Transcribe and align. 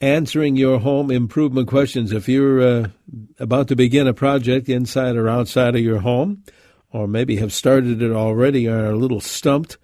answering 0.00 0.56
your 0.56 0.78
home 0.78 1.10
improvement 1.10 1.68
questions. 1.68 2.12
If 2.12 2.28
you're 2.28 2.60
uh, 2.60 2.88
about 3.38 3.68
to 3.68 3.76
begin 3.76 4.06
a 4.06 4.14
project 4.14 4.68
inside 4.68 5.16
or 5.16 5.28
outside 5.28 5.74
of 5.74 5.80
your 5.80 6.00
home, 6.00 6.42
or 6.90 7.06
maybe 7.06 7.36
have 7.36 7.52
started 7.52 8.02
it 8.02 8.12
already 8.12 8.66
and 8.66 8.76
are 8.76 8.90
a 8.90 8.96
little 8.96 9.20
stumped, 9.20 9.76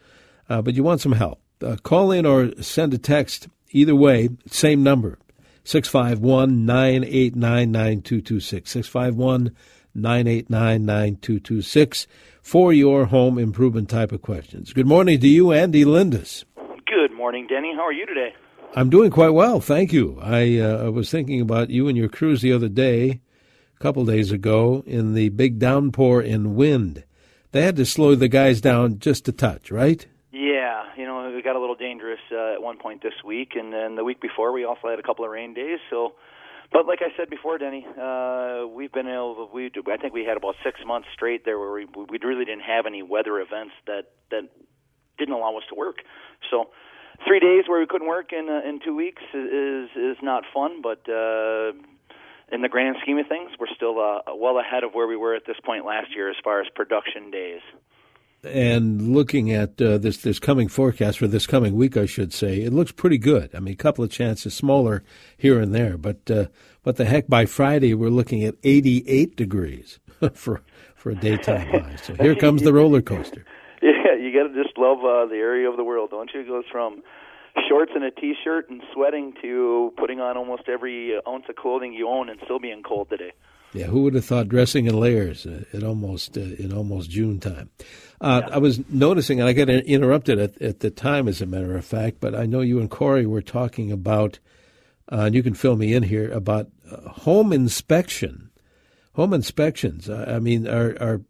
uh, 0.48 0.62
but 0.62 0.74
you 0.74 0.82
want 0.82 1.00
some 1.00 1.12
help, 1.12 1.40
uh, 1.62 1.76
call 1.82 2.10
in 2.10 2.26
or 2.26 2.52
send 2.62 2.94
a 2.94 2.98
text. 2.98 3.48
Either 3.70 3.96
way, 3.96 4.28
same 4.46 4.82
number 4.82 5.18
651 5.64 6.66
989 6.66 7.72
9226. 7.72 8.70
651 8.70 9.56
989 9.94 10.84
9226 10.84 12.06
for 12.42 12.72
your 12.72 13.06
home 13.06 13.38
improvement 13.38 13.88
type 13.88 14.12
of 14.12 14.20
questions. 14.20 14.72
Good 14.72 14.86
morning 14.86 15.20
to 15.20 15.28
you, 15.28 15.52
Andy 15.52 15.84
Lindus. 15.84 16.44
Good 16.86 17.12
morning, 17.12 17.46
Denny. 17.46 17.72
How 17.74 17.86
are 17.86 17.92
you 17.92 18.04
today? 18.04 18.34
I'm 18.74 18.88
doing 18.88 19.10
quite 19.10 19.34
well, 19.34 19.60
thank 19.60 19.92
you. 19.92 20.18
I, 20.22 20.58
uh, 20.58 20.90
was 20.90 21.10
thinking 21.10 21.42
about 21.42 21.68
you 21.68 21.88
and 21.88 21.96
your 21.96 22.08
crews 22.08 22.40
the 22.40 22.54
other 22.54 22.70
day, 22.70 23.20
a 23.76 23.82
couple 23.82 24.02
days 24.06 24.32
ago, 24.32 24.82
in 24.86 25.12
the 25.12 25.28
big 25.28 25.58
downpour 25.58 26.22
and 26.22 26.54
wind. 26.54 27.04
They 27.50 27.62
had 27.62 27.76
to 27.76 27.84
slow 27.84 28.14
the 28.14 28.28
guys 28.28 28.62
down 28.62 28.98
just 28.98 29.28
a 29.28 29.32
touch, 29.32 29.70
right? 29.70 30.06
Yeah, 30.32 30.84
you 30.96 31.04
know, 31.04 31.36
it 31.36 31.44
got 31.44 31.54
a 31.54 31.60
little 31.60 31.74
dangerous 31.74 32.20
uh, 32.32 32.54
at 32.54 32.62
one 32.62 32.78
point 32.78 33.02
this 33.02 33.12
week, 33.22 33.52
and 33.56 33.74
then 33.74 33.96
the 33.96 34.04
week 34.04 34.22
before 34.22 34.52
we 34.52 34.64
also 34.64 34.88
had 34.88 34.98
a 34.98 35.02
couple 35.02 35.26
of 35.26 35.30
rain 35.30 35.52
days. 35.52 35.78
So, 35.90 36.14
but 36.72 36.86
like 36.86 37.00
I 37.02 37.14
said 37.14 37.28
before, 37.28 37.58
Denny, 37.58 37.86
uh, 38.00 38.66
we've 38.74 38.92
been 38.92 39.06
able. 39.06 39.50
We 39.52 39.66
I 39.66 39.98
think 39.98 40.14
we 40.14 40.24
had 40.24 40.38
about 40.38 40.54
six 40.64 40.80
months 40.86 41.08
straight 41.12 41.44
there 41.44 41.58
where 41.58 41.72
we 41.72 41.84
we 41.84 42.18
really 42.22 42.46
didn't 42.46 42.62
have 42.62 42.86
any 42.86 43.02
weather 43.02 43.38
events 43.38 43.74
that 43.86 44.12
that 44.30 44.48
didn't 45.18 45.34
allow 45.34 45.58
us 45.58 45.64
to 45.68 45.74
work. 45.74 45.96
So 46.50 46.70
three 47.26 47.40
days 47.40 47.64
where 47.68 47.80
we 47.80 47.86
couldn't 47.86 48.08
work 48.08 48.32
in 48.32 48.48
uh, 48.48 48.68
in 48.68 48.80
two 48.80 48.94
weeks 48.94 49.22
is 49.34 49.90
is 49.96 50.16
not 50.22 50.44
fun, 50.52 50.82
but 50.82 51.08
uh, 51.08 51.72
in 52.52 52.60
the 52.60 52.68
grand 52.68 52.96
scheme 53.02 53.18
of 53.18 53.26
things, 53.26 53.50
we're 53.58 53.74
still 53.74 53.98
uh, 53.98 54.34
well 54.34 54.58
ahead 54.58 54.84
of 54.84 54.92
where 54.92 55.06
we 55.06 55.16
were 55.16 55.34
at 55.34 55.46
this 55.46 55.56
point 55.64 55.84
last 55.84 56.14
year 56.14 56.30
as 56.30 56.36
far 56.44 56.60
as 56.60 56.66
production 56.74 57.30
days. 57.30 57.60
And 58.44 59.14
looking 59.14 59.52
at 59.52 59.80
uh, 59.80 59.98
this 59.98 60.18
this 60.18 60.40
coming 60.40 60.68
forecast 60.68 61.18
for 61.18 61.28
this 61.28 61.46
coming 61.46 61.76
week, 61.76 61.96
I 61.96 62.06
should 62.06 62.32
say, 62.32 62.62
it 62.62 62.72
looks 62.72 62.90
pretty 62.90 63.18
good. 63.18 63.50
I 63.54 63.60
mean, 63.60 63.74
a 63.74 63.76
couple 63.76 64.04
of 64.04 64.10
chances 64.10 64.52
smaller 64.52 65.04
here 65.36 65.60
and 65.60 65.72
there, 65.72 65.96
but 65.96 66.28
uh, 66.30 66.46
what 66.82 66.96
the 66.96 67.04
heck? 67.04 67.28
By 67.28 67.46
Friday, 67.46 67.94
we're 67.94 68.10
looking 68.10 68.44
at 68.44 68.56
88 68.64 69.36
degrees 69.36 70.00
for 70.34 70.62
for 70.96 71.10
a 71.10 71.14
daytime 71.14 71.68
high. 71.82 71.96
So 71.96 72.14
here 72.14 72.34
comes 72.34 72.62
the 72.62 72.72
roller 72.72 73.00
coaster. 73.00 73.44
You 74.22 74.32
got 74.32 74.52
to 74.52 74.62
just 74.62 74.78
love 74.78 74.98
uh, 74.98 75.26
the 75.26 75.36
area 75.36 75.68
of 75.68 75.76
the 75.76 75.84
world, 75.84 76.10
don't 76.10 76.30
you? 76.32 76.40
It 76.40 76.48
goes 76.48 76.64
from 76.70 77.02
shorts 77.68 77.92
and 77.94 78.04
a 78.04 78.10
t-shirt 78.10 78.70
and 78.70 78.80
sweating 78.92 79.34
to 79.42 79.92
putting 79.96 80.20
on 80.20 80.36
almost 80.36 80.68
every 80.68 81.14
ounce 81.28 81.44
of 81.48 81.56
clothing 81.56 81.92
you 81.92 82.08
own 82.08 82.28
and 82.28 82.40
still 82.44 82.58
being 82.58 82.82
cold 82.82 83.10
today. 83.10 83.32
Yeah, 83.72 83.86
who 83.86 84.02
would 84.02 84.14
have 84.14 84.24
thought 84.24 84.48
dressing 84.48 84.86
in 84.86 84.98
layers 84.98 85.46
uh, 85.46 85.64
at 85.72 85.82
almost 85.82 86.36
uh, 86.36 86.40
in 86.40 86.72
almost 86.72 87.10
June 87.10 87.40
time? 87.40 87.70
Uh, 88.20 88.42
yeah. 88.46 88.54
I 88.54 88.58
was 88.58 88.80
noticing, 88.90 89.40
and 89.40 89.48
I 89.48 89.54
got 89.54 89.70
interrupted 89.70 90.38
at, 90.38 90.60
at 90.60 90.80
the 90.80 90.90
time, 90.90 91.26
as 91.26 91.40
a 91.40 91.46
matter 91.46 91.76
of 91.76 91.84
fact. 91.84 92.18
But 92.20 92.34
I 92.34 92.44
know 92.44 92.60
you 92.60 92.80
and 92.80 92.90
Corey 92.90 93.24
were 93.24 93.42
talking 93.42 93.90
about, 93.90 94.38
uh, 95.10 95.22
and 95.22 95.34
you 95.34 95.42
can 95.42 95.54
fill 95.54 95.76
me 95.76 95.94
in 95.94 96.02
here 96.02 96.30
about 96.30 96.68
uh, 96.90 97.08
home 97.08 97.52
inspection 97.52 98.50
home 99.14 99.34
inspections. 99.34 100.08
I 100.08 100.38
mean, 100.38 100.66
are 100.66 100.96
are 101.00 101.20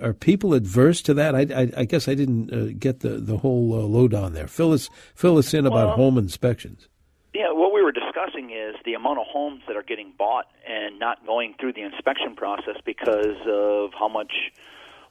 are 0.00 0.12
people 0.12 0.54
adverse 0.54 1.02
to 1.02 1.14
that? 1.14 1.34
I, 1.34 1.46
I, 1.54 1.70
I 1.78 1.84
guess 1.84 2.08
I 2.08 2.14
didn't 2.14 2.52
uh, 2.52 2.74
get 2.78 3.00
the 3.00 3.10
the 3.18 3.38
whole 3.38 3.74
uh, 3.74 3.82
lowdown 3.82 4.32
there. 4.32 4.48
Fill 4.48 4.72
us 4.72 4.90
fill 5.14 5.38
us 5.38 5.54
in 5.54 5.66
about 5.66 5.88
well, 5.88 5.96
home 5.96 6.18
inspections. 6.18 6.88
Yeah, 7.34 7.52
what 7.52 7.72
we 7.72 7.82
were 7.82 7.92
discussing 7.92 8.50
is 8.50 8.74
the 8.84 8.94
amount 8.94 9.18
of 9.20 9.26
homes 9.26 9.62
that 9.68 9.76
are 9.76 9.82
getting 9.82 10.12
bought 10.16 10.46
and 10.66 10.98
not 10.98 11.24
going 11.26 11.54
through 11.60 11.74
the 11.74 11.82
inspection 11.82 12.34
process 12.34 12.76
because 12.84 13.36
of 13.46 13.90
how 13.98 14.08
much 14.08 14.32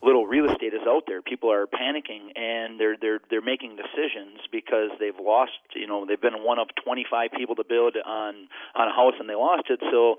little 0.02 0.28
real 0.28 0.46
estate 0.46 0.74
is 0.74 0.82
out 0.88 1.04
there. 1.08 1.22
People 1.22 1.52
are 1.52 1.68
panicking 1.68 2.38
and 2.38 2.80
they're 2.80 2.98
they're 3.00 3.20
they're 3.30 3.42
making 3.42 3.78
decisions 3.78 4.40
because 4.52 4.92
they've 5.00 5.20
lost. 5.20 5.54
You 5.76 5.88
know, 5.88 6.06
they've 6.06 6.20
been 6.20 6.44
one 6.44 6.60
of 6.60 6.68
25 6.84 7.32
people 7.38 7.56
to 7.56 7.64
build 7.64 7.96
on 8.06 8.48
on 8.76 8.88
a 8.88 8.92
house 8.94 9.14
and 9.20 9.30
they 9.30 9.36
lost 9.36 9.70
it. 9.70 9.80
So 9.92 10.18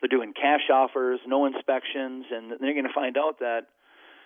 they're 0.00 0.08
doing 0.08 0.32
cash 0.32 0.70
offers, 0.72 1.20
no 1.26 1.46
inspections, 1.46 2.26
and 2.30 2.50
they're 2.60 2.74
going 2.74 2.86
to 2.86 2.94
find 2.94 3.16
out 3.16 3.40
that 3.40 3.66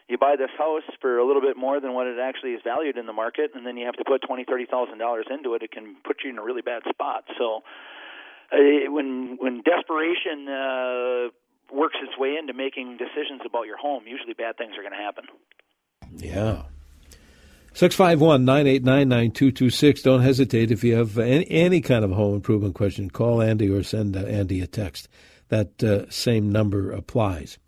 you 0.08 0.18
buy 0.18 0.36
this 0.36 0.50
house 0.58 0.82
for 1.00 1.18
a 1.18 1.26
little 1.26 1.40
bit 1.40 1.56
more 1.56 1.80
than 1.80 1.94
what 1.94 2.06
it 2.06 2.18
actually 2.18 2.50
is 2.50 2.60
valued 2.62 2.98
in 2.98 3.06
the 3.06 3.12
market, 3.12 3.52
and 3.54 3.66
then 3.66 3.76
you 3.76 3.86
have 3.86 3.96
to 3.96 4.04
put 4.04 4.20
twenty, 4.22 4.44
thirty 4.44 4.66
thousand 4.66 4.98
dollars 4.98 5.26
into 5.30 5.54
it. 5.54 5.62
It 5.62 5.72
can 5.72 5.96
put 6.04 6.18
you 6.24 6.30
in 6.30 6.38
a 6.38 6.42
really 6.42 6.62
bad 6.62 6.82
spot. 6.88 7.24
So, 7.38 7.62
uh, 8.52 8.90
when 8.90 9.38
when 9.40 9.62
desperation 9.62 10.48
uh, 10.48 11.28
works 11.72 11.96
its 12.02 12.18
way 12.18 12.36
into 12.38 12.52
making 12.52 12.98
decisions 12.98 13.40
about 13.46 13.66
your 13.66 13.78
home, 13.78 14.04
usually 14.06 14.34
bad 14.34 14.58
things 14.58 14.74
are 14.76 14.82
going 14.82 14.92
to 14.92 14.98
happen. 14.98 15.24
Yeah. 16.16 16.62
651 17.74 18.44
989 18.44 19.08
9226. 19.08 20.02
Don't 20.02 20.20
hesitate 20.20 20.70
if 20.70 20.84
you 20.84 20.94
have 20.94 21.16
any, 21.16 21.50
any, 21.50 21.80
kind 21.80 22.04
of 22.04 22.10
home 22.10 22.34
improvement 22.34 22.74
question. 22.74 23.08
Call 23.08 23.40
Andy 23.40 23.70
or 23.70 23.82
send 23.82 24.14
uh, 24.14 24.20
Andy 24.20 24.60
a 24.60 24.66
text 24.66 25.08
that 25.52 25.84
uh, 25.84 26.10
same 26.10 26.50
number 26.50 26.90
applies. 26.90 27.58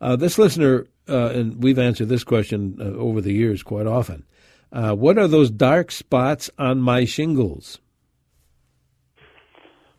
Uh, 0.00 0.16
this 0.16 0.38
listener, 0.38 0.86
uh, 1.08 1.28
and 1.28 1.62
we've 1.62 1.78
answered 1.78 2.08
this 2.08 2.24
question 2.24 2.76
uh, 2.80 2.84
over 2.98 3.20
the 3.20 3.32
years 3.32 3.62
quite 3.62 3.86
often. 3.86 4.24
Uh, 4.72 4.92
what 4.92 5.16
are 5.18 5.28
those 5.28 5.48
dark 5.48 5.92
spots 5.92 6.50
on 6.58 6.80
my 6.80 7.04
shingles? 7.04 7.78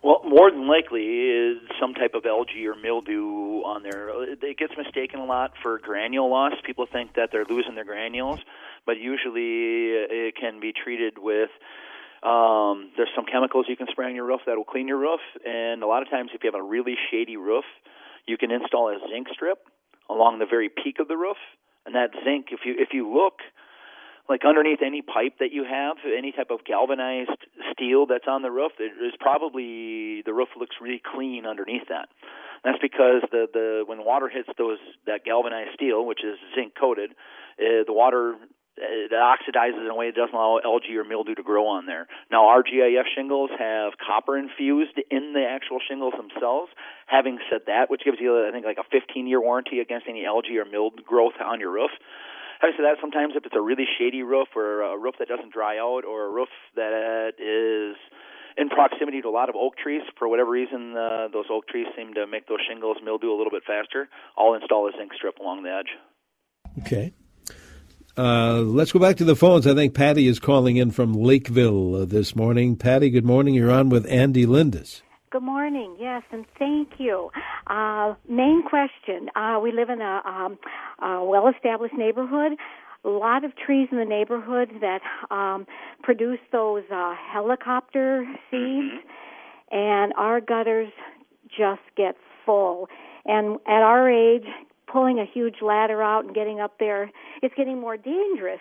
Well, 0.04 0.22
more 0.26 0.52
than 0.52 0.68
likely 0.68 1.04
is 1.04 1.58
some 1.80 1.94
type 1.94 2.14
of 2.14 2.26
algae 2.26 2.68
or 2.68 2.76
mildew 2.76 3.62
on 3.64 3.84
there. 3.84 4.10
It 4.34 4.58
gets 4.58 4.74
mistaken 4.78 5.22
a 5.22 5.26
lot 5.26 5.54
for 5.64 5.80
granule 5.80 6.30
loss. 6.30 6.54
People 6.66 6.88
think 6.92 7.16
that 7.16 7.30
they're 7.32 7.46
losing 7.50 7.76
their 7.76 7.86
granules, 7.86 8.40
but 8.86 8.98
usually 8.98 9.96
it 10.12 10.36
can 10.36 10.60
be 10.60 10.74
treated 10.74 11.20
with 11.20 11.50
um, 12.24 12.92
there's 12.98 13.10
some 13.16 13.26
chemicals 13.26 13.66
you 13.70 13.78
can 13.78 13.88
spray 13.92 14.08
on 14.08 14.16
your 14.16 14.26
roof 14.26 14.42
that 14.46 14.58
will 14.58 14.66
clean 14.66 14.88
your 14.88 14.98
roof, 14.98 15.22
and 15.46 15.84
a 15.84 15.88
lot 15.88 16.02
of 16.02 16.10
times, 16.10 16.32
if 16.34 16.44
you 16.44 16.52
have 16.52 16.60
a 16.60 16.64
really 16.64 16.96
shady 17.12 17.38
roof, 17.38 17.66
you 18.28 18.38
can 18.38 18.52
install 18.52 18.90
a 18.90 18.98
zinc 19.10 19.28
strip 19.34 19.60
along 20.10 20.40
the 20.40 20.46
very 20.46 20.70
peak 20.70 21.00
of 21.00 21.08
the 21.08 21.16
roof, 21.16 21.38
and 21.86 21.96
that 21.96 22.12
zinc, 22.24 22.48
if 22.52 22.62
you 22.66 22.76
if 22.78 22.90
you 22.94 23.08
look 23.08 23.40
like 24.28 24.42
underneath 24.46 24.80
any 24.86 25.02
pipe 25.02 25.40
that 25.40 25.52
you 25.52 25.64
have, 25.64 25.98
any 26.06 26.32
type 26.32 26.52
of 26.52 26.64
galvanized 26.64 27.42
steel 27.74 28.06
that's 28.06 28.28
on 28.28 28.44
the 28.44 28.52
roof, 28.52 28.74
there's 28.78 29.18
probably 29.20 30.22
the 30.26 30.34
roof 30.34 30.50
looks 30.58 30.76
really 30.80 31.02
clean 31.02 31.46
underneath 31.46 31.88
that. 31.90 32.10
That's 32.64 32.78
because 32.82 33.24
the 33.32 33.48
the 33.52 33.84
when 33.88 34.06
water 34.06 34.30
hits 34.30 34.50
those 34.58 34.78
that 35.08 35.26
galvanized 35.26 35.72
steel, 35.74 36.06
which 36.06 36.24
is 36.24 36.38
zinc 36.54 36.74
coated, 36.80 37.12
uh, 37.58 37.88
the 37.88 37.94
water 37.94 38.36
it 38.80 39.12
oxidizes 39.12 39.80
in 39.80 39.90
a 39.90 39.96
way 39.96 40.08
that 40.10 40.16
doesn't 40.16 40.34
allow 40.34 40.60
algae 40.64 40.98
or 40.98 41.04
mildew 41.04 41.36
to 41.36 41.44
grow 41.44 41.68
on 41.68 41.86
there. 41.86 42.08
Now, 42.32 42.48
our 42.48 42.64
GAF 42.64 43.06
shingles 43.16 43.50
have 43.58 43.94
copper 43.98 44.38
infused 44.38 45.00
in 45.12 45.34
the 45.34 45.46
actual 45.46 45.80
shingles 45.86 46.14
themselves. 46.18 46.72
Having 47.08 47.40
said 47.50 47.62
that, 47.68 47.90
which 47.90 48.02
gives 48.06 48.18
you, 48.20 48.48
I 48.48 48.52
think, 48.52 48.66
like 48.66 48.78
a 48.78 48.88
15 48.92 49.28
year 49.28 49.42
warranty 49.42 49.80
against 49.80 50.08
any 50.08 50.26
algae 50.26 50.58
or 50.58 50.66
mildew 50.66 51.04
growth 51.04 51.38
on 51.44 51.60
your 51.60 51.72
roof. 51.72 51.92
Having 52.62 52.76
said 52.78 52.86
that, 52.86 52.98
sometimes 53.00 53.34
if 53.36 53.46
it's 53.46 53.56
a 53.56 53.62
really 53.62 53.86
shady 53.98 54.24
roof 54.24 54.50
or 54.56 54.82
a 54.84 54.98
roof 54.98 55.16
that 55.20 55.28
doesn't 55.28 55.54
dry 55.54 55.78
out 55.78 56.04
or 56.04 56.26
a 56.26 56.32
roof 56.32 56.50
that 56.76 57.34
is 57.40 57.96
in 58.58 58.68
proximity 58.68 59.22
to 59.22 59.30
a 59.30 59.32
lot 59.32 59.48
of 59.48 59.56
oak 59.56 59.78
trees, 59.78 60.02
for 60.18 60.28
whatever 60.28 60.52
reason, 60.52 60.96
uh, 60.96 61.28
those 61.32 61.46
oak 61.50 61.68
trees 61.68 61.88
seem 61.96 62.14
to 62.16 62.28
make 62.28 62.48
those 62.48 62.60
shingles 62.68 62.98
mildew 63.04 63.32
a 63.32 63.38
little 63.38 63.52
bit 63.52 63.64
faster, 63.66 64.10
I'll 64.38 64.56
install 64.56 64.88
a 64.88 64.92
zinc 64.98 65.14
strip 65.14 65.40
along 65.40 65.64
the 65.64 65.72
edge. 65.72 65.92
Okay. 66.86 67.14
Uh, 68.20 68.64
let's 68.64 68.92
go 68.92 69.00
back 69.00 69.16
to 69.16 69.24
the 69.24 69.36
phones. 69.36 69.66
I 69.66 69.74
think 69.74 69.94
Patty 69.94 70.28
is 70.28 70.40
calling 70.40 70.76
in 70.76 70.92
from 70.92 71.14
Lakeville 71.14 72.02
uh, 72.02 72.06
this 72.06 72.36
morning. 72.36 72.76
Patty, 72.76 73.10
good 73.10 73.24
morning. 73.24 73.54
You're 73.54 73.72
on 73.72 73.88
with 73.88 74.06
Andy 74.08 74.46
Lindus. 74.46 75.02
Good 75.30 75.42
morning. 75.42 75.96
Yes, 75.98 76.24
and 76.30 76.46
thank 76.58 76.90
you. 76.98 77.30
Uh, 77.68 78.16
main 78.28 78.62
question: 78.68 79.30
uh, 79.38 79.62
We 79.64 79.72
live 79.72 79.90
in 79.90 80.02
a, 80.02 80.22
um, 80.26 80.60
a 81.02 81.24
well-established 81.24 81.94
neighborhood. 81.94 82.58
A 83.06 83.08
lot 83.08 83.46
of 83.46 83.56
trees 83.56 83.88
in 83.90 83.98
the 83.98 84.04
neighborhood 84.04 84.70
that 84.82 85.00
um, 85.32 85.66
produce 86.04 86.40
those 86.52 86.84
uh, 86.94 87.16
helicopter 87.16 88.26
seeds, 88.52 89.00
mm-hmm. 89.00 89.78
and 89.78 90.12
our 90.18 90.42
gutters 90.42 90.92
just 91.48 91.84
get 91.96 92.18
full. 92.46 92.90
And 93.26 93.60
at 93.66 93.82
our 93.82 94.12
age, 94.12 94.44
pulling 94.92 95.20
a 95.20 95.26
huge 95.26 95.56
ladder 95.62 96.02
out 96.02 96.26
and 96.26 96.34
getting 96.36 96.60
up 96.60 96.80
there, 96.80 97.12
it's 97.42 97.54
getting 97.56 97.80
more 97.80 97.98
dangerous. 97.98 98.60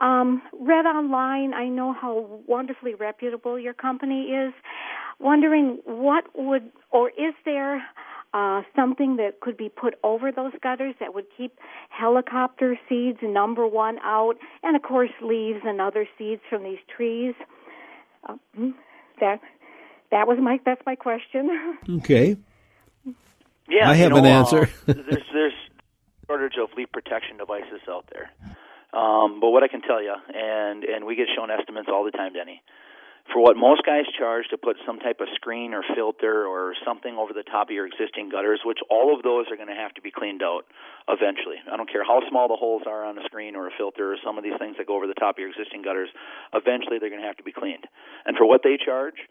Um, 0.00 0.42
read 0.58 0.86
online, 0.86 1.54
I 1.54 1.68
know 1.68 1.92
how 1.92 2.42
wonderfully 2.46 2.94
reputable 2.94 3.58
your 3.58 3.74
company 3.74 4.22
is. 4.32 4.52
Wondering 5.20 5.78
what 5.84 6.24
would, 6.34 6.70
or 6.90 7.10
is 7.10 7.34
there 7.44 7.82
uh, 8.34 8.62
something 8.76 9.16
that 9.16 9.40
could 9.40 9.56
be 9.56 9.68
put 9.68 9.94
over 10.04 10.30
those 10.30 10.52
gutters 10.62 10.94
that 11.00 11.14
would 11.14 11.26
keep 11.36 11.58
helicopter 11.88 12.78
seeds, 12.88 13.18
number 13.22 13.66
one, 13.66 13.98
out, 14.04 14.34
and 14.62 14.76
of 14.76 14.82
course 14.82 15.10
leaves 15.22 15.60
and 15.64 15.80
other 15.80 16.06
seeds 16.16 16.42
from 16.48 16.62
these 16.62 16.78
trees? 16.94 17.34
Uh, 18.28 18.34
hmm, 18.54 18.70
that 19.20 19.40
that 20.10 20.28
was 20.28 20.38
my 20.40 20.58
that's 20.64 20.82
my 20.86 20.94
question. 20.94 21.50
Okay. 21.98 22.36
Yeah, 23.70 23.90
I 23.90 23.94
have 23.96 24.12
you 24.12 24.16
know, 24.16 24.16
an 24.16 24.26
answer. 24.26 24.62
uh, 24.62 24.66
there's 24.86 25.24
there's 25.32 25.52
shortage 26.28 26.60
of 26.60 26.68
leaf 26.76 26.92
protection 26.92 27.38
devices 27.38 27.80
out 27.88 28.04
there. 28.12 28.30
Um, 28.92 29.40
but 29.40 29.50
what 29.50 29.62
I 29.62 29.68
can 29.68 29.80
tell 29.80 30.02
you, 30.02 30.12
and 30.12 30.84
and 30.84 31.04
we 31.04 31.16
get 31.16 31.28
shown 31.34 31.50
estimates 31.50 31.88
all 31.90 32.04
the 32.04 32.10
time, 32.10 32.32
Denny, 32.32 32.62
for 33.32 33.42
what 33.42 33.56
most 33.56 33.84
guys 33.84 34.04
charge 34.16 34.48
to 34.48 34.56
put 34.56 34.76
some 34.86 34.98
type 34.98 35.20
of 35.20 35.28
screen 35.34 35.74
or 35.74 35.82
filter 35.94 36.46
or 36.46 36.74
something 36.84 37.16
over 37.16 37.32
the 37.32 37.42
top 37.42 37.68
of 37.68 37.74
your 37.74 37.86
existing 37.86 38.28
gutters, 38.28 38.60
which 38.64 38.78
all 38.88 39.14
of 39.14 39.22
those 39.22 39.46
are 39.50 39.56
going 39.56 39.68
to 39.68 39.76
have 39.76 39.92
to 39.94 40.00
be 40.00 40.10
cleaned 40.10 40.42
out 40.42 40.64
eventually. 41.08 41.56
I 41.70 41.76
don't 41.76 41.90
care 41.90 42.04
how 42.04 42.20
small 42.28 42.48
the 42.48 42.56
holes 42.56 42.82
are 42.86 43.04
on 43.04 43.18
a 43.18 43.24
screen 43.24 43.56
or 43.56 43.68
a 43.68 43.72
filter 43.76 44.12
or 44.12 44.16
some 44.24 44.38
of 44.38 44.44
these 44.44 44.56
things 44.58 44.76
that 44.78 44.86
go 44.86 44.96
over 44.96 45.06
the 45.06 45.20
top 45.20 45.36
of 45.36 45.40
your 45.40 45.50
existing 45.50 45.82
gutters, 45.82 46.08
eventually 46.52 46.98
they're 46.98 47.12
going 47.12 47.20
to 47.20 47.28
have 47.28 47.36
to 47.36 47.44
be 47.44 47.52
cleaned. 47.52 47.84
And 48.24 48.36
for 48.36 48.48
what 48.48 48.62
they 48.64 48.76
charge, 48.76 49.28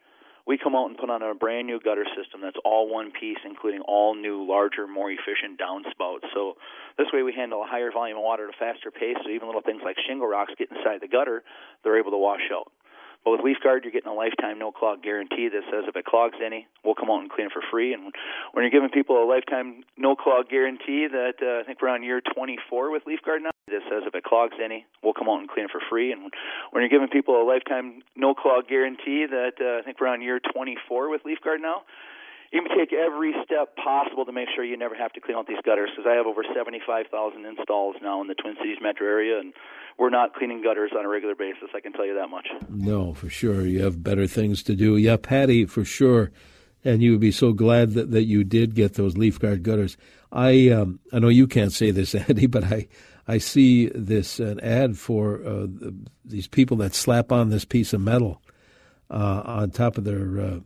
we 0.47 0.57
come 0.57 0.75
out 0.75 0.87
and 0.87 0.97
put 0.97 1.09
on 1.09 1.21
a 1.21 1.35
brand 1.35 1.67
new 1.67 1.79
gutter 1.79 2.05
system 2.15 2.39
that's 2.41 2.57
all 2.63 2.87
one 2.87 3.11
piece, 3.11 3.37
including 3.43 3.81
all 3.81 4.15
new, 4.15 4.47
larger, 4.47 4.87
more 4.87 5.11
efficient 5.11 5.59
downspouts. 5.59 6.23
So 6.33 6.55
this 6.97 7.07
way 7.11 7.21
we 7.21 7.33
handle 7.33 7.61
a 7.61 7.67
higher 7.67 7.91
volume 7.91 8.17
of 8.17 8.23
water 8.23 8.47
at 8.47 8.55
a 8.55 8.57
faster 8.57 8.89
pace, 8.89 9.17
so 9.23 9.29
even 9.29 9.47
little 9.47 9.61
things 9.61 9.81
like 9.83 9.97
shingle 10.07 10.27
rocks 10.27 10.53
get 10.57 10.71
inside 10.71 11.01
the 11.01 11.07
gutter, 11.07 11.43
they're 11.83 11.99
able 11.99 12.11
to 12.11 12.17
wash 12.17 12.47
out. 12.53 12.71
But 13.25 13.31
with 13.31 13.41
LeafGuard, 13.41 13.83
you're 13.83 13.91
getting 13.91 14.09
a 14.09 14.15
lifetime 14.15 14.57
no 14.57 14.71
clog 14.71 15.03
guarantee 15.03 15.49
that 15.49 15.63
says 15.69 15.83
if 15.85 15.97
it 15.97 16.05
clogs 16.05 16.37
any, 16.39 16.65
we'll 16.85 16.95
come 16.95 17.11
out 17.11 17.19
and 17.19 17.29
clean 17.29 17.47
it 17.47 17.51
for 17.51 17.61
free. 17.69 17.91
And 17.91 18.13
when 18.53 18.63
you're 18.63 18.71
giving 18.71 18.89
people 18.89 19.21
a 19.21 19.27
lifetime 19.27 19.83
no 19.97 20.15
clog 20.15 20.47
guarantee 20.47 21.07
that 21.11 21.35
uh, 21.41 21.59
I 21.59 21.63
think 21.65 21.81
we're 21.81 21.89
on 21.89 22.03
year 22.03 22.21
24 22.21 22.91
with 22.91 23.03
LeafGuard 23.03 23.43
now, 23.43 23.51
that 23.67 23.83
says 23.89 24.03
if 24.05 24.15
it 24.15 24.23
clogs 24.23 24.55
any, 24.63 24.85
we'll 25.03 25.13
come 25.13 25.29
out 25.29 25.39
and 25.39 25.49
clean 25.49 25.65
it 25.65 25.71
for 25.71 25.81
free. 25.89 26.11
And 26.11 26.31
when 26.71 26.81
you're 26.81 26.89
giving 26.89 27.09
people 27.09 27.35
a 27.35 27.43
lifetime 27.43 28.01
no 28.15 28.33
clog 28.33 28.67
guarantee 28.67 29.25
that 29.29 29.59
uh, 29.59 29.79
I 29.79 29.81
think 29.83 29.99
we're 29.99 30.07
on 30.07 30.21
year 30.21 30.39
24 30.39 31.09
with 31.09 31.23
LeafGuard 31.23 31.61
now, 31.61 31.83
you 32.51 32.61
can 32.61 32.77
take 32.77 32.93
every 32.93 33.35
step 33.43 33.75
possible 33.75 34.25
to 34.25 34.31
make 34.31 34.47
sure 34.55 34.63
you 34.63 34.77
never 34.77 34.95
have 34.95 35.11
to 35.13 35.19
clean 35.19 35.37
out 35.37 35.47
these 35.47 35.59
gutters 35.65 35.89
because 35.91 36.09
I 36.09 36.15
have 36.15 36.25
over 36.25 36.43
75,000 36.55 37.45
installs 37.45 37.95
now 38.01 38.21
in 38.21 38.27
the 38.27 38.35
Twin 38.35 38.55
Cities 38.57 38.77
metro 38.81 39.05
area, 39.05 39.39
and 39.39 39.53
we're 39.99 40.09
not 40.09 40.33
cleaning 40.33 40.61
gutters 40.63 40.91
on 40.97 41.03
a 41.03 41.09
regular 41.09 41.35
basis. 41.35 41.69
I 41.75 41.81
can 41.81 41.91
tell 41.91 42.05
you 42.05 42.15
that 42.15 42.29
much. 42.29 42.47
No, 42.69 43.13
for 43.13 43.29
sure. 43.29 43.65
You 43.65 43.83
have 43.83 44.01
better 44.01 44.27
things 44.27 44.63
to 44.63 44.75
do. 44.75 44.95
Yeah, 44.95 45.17
Patty, 45.17 45.65
for 45.65 45.83
sure. 45.83 46.31
And 46.85 47.03
you 47.03 47.11
would 47.11 47.19
be 47.19 47.31
so 47.31 47.51
glad 47.51 47.91
that, 47.95 48.11
that 48.11 48.23
you 48.23 48.45
did 48.45 48.75
get 48.75 48.93
those 48.93 49.17
leaf 49.17 49.39
guard 49.39 49.63
gutters. 49.63 49.97
I 50.31 50.69
um, 50.69 50.99
I 51.11 51.19
know 51.19 51.27
you 51.27 51.47
can't 51.47 51.73
say 51.73 51.91
this, 51.91 52.15
Andy, 52.29 52.47
but 52.47 52.63
I 52.63 52.87
I 53.27 53.37
see 53.39 53.87
this 53.87 54.39
an 54.39 54.59
ad 54.61 54.97
for 54.97 55.43
uh, 55.45 55.67
these 56.23 56.47
people 56.47 56.77
that 56.77 56.95
slap 56.95 57.31
on 57.31 57.49
this 57.49 57.65
piece 57.65 57.93
of 57.93 58.01
metal 58.01 58.41
uh, 59.09 59.41
on 59.45 59.71
top 59.71 59.97
of 59.97 60.05
their 60.05 60.39
uh, 60.39 60.59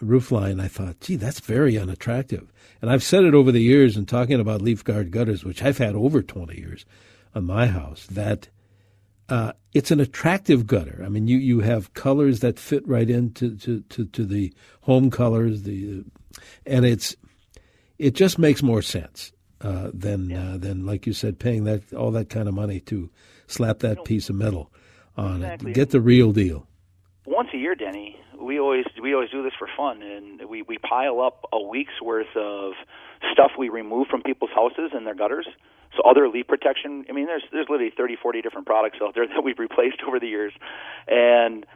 roof 0.00 0.32
line. 0.32 0.60
I 0.60 0.68
thought, 0.68 1.00
gee, 1.00 1.16
that's 1.16 1.40
very 1.40 1.76
unattractive. 1.78 2.50
And 2.80 2.90
I've 2.90 3.02
said 3.02 3.24
it 3.24 3.34
over 3.34 3.52
the 3.52 3.60
years 3.60 3.96
in 3.96 4.06
talking 4.06 4.40
about 4.40 4.62
leaf 4.62 4.82
guard 4.82 5.10
gutters, 5.10 5.44
which 5.44 5.62
I've 5.62 5.78
had 5.78 5.94
over 5.94 6.22
20 6.22 6.56
years 6.56 6.86
on 7.34 7.44
my 7.44 7.66
house, 7.66 8.06
that 8.06 8.48
uh, 9.28 9.52
it's 9.74 9.90
an 9.90 10.00
attractive 10.00 10.66
gutter. 10.66 11.02
I 11.04 11.08
mean, 11.08 11.28
you, 11.28 11.38
you 11.38 11.60
have 11.60 11.92
colors 11.92 12.40
that 12.40 12.58
fit 12.58 12.86
right 12.88 13.08
into 13.08 13.56
to, 13.58 13.80
to, 13.80 14.06
to 14.06 14.24
the 14.24 14.52
home 14.82 15.10
colors, 15.10 15.62
the 15.62 16.04
and 16.64 16.84
it's 16.84 17.14
it 17.98 18.14
just 18.14 18.38
makes 18.38 18.62
more 18.62 18.82
sense 18.82 19.32
uh, 19.60 19.90
than 19.92 20.30
yeah. 20.30 20.52
uh, 20.52 20.56
than 20.56 20.86
like 20.86 21.06
you 21.06 21.12
said, 21.12 21.38
paying 21.38 21.64
that 21.64 21.92
all 21.92 22.10
that 22.12 22.28
kind 22.28 22.48
of 22.48 22.54
money 22.54 22.80
to 22.80 23.10
slap 23.46 23.80
that 23.80 24.04
piece 24.04 24.28
of 24.28 24.36
metal 24.36 24.70
on 25.16 25.36
exactly. 25.36 25.70
it. 25.70 25.74
Get 25.74 25.90
the 25.90 26.00
real 26.00 26.32
deal. 26.32 26.66
Once 27.26 27.48
a 27.52 27.58
year, 27.58 27.74
Denny, 27.74 28.18
we 28.40 28.58
always 28.58 28.86
we 29.02 29.14
always 29.14 29.30
do 29.30 29.42
this 29.42 29.52
for 29.58 29.68
fun, 29.76 30.02
and 30.02 30.48
we 30.48 30.62
we 30.62 30.78
pile 30.78 31.20
up 31.20 31.44
a 31.52 31.60
week's 31.60 32.00
worth 32.02 32.34
of 32.36 32.72
stuff 33.32 33.52
we 33.58 33.68
remove 33.68 34.08
from 34.08 34.22
people's 34.22 34.50
houses 34.54 34.90
and 34.94 35.06
their 35.06 35.14
gutters. 35.14 35.46
So 35.96 36.08
other 36.08 36.28
leaf 36.28 36.46
protection. 36.46 37.04
I 37.08 37.12
mean, 37.12 37.26
there's 37.26 37.42
there's 37.52 37.66
literally 37.68 37.92
30, 37.96 38.16
40 38.22 38.42
different 38.42 38.66
products 38.66 38.98
out 39.02 39.14
there 39.14 39.26
that 39.34 39.42
we've 39.44 39.58
replaced 39.58 39.98
over 40.06 40.18
the 40.18 40.28
years, 40.28 40.52
and 41.06 41.66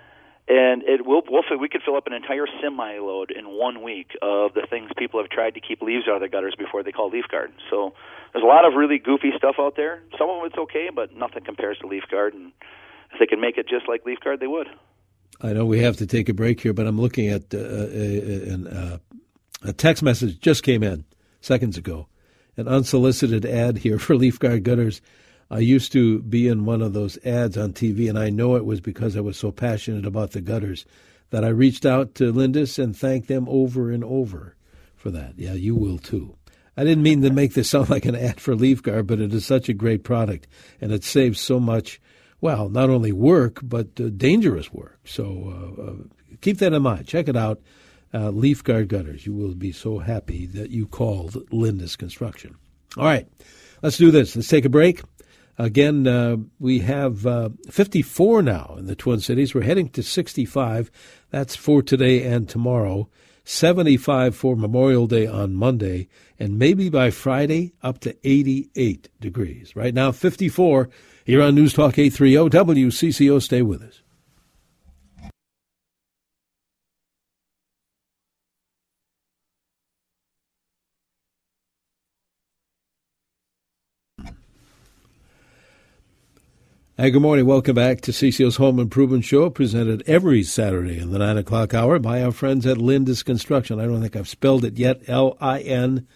and 0.46 0.82
it 0.82 1.06
will 1.06 1.22
we'll, 1.28 1.42
we 1.58 1.68
could 1.68 1.82
fill 1.84 1.96
up 1.96 2.06
an 2.06 2.12
entire 2.12 2.46
semi 2.62 2.98
load 2.98 3.30
in 3.30 3.46
one 3.46 3.82
week 3.82 4.10
of 4.20 4.52
the 4.54 4.66
things 4.68 4.90
people 4.96 5.20
have 5.20 5.30
tried 5.30 5.54
to 5.54 5.60
keep 5.60 5.80
leaves 5.80 6.04
out 6.08 6.16
of 6.16 6.20
their 6.20 6.28
gutters 6.28 6.54
before 6.58 6.82
they 6.82 6.92
call 6.92 7.10
leaf 7.10 7.24
guard. 7.30 7.52
So 7.70 7.94
there's 8.32 8.44
a 8.44 8.46
lot 8.46 8.64
of 8.66 8.74
really 8.74 8.98
goofy 8.98 9.30
stuff 9.36 9.56
out 9.58 9.76
there. 9.76 10.02
Some 10.18 10.28
of 10.28 10.44
it's 10.44 10.58
okay, 10.58 10.90
but 10.94 11.16
nothing 11.16 11.44
compares 11.44 11.78
to 11.78 11.86
leaf 11.86 12.04
guard. 12.10 12.34
And 12.34 12.52
if 13.12 13.18
they 13.18 13.26
can 13.26 13.40
make 13.40 13.56
it 13.56 13.68
just 13.68 13.88
like 13.88 14.04
leaf 14.04 14.20
guard, 14.20 14.40
they 14.40 14.46
would. 14.46 14.68
I 15.40 15.52
know 15.52 15.64
we 15.64 15.80
have 15.80 15.96
to 15.96 16.06
take 16.06 16.28
a 16.28 16.34
break 16.34 16.60
here, 16.60 16.72
but 16.72 16.86
I'm 16.86 17.00
looking 17.00 17.28
at 17.28 17.54
uh, 17.54 17.58
a, 17.58 18.68
uh, 18.70 18.98
a 19.62 19.72
text 19.72 20.02
message 20.02 20.40
just 20.40 20.62
came 20.62 20.82
in 20.82 21.04
seconds 21.40 21.78
ago, 21.78 22.08
an 22.56 22.68
unsolicited 22.68 23.46
ad 23.46 23.78
here 23.78 23.98
for 24.00 24.14
Leaf 24.14 24.38
Guard 24.38 24.62
gutters. 24.62 25.00
I 25.50 25.58
used 25.58 25.92
to 25.92 26.20
be 26.22 26.48
in 26.48 26.64
one 26.64 26.82
of 26.82 26.92
those 26.92 27.18
ads 27.24 27.56
on 27.56 27.72
TV, 27.72 28.08
and 28.08 28.18
I 28.18 28.30
know 28.30 28.56
it 28.56 28.64
was 28.64 28.80
because 28.80 29.16
I 29.16 29.20
was 29.20 29.36
so 29.36 29.52
passionate 29.52 30.06
about 30.06 30.32
the 30.32 30.40
gutters 30.40 30.84
that 31.30 31.44
I 31.44 31.48
reached 31.48 31.84
out 31.84 32.14
to 32.16 32.32
Lindus 32.32 32.78
and 32.78 32.96
thanked 32.96 33.28
them 33.28 33.46
over 33.48 33.90
and 33.90 34.04
over 34.04 34.56
for 34.96 35.10
that. 35.10 35.34
Yeah, 35.36 35.54
you 35.54 35.74
will 35.74 35.98
too. 35.98 36.36
I 36.76 36.84
didn't 36.84 37.04
mean 37.04 37.22
to 37.22 37.30
make 37.30 37.54
this 37.54 37.70
sound 37.70 37.90
like 37.90 38.04
an 38.04 38.16
ad 38.16 38.40
for 38.40 38.54
Leaf 38.54 38.82
Guard, 38.82 39.06
but 39.06 39.20
it 39.20 39.32
is 39.32 39.44
such 39.44 39.68
a 39.68 39.74
great 39.74 40.04
product, 40.04 40.46
and 40.80 40.92
it 40.92 41.04
saves 41.04 41.40
so 41.40 41.60
much 41.60 42.00
well, 42.44 42.68
not 42.68 42.90
only 42.90 43.10
work, 43.10 43.60
but 43.62 43.98
uh, 43.98 44.10
dangerous 44.10 44.70
work. 44.70 44.98
So 45.04 45.74
uh, 45.78 45.82
uh, 45.82 46.36
keep 46.42 46.58
that 46.58 46.74
in 46.74 46.82
mind. 46.82 47.06
Check 47.06 47.26
it 47.26 47.36
out. 47.36 47.62
Uh, 48.12 48.28
leaf 48.28 48.62
guard 48.62 48.88
gutters. 48.88 49.24
You 49.24 49.32
will 49.32 49.54
be 49.54 49.72
so 49.72 49.98
happy 49.98 50.44
that 50.48 50.70
you 50.70 50.86
called 50.86 51.32
Lindus 51.50 51.96
Construction. 51.96 52.54
All 52.98 53.06
right, 53.06 53.26
let's 53.82 53.96
do 53.96 54.10
this. 54.10 54.36
Let's 54.36 54.48
take 54.48 54.66
a 54.66 54.68
break. 54.68 55.00
Again, 55.58 56.06
uh, 56.06 56.36
we 56.58 56.80
have 56.80 57.26
uh, 57.26 57.50
54 57.70 58.42
now 58.42 58.74
in 58.78 58.86
the 58.86 58.96
Twin 58.96 59.20
Cities. 59.20 59.54
We're 59.54 59.62
heading 59.62 59.88
to 59.90 60.02
65. 60.02 60.90
That's 61.30 61.54
for 61.54 61.82
today 61.82 62.24
and 62.24 62.48
tomorrow. 62.48 63.08
75 63.44 64.34
for 64.34 64.56
Memorial 64.56 65.06
Day 65.06 65.26
on 65.26 65.54
Monday, 65.54 66.08
and 66.38 66.58
maybe 66.58 66.88
by 66.88 67.10
Friday 67.10 67.74
up 67.82 67.98
to 68.00 68.16
88 68.24 69.08
degrees. 69.20 69.76
Right 69.76 69.92
now, 69.92 70.12
54 70.12 70.88
here 71.24 71.42
on 71.42 71.54
News 71.54 71.74
Talk 71.74 71.98
830 71.98 72.56
WCCO. 72.56 73.42
Stay 73.42 73.62
with 73.62 73.82
us. 73.82 74.03
Hey, 86.96 87.10
good 87.10 87.22
morning. 87.22 87.44
Welcome 87.44 87.74
back 87.74 88.02
to 88.02 88.12
CCO's 88.12 88.54
Home 88.54 88.78
Improvement 88.78 89.24
Show, 89.24 89.50
presented 89.50 90.04
every 90.06 90.44
Saturday 90.44 91.00
in 91.00 91.10
the 91.10 91.18
9 91.18 91.38
o'clock 91.38 91.74
hour 91.74 91.98
by 91.98 92.22
our 92.22 92.30
friends 92.30 92.66
at 92.66 92.78
Lindus 92.78 93.24
Construction. 93.24 93.80
I 93.80 93.86
don't 93.86 94.00
think 94.00 94.14
I've 94.14 94.28
spelled 94.28 94.64
it 94.64 94.78
yet 94.78 95.02
L 95.08 95.36
I 95.40 95.58
N 95.58 96.06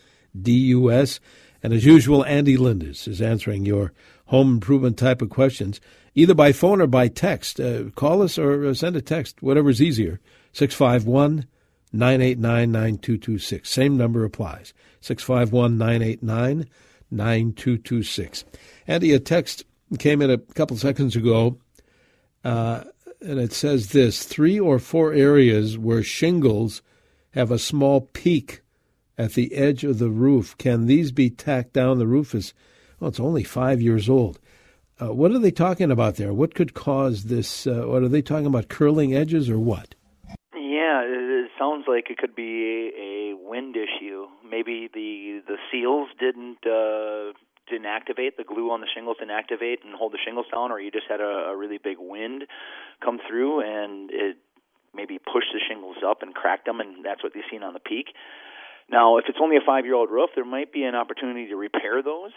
D 0.40 0.52
U 0.52 0.92
S. 0.92 1.18
And 1.64 1.72
as 1.72 1.84
usual, 1.84 2.24
Andy 2.24 2.56
Lindus 2.56 3.08
is 3.08 3.20
answering 3.20 3.66
your 3.66 3.92
home 4.26 4.54
improvement 4.54 4.96
type 4.96 5.20
of 5.20 5.30
questions, 5.30 5.80
either 6.14 6.32
by 6.32 6.52
phone 6.52 6.80
or 6.80 6.86
by 6.86 7.08
text. 7.08 7.58
Uh, 7.58 7.90
call 7.96 8.22
us 8.22 8.38
or 8.38 8.64
uh, 8.64 8.72
send 8.72 8.94
a 8.94 9.02
text, 9.02 9.42
whatever's 9.42 9.82
easier. 9.82 10.20
651 10.52 11.44
989 11.92 12.70
9226. 12.70 13.68
Same 13.68 13.96
number 13.96 14.24
applies. 14.24 14.72
651 15.00 15.76
989 15.76 16.68
9226. 17.10 18.44
Andy, 18.86 19.12
a 19.12 19.18
text 19.18 19.64
came 19.96 20.20
in 20.20 20.30
a 20.30 20.38
couple 20.38 20.76
seconds 20.76 21.16
ago, 21.16 21.58
uh, 22.44 22.84
and 23.20 23.38
it 23.38 23.52
says 23.52 23.90
this 23.92 24.24
three 24.24 24.60
or 24.60 24.78
four 24.78 25.12
areas 25.12 25.78
where 25.78 26.02
shingles 26.02 26.82
have 27.30 27.50
a 27.50 27.58
small 27.58 28.02
peak 28.02 28.62
at 29.16 29.32
the 29.32 29.54
edge 29.54 29.84
of 29.84 29.98
the 29.98 30.10
roof. 30.10 30.56
Can 30.58 30.86
these 30.86 31.12
be 31.12 31.30
tacked 31.30 31.72
down? 31.72 31.98
The 31.98 32.06
roof 32.06 32.34
is 32.34 32.54
well, 33.00 33.08
it's 33.08 33.20
only 33.20 33.44
five 33.44 33.80
years 33.80 34.08
old. 34.08 34.38
Uh, 35.00 35.12
what 35.14 35.30
are 35.30 35.38
they 35.38 35.52
talking 35.52 35.90
about 35.90 36.16
there? 36.16 36.34
What 36.34 36.54
could 36.54 36.74
cause 36.74 37.24
this? 37.24 37.66
Uh, 37.66 37.84
what 37.86 38.02
are 38.02 38.08
they 38.08 38.22
talking 38.22 38.46
about? 38.46 38.68
Curling 38.68 39.14
edges 39.14 39.48
or 39.48 39.58
what? 39.58 39.94
Yeah, 40.54 41.02
it, 41.04 41.50
sounds 41.58 41.84
like 41.88 42.10
it 42.10 42.18
could 42.18 42.34
be 42.34 42.92
a, 42.96 43.34
wind 43.48 43.76
issue. 43.76 44.26
Maybe 44.48 44.90
the 44.92 45.40
the 45.46 45.56
seals 45.72 46.08
didn't 46.20 46.58
uh, 46.66 47.32
didn't 47.70 47.86
activate, 47.86 48.36
the 48.36 48.44
glue 48.44 48.70
on 48.70 48.80
the 48.80 48.88
shingles 48.94 49.16
didn't 49.18 49.36
activate 49.36 49.80
and 49.84 49.94
hold 49.94 50.12
the 50.12 50.18
shingles 50.24 50.46
down, 50.52 50.72
or 50.72 50.80
you 50.80 50.90
just 50.90 51.06
had 51.08 51.20
a, 51.20 51.52
a 51.52 51.56
really 51.56 51.78
big 51.78 51.96
wind 51.98 52.44
come 53.04 53.18
through 53.28 53.60
and 53.60 54.10
it 54.10 54.36
maybe 54.94 55.18
pushed 55.18 55.52
the 55.52 55.60
shingles 55.68 55.96
up 56.04 56.22
and 56.22 56.34
cracked 56.34 56.66
them, 56.66 56.80
and 56.80 57.04
that's 57.04 57.22
what 57.22 57.34
you've 57.34 57.44
seen 57.50 57.62
on 57.62 57.74
the 57.74 57.80
peak. 57.80 58.06
Now, 58.90 59.18
if 59.18 59.26
it's 59.28 59.38
only 59.40 59.56
a 59.56 59.64
five 59.64 59.84
year 59.84 59.94
old 59.94 60.10
roof, 60.10 60.30
there 60.34 60.44
might 60.44 60.72
be 60.72 60.84
an 60.84 60.94
opportunity 60.94 61.48
to 61.48 61.56
repair 61.56 62.02
those 62.02 62.32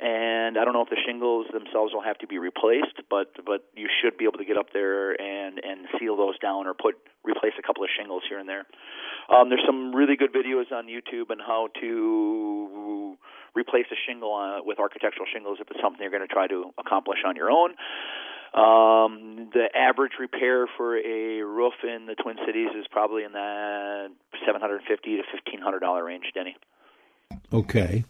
and 0.00 0.56
I 0.56 0.64
don't 0.64 0.72
know 0.72 0.80
if 0.80 0.88
the 0.88 0.96
shingles 1.04 1.46
themselves 1.52 1.92
will 1.92 2.02
have 2.02 2.16
to 2.18 2.26
be 2.26 2.38
replaced, 2.38 3.04
but 3.10 3.36
but 3.44 3.68
you 3.76 3.86
should 4.00 4.16
be 4.16 4.24
able 4.24 4.38
to 4.38 4.48
get 4.48 4.56
up 4.56 4.72
there 4.72 5.12
and 5.12 5.60
and 5.62 5.86
seal 6.00 6.16
those 6.16 6.38
down 6.38 6.66
or 6.66 6.72
put 6.72 6.96
replace 7.22 7.52
a 7.58 7.62
couple 7.62 7.84
of 7.84 7.90
shingles 7.92 8.22
here 8.26 8.38
and 8.38 8.48
there. 8.48 8.64
Um, 9.28 9.50
there's 9.50 9.64
some 9.66 9.94
really 9.94 10.16
good 10.16 10.32
videos 10.32 10.72
on 10.72 10.86
YouTube 10.86 11.30
on 11.30 11.38
how 11.38 11.68
to 11.80 13.18
replace 13.54 13.86
a 13.90 13.98
shingle 14.06 14.62
with 14.64 14.78
architectural 14.78 15.26
shingles 15.32 15.58
if 15.60 15.70
it's 15.70 15.80
something 15.82 16.00
you're 16.00 16.10
going 16.10 16.26
to 16.26 16.32
try 16.32 16.46
to 16.46 16.72
accomplish 16.78 17.18
on 17.26 17.36
your 17.36 17.50
own. 17.50 17.70
Um, 18.52 19.48
the 19.54 19.68
average 19.76 20.12
repair 20.18 20.66
for 20.76 20.96
a 20.96 21.42
roof 21.42 21.74
in 21.84 22.06
the 22.06 22.16
Twin 22.16 22.36
Cities 22.44 22.70
is 22.76 22.84
probably 22.90 23.22
in 23.22 23.32
that 23.32 24.08
750 24.44 25.16
to 25.16 25.22
1500 25.22 25.78
dollar 25.78 26.04
range, 26.04 26.24
Denny. 26.34 26.56
Okay. 27.52 28.04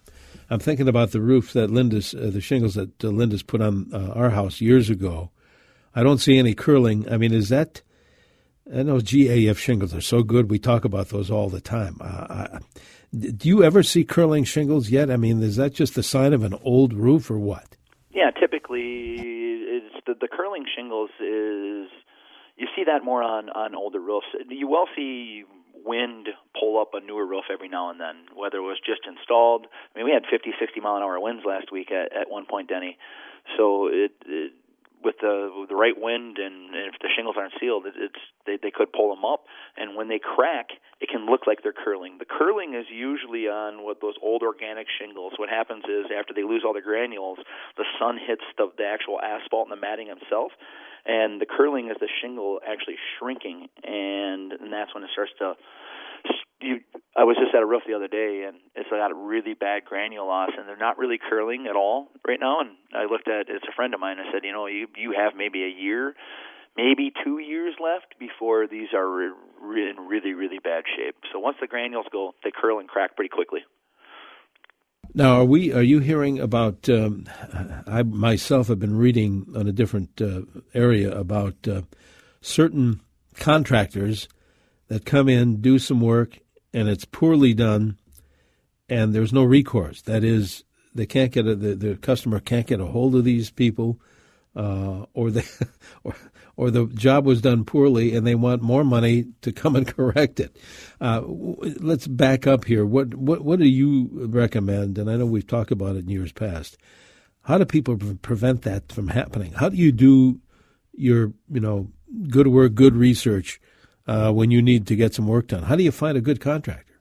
I'm 0.49 0.59
thinking 0.59 0.89
about 0.89 1.13
the 1.13 1.21
roof 1.21 1.53
that 1.53 1.71
Lindus, 1.71 2.15
uh, 2.15 2.31
the 2.31 2.41
shingles 2.41 2.75
that 2.75 3.05
uh, 3.05 3.09
Lindus 3.09 3.47
put 3.47 3.61
on 3.61 3.91
uh, 3.93 4.13
our 4.15 4.31
house 4.31 4.61
years 4.61 4.89
ago. 4.89 5.31
I 5.95 6.03
don't 6.03 6.19
see 6.19 6.39
any 6.39 6.55
curling. 6.55 7.11
I 7.11 7.19
mean, 7.19 7.35
is 7.35 7.51
that? 7.51 7.83
I 8.73 8.83
know 8.83 8.97
GAF 8.97 9.57
shingles 9.57 9.95
are 9.95 10.01
so 10.01 10.23
good. 10.23 10.51
We 10.51 10.59
talk 10.59 10.85
about 10.85 11.09
those 11.09 11.31
all 11.31 11.49
the 11.49 11.61
time. 11.61 11.97
Uh, 12.01 12.61
do 13.13 13.49
you 13.49 13.65
ever 13.65 13.83
see 13.83 14.05
curling 14.05 14.45
shingles 14.45 14.91
yet? 14.91 15.11
I 15.11 15.17
mean, 15.17 15.43
is 15.43 15.57
that 15.57 15.75
just 15.75 15.99
a 15.99 16.03
sign 16.03 16.33
of 16.33 16.45
an 16.45 16.55
old 16.63 16.93
roof 16.93 17.31
or 17.31 17.39
what? 17.39 17.77
Yeah, 18.13 18.31
typically 18.31 19.41
the 20.07 20.15
the 20.21 20.29
curling 20.29 20.65
shingles 20.75 21.11
is 21.21 21.89
you 22.57 22.67
see 22.77 22.85
that 22.87 23.05
more 23.05 23.23
on 23.23 23.49
on 23.51 23.75
older 23.75 24.01
roofs. 24.01 24.27
You 24.49 24.69
will 24.69 24.87
see 24.95 25.45
wind 25.85 26.29
pull 26.59 26.81
up 26.81 26.91
a 26.93 27.01
newer 27.01 27.27
roof 27.27 27.45
every 27.53 27.69
now 27.69 27.91
and 27.91 27.99
then, 27.99 28.17
whether 28.35 28.59
it 28.59 28.63
was 28.63 28.79
just 28.85 29.01
installed. 29.07 29.67
I 29.95 29.99
mean, 29.99 30.05
we 30.05 30.13
had 30.13 30.25
50, 30.31 30.51
60 30.61 30.81
mile 30.81 30.97
an 30.97 31.03
hour 31.03 31.19
winds 31.19 31.43
last 31.47 31.73
week 31.73 31.91
at, 31.91 32.15
at 32.15 32.31
one 32.31 32.45
point, 32.45 32.69
Denny. 32.69 32.99
So 33.57 33.87
it, 33.87 34.13
it 34.27 34.53
with 35.03 35.17
the 35.21 35.51
with 35.57 35.69
the 35.69 35.77
right 35.77 35.97
wind 35.97 36.39
and, 36.39 36.75
and 36.75 36.87
if 36.93 36.99
the 37.01 37.09
shingles 37.15 37.37
aren't 37.39 37.55
sealed, 37.61 37.87
it, 37.87 37.95
it's 37.97 38.23
they 38.47 38.59
they 38.61 38.71
could 38.71 38.93
pull 38.93 39.15
them 39.15 39.25
up. 39.25 39.45
And 39.77 39.97
when 39.97 40.09
they 40.09 40.19
crack, 40.19 40.71
it 41.01 41.09
can 41.09 41.27
look 41.27 41.47
like 41.47 41.63
they're 41.63 41.77
curling. 41.77 42.19
The 42.19 42.29
curling 42.29 42.75
is 42.75 42.87
usually 42.91 43.49
on 43.49 43.83
what 43.85 44.01
those 44.01 44.15
old 44.23 44.43
organic 44.43 44.87
shingles. 45.01 45.33
What 45.37 45.49
happens 45.49 45.85
is 45.85 46.07
after 46.13 46.35
they 46.35 46.43
lose 46.43 46.63
all 46.65 46.75
the 46.75 46.85
granules, 46.85 47.39
the 47.77 47.85
sun 47.99 48.19
hits 48.19 48.45
the 48.57 48.71
the 48.77 48.87
actual 48.87 49.21
asphalt 49.21 49.69
and 49.69 49.77
the 49.77 49.81
matting 49.81 50.09
itself, 50.09 50.53
and 51.07 51.41
the 51.41 51.47
curling 51.47 51.89
is 51.89 51.97
the 52.01 52.09
shingle 52.21 52.61
actually 52.67 52.97
shrinking, 53.19 53.69
and 53.85 54.53
and 54.53 54.73
that's 54.73 54.95
when 54.95 55.05
it 55.05 55.11
starts 55.13 55.33
to 55.39 55.57
you, 56.63 56.81
I 57.17 57.25
was 57.25 57.37
just 57.37 57.55
at 57.55 57.63
a 57.63 57.67
roof 57.67 57.83
the 57.87 57.95
other 57.95 58.09
day, 58.09 58.45
and 58.47 58.59
it's 58.75 58.91
got 58.91 59.11
a 59.11 59.15
really 59.15 59.55
bad 59.55 59.85
granule 59.85 60.27
loss, 60.27 60.51
and 60.57 60.69
they're 60.69 60.77
not 60.77 60.99
really 60.99 61.19
curling 61.19 61.67
at 61.69 61.77
all 61.77 62.09
right 62.27 62.39
now. 62.41 62.61
And 62.61 62.71
I 62.93 63.11
looked 63.11 63.29
at 63.29 63.49
it's 63.49 63.65
a 63.69 63.75
friend 63.75 63.95
of 63.95 64.01
mine. 64.01 64.19
I 64.19 64.31
said, 64.33 64.45
you 64.45 64.53
know, 64.53 64.67
you 64.67 64.87
you 64.97 65.15
have 65.17 65.33
maybe 65.37 65.65
a 65.65 65.69
year, 65.69 66.15
maybe 66.77 67.13
two 67.25 67.39
years 67.39 67.75
left 67.81 68.19
before 68.19 68.67
these 68.67 68.89
are 68.95 69.09
re- 69.09 69.33
re- 69.61 69.91
in 69.91 70.07
really 70.07 70.35
really 70.35 70.59
bad 70.63 70.85
shape. 70.97 71.17
So 71.33 71.39
once 71.39 71.57
the 71.61 71.67
granules 71.67 72.07
go, 72.13 72.35
they 72.45 72.51
curl 72.51 72.79
and 72.79 72.89
crack 72.89 73.17
pretty 73.17 73.31
quickly. 73.31 73.61
Now, 75.13 75.41
are 75.41 75.45
we? 75.45 75.73
Are 75.73 75.83
you 75.83 75.99
hearing 75.99 76.39
about? 76.39 76.89
Um, 76.89 77.25
I 77.87 78.03
myself 78.03 78.69
have 78.69 78.79
been 78.79 78.97
reading 78.97 79.47
on 79.57 79.67
a 79.67 79.73
different 79.73 80.21
uh, 80.23 80.43
area 80.73 81.11
about 81.11 81.67
uh, 81.67 81.83
certain 82.41 83.01
contractors 83.35 84.29
that 84.87 85.05
come 85.05 85.29
in, 85.29 85.61
do 85.61 85.79
some 85.79 86.01
work, 86.01 86.39
and 86.73 86.89
it's 86.89 87.05
poorly 87.05 87.55
done, 87.55 87.99
and 88.89 89.15
there's 89.15 89.33
no 89.33 89.45
recourse. 89.45 90.03
That 90.03 90.25
is, 90.25 90.65
they 90.95 91.07
can't 91.07 91.33
get 91.33 91.47
a, 91.47 91.55
the 91.55 91.75
the 91.75 91.97
customer 91.97 92.41
can't 92.41 92.67
get 92.67 92.81
a 92.81 92.87
hold 92.87 93.15
of 93.15 93.25
these 93.25 93.51
people, 93.51 94.01
uh, 94.57 95.07
or 95.15 95.31
they, 95.31 95.45
or 96.05 96.15
or 96.57 96.71
the 96.71 96.87
job 96.87 97.25
was 97.25 97.41
done 97.41 97.65
poorly, 97.65 98.15
and 98.15 98.27
they 98.27 98.35
want 98.35 98.63
more 98.63 98.85
money 98.85 99.27
to 99.43 99.53
come 99.53 99.77
and 99.77 99.87
correct 99.97 100.41
it. 100.41 100.57
Uh, 101.01 101.23
let's 101.27 102.07
back 102.07 102.47
up 102.47 102.65
here. 102.65 102.85
What 102.85 103.15
what 103.15 103.43
what 103.43 103.59
do 103.59 103.67
you 103.67 104.09
recommend? 104.13 104.99
And 104.99 105.11
I 105.11 105.17
know 105.17 105.27
we've 105.27 105.47
talked 105.47 105.71
about 105.71 105.97
it 105.97 106.05
in 106.05 106.11
years 106.11 106.33
past. 106.33 106.77
How 107.43 107.59
do 107.59 107.65
people 107.65 107.97
pre- 107.97 108.15
prevent 108.15 108.63
that 108.63 108.93
from 108.93 109.09
happening? 109.09 109.53
How 109.53 109.69
do 109.69 109.77
you 109.77 109.93
do 109.93 110.41
your 110.93 111.33
you 111.51 111.61
know 111.61 111.91
good 112.29 112.49
work, 112.49 112.75
good 112.75 112.95
research 112.97 113.61
uh, 114.11 114.33
when 114.33 114.51
you 114.51 114.61
need 114.61 114.89
to 114.89 114.97
get 114.97 115.15
some 115.15 115.29
work 115.29 115.47
done? 115.47 115.63
How 115.63 115.77
do 115.77 115.85
you 115.85 115.93
find 115.93 116.19
a 116.19 116.21
good 116.21 116.41
contractor? 116.41 116.99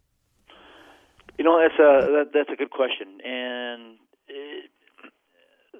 You 1.39 1.46
know, 1.46 1.60
that's 1.60 1.80
a 1.80 2.12
that, 2.12 2.25
that's 2.34 2.50
a 2.54 2.56
good 2.56 2.70
question, 2.70 3.08
and 3.25 3.96
it, 4.28 4.70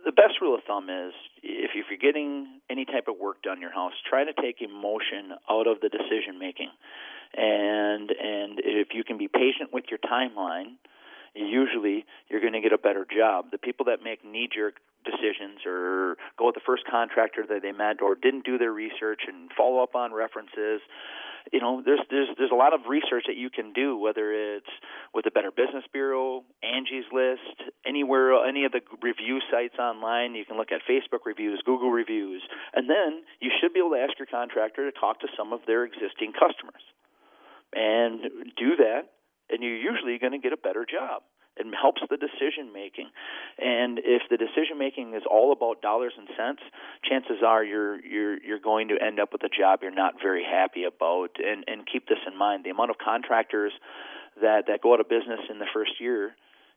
the 0.06 0.12
best 0.12 0.42
rule 0.42 0.56
of 0.56 0.62
thumb 0.66 0.90
is 0.90 1.14
if 1.44 1.72
you're 1.76 2.00
getting 2.00 2.62
any 2.70 2.86
type 2.86 3.08
of 3.08 3.18
work 3.20 3.44
done 3.44 3.58
in 3.58 3.62
your 3.62 3.74
house, 3.74 3.92
try 4.10 4.24
to 4.24 4.34
take 4.42 4.62
emotion 4.62 5.36
out 5.50 5.68
of 5.68 5.82
the 5.82 5.90
decision 5.90 6.40
making, 6.40 6.72
and 7.36 8.10
and 8.10 8.60
if 8.64 8.88
you 8.94 9.04
can 9.04 9.18
be 9.18 9.28
patient 9.28 9.72
with 9.72 9.86
your 9.92 10.00
timeline, 10.00 10.80
usually 11.36 12.06
you're 12.30 12.42
going 12.42 12.54
to 12.54 12.62
get 12.62 12.74
a 12.74 12.78
better 12.78 13.06
job. 13.06 13.52
The 13.52 13.60
people 13.60 13.86
that 13.86 14.02
make 14.02 14.26
knee 14.26 14.50
jerk 14.52 14.76
decisions 15.06 15.66
or 15.66 16.18
go 16.38 16.48
with 16.48 16.56
the 16.56 16.66
first 16.66 16.84
contractor 16.90 17.46
that 17.48 17.62
they 17.62 17.72
met 17.72 18.02
or 18.02 18.16
didn't 18.16 18.46
do 18.46 18.58
their 18.58 18.72
research 18.72 19.22
and 19.28 19.50
follow 19.56 19.82
up 19.82 19.96
on 19.96 20.14
references. 20.14 20.82
You 21.54 21.62
know 21.62 21.82
there's 21.84 22.02
there's 22.10 22.28
there's 22.38 22.52
a 22.52 22.60
lot 22.60 22.74
of 22.74 22.82
research 22.88 23.24
that 23.28 23.38
you 23.38 23.50
can 23.50 23.72
do 23.74 23.98
whether 23.98 24.34
it's 24.34 24.70
with 25.14 25.26
the 25.26 25.32
better 25.32 25.52
business 25.52 25.84
bureau 25.92 26.44
angie's 26.62 27.06
list 27.12 27.72
anywhere 27.88 28.46
any 28.46 28.66
of 28.66 28.72
the 28.72 28.82
review 29.02 29.40
sites 29.50 29.80
online. 29.80 30.36
You 30.36 30.46
can 30.46 30.58
look 30.58 30.72
at 30.72 30.82
facebook 30.84 31.26
reviews 31.26 31.62
google 31.66 31.92
reviews 31.92 32.44
and 32.74 32.90
then 32.90 33.24
you 33.40 33.50
should 33.60 33.74
be 33.74 33.80
able 33.80 33.92
to 33.92 34.04
ask 34.04 34.20
your 34.20 34.28
contractor 34.28 34.92
to 34.92 35.00
talk 35.00 35.22
to 35.22 35.28
some 35.38 35.54
of 35.54 35.62
their 35.66 35.86
existing 35.86 36.34
customers 36.34 36.84
and 37.74 38.52
do 38.58 38.76
that 38.78 39.10
and 39.50 39.64
you're 39.64 39.78
usually 39.78 40.20
going 40.20 40.34
to 40.34 40.40
get 40.40 40.54
a 40.54 40.58
better 40.58 40.86
job 40.86 41.24
it 41.60 41.68
helps 41.80 42.02
the 42.10 42.18
decision 42.18 42.72
making. 42.74 43.10
And 43.58 44.00
if 44.00 44.24
the 44.30 44.38
decision 44.38 44.78
making 44.78 45.14
is 45.14 45.24
all 45.30 45.52
about 45.52 45.82
dollars 45.82 46.14
and 46.18 46.28
cents, 46.38 46.62
chances 47.04 47.44
are 47.46 47.64
you're 47.64 48.00
you're 48.00 48.42
you're 48.42 48.60
going 48.60 48.88
to 48.90 48.96
end 49.02 49.20
up 49.20 49.34
with 49.34 49.44
a 49.44 49.50
job 49.50 49.80
you're 49.82 49.92
not 49.92 50.16
very 50.22 50.44
happy 50.44 50.84
about. 50.86 51.36
And 51.38 51.64
and 51.68 51.86
keep 51.86 52.08
this 52.08 52.20
in 52.26 52.38
mind: 52.38 52.64
the 52.64 52.70
amount 52.70 52.92
of 52.92 52.98
contractors 52.98 53.74
that 54.42 54.68
that 54.68 54.82
go 54.82 54.94
out 54.94 55.00
of 55.00 55.10
business 55.10 55.40
in 55.50 55.60
the 55.60 55.68
first 55.74 56.00
year 56.00 56.36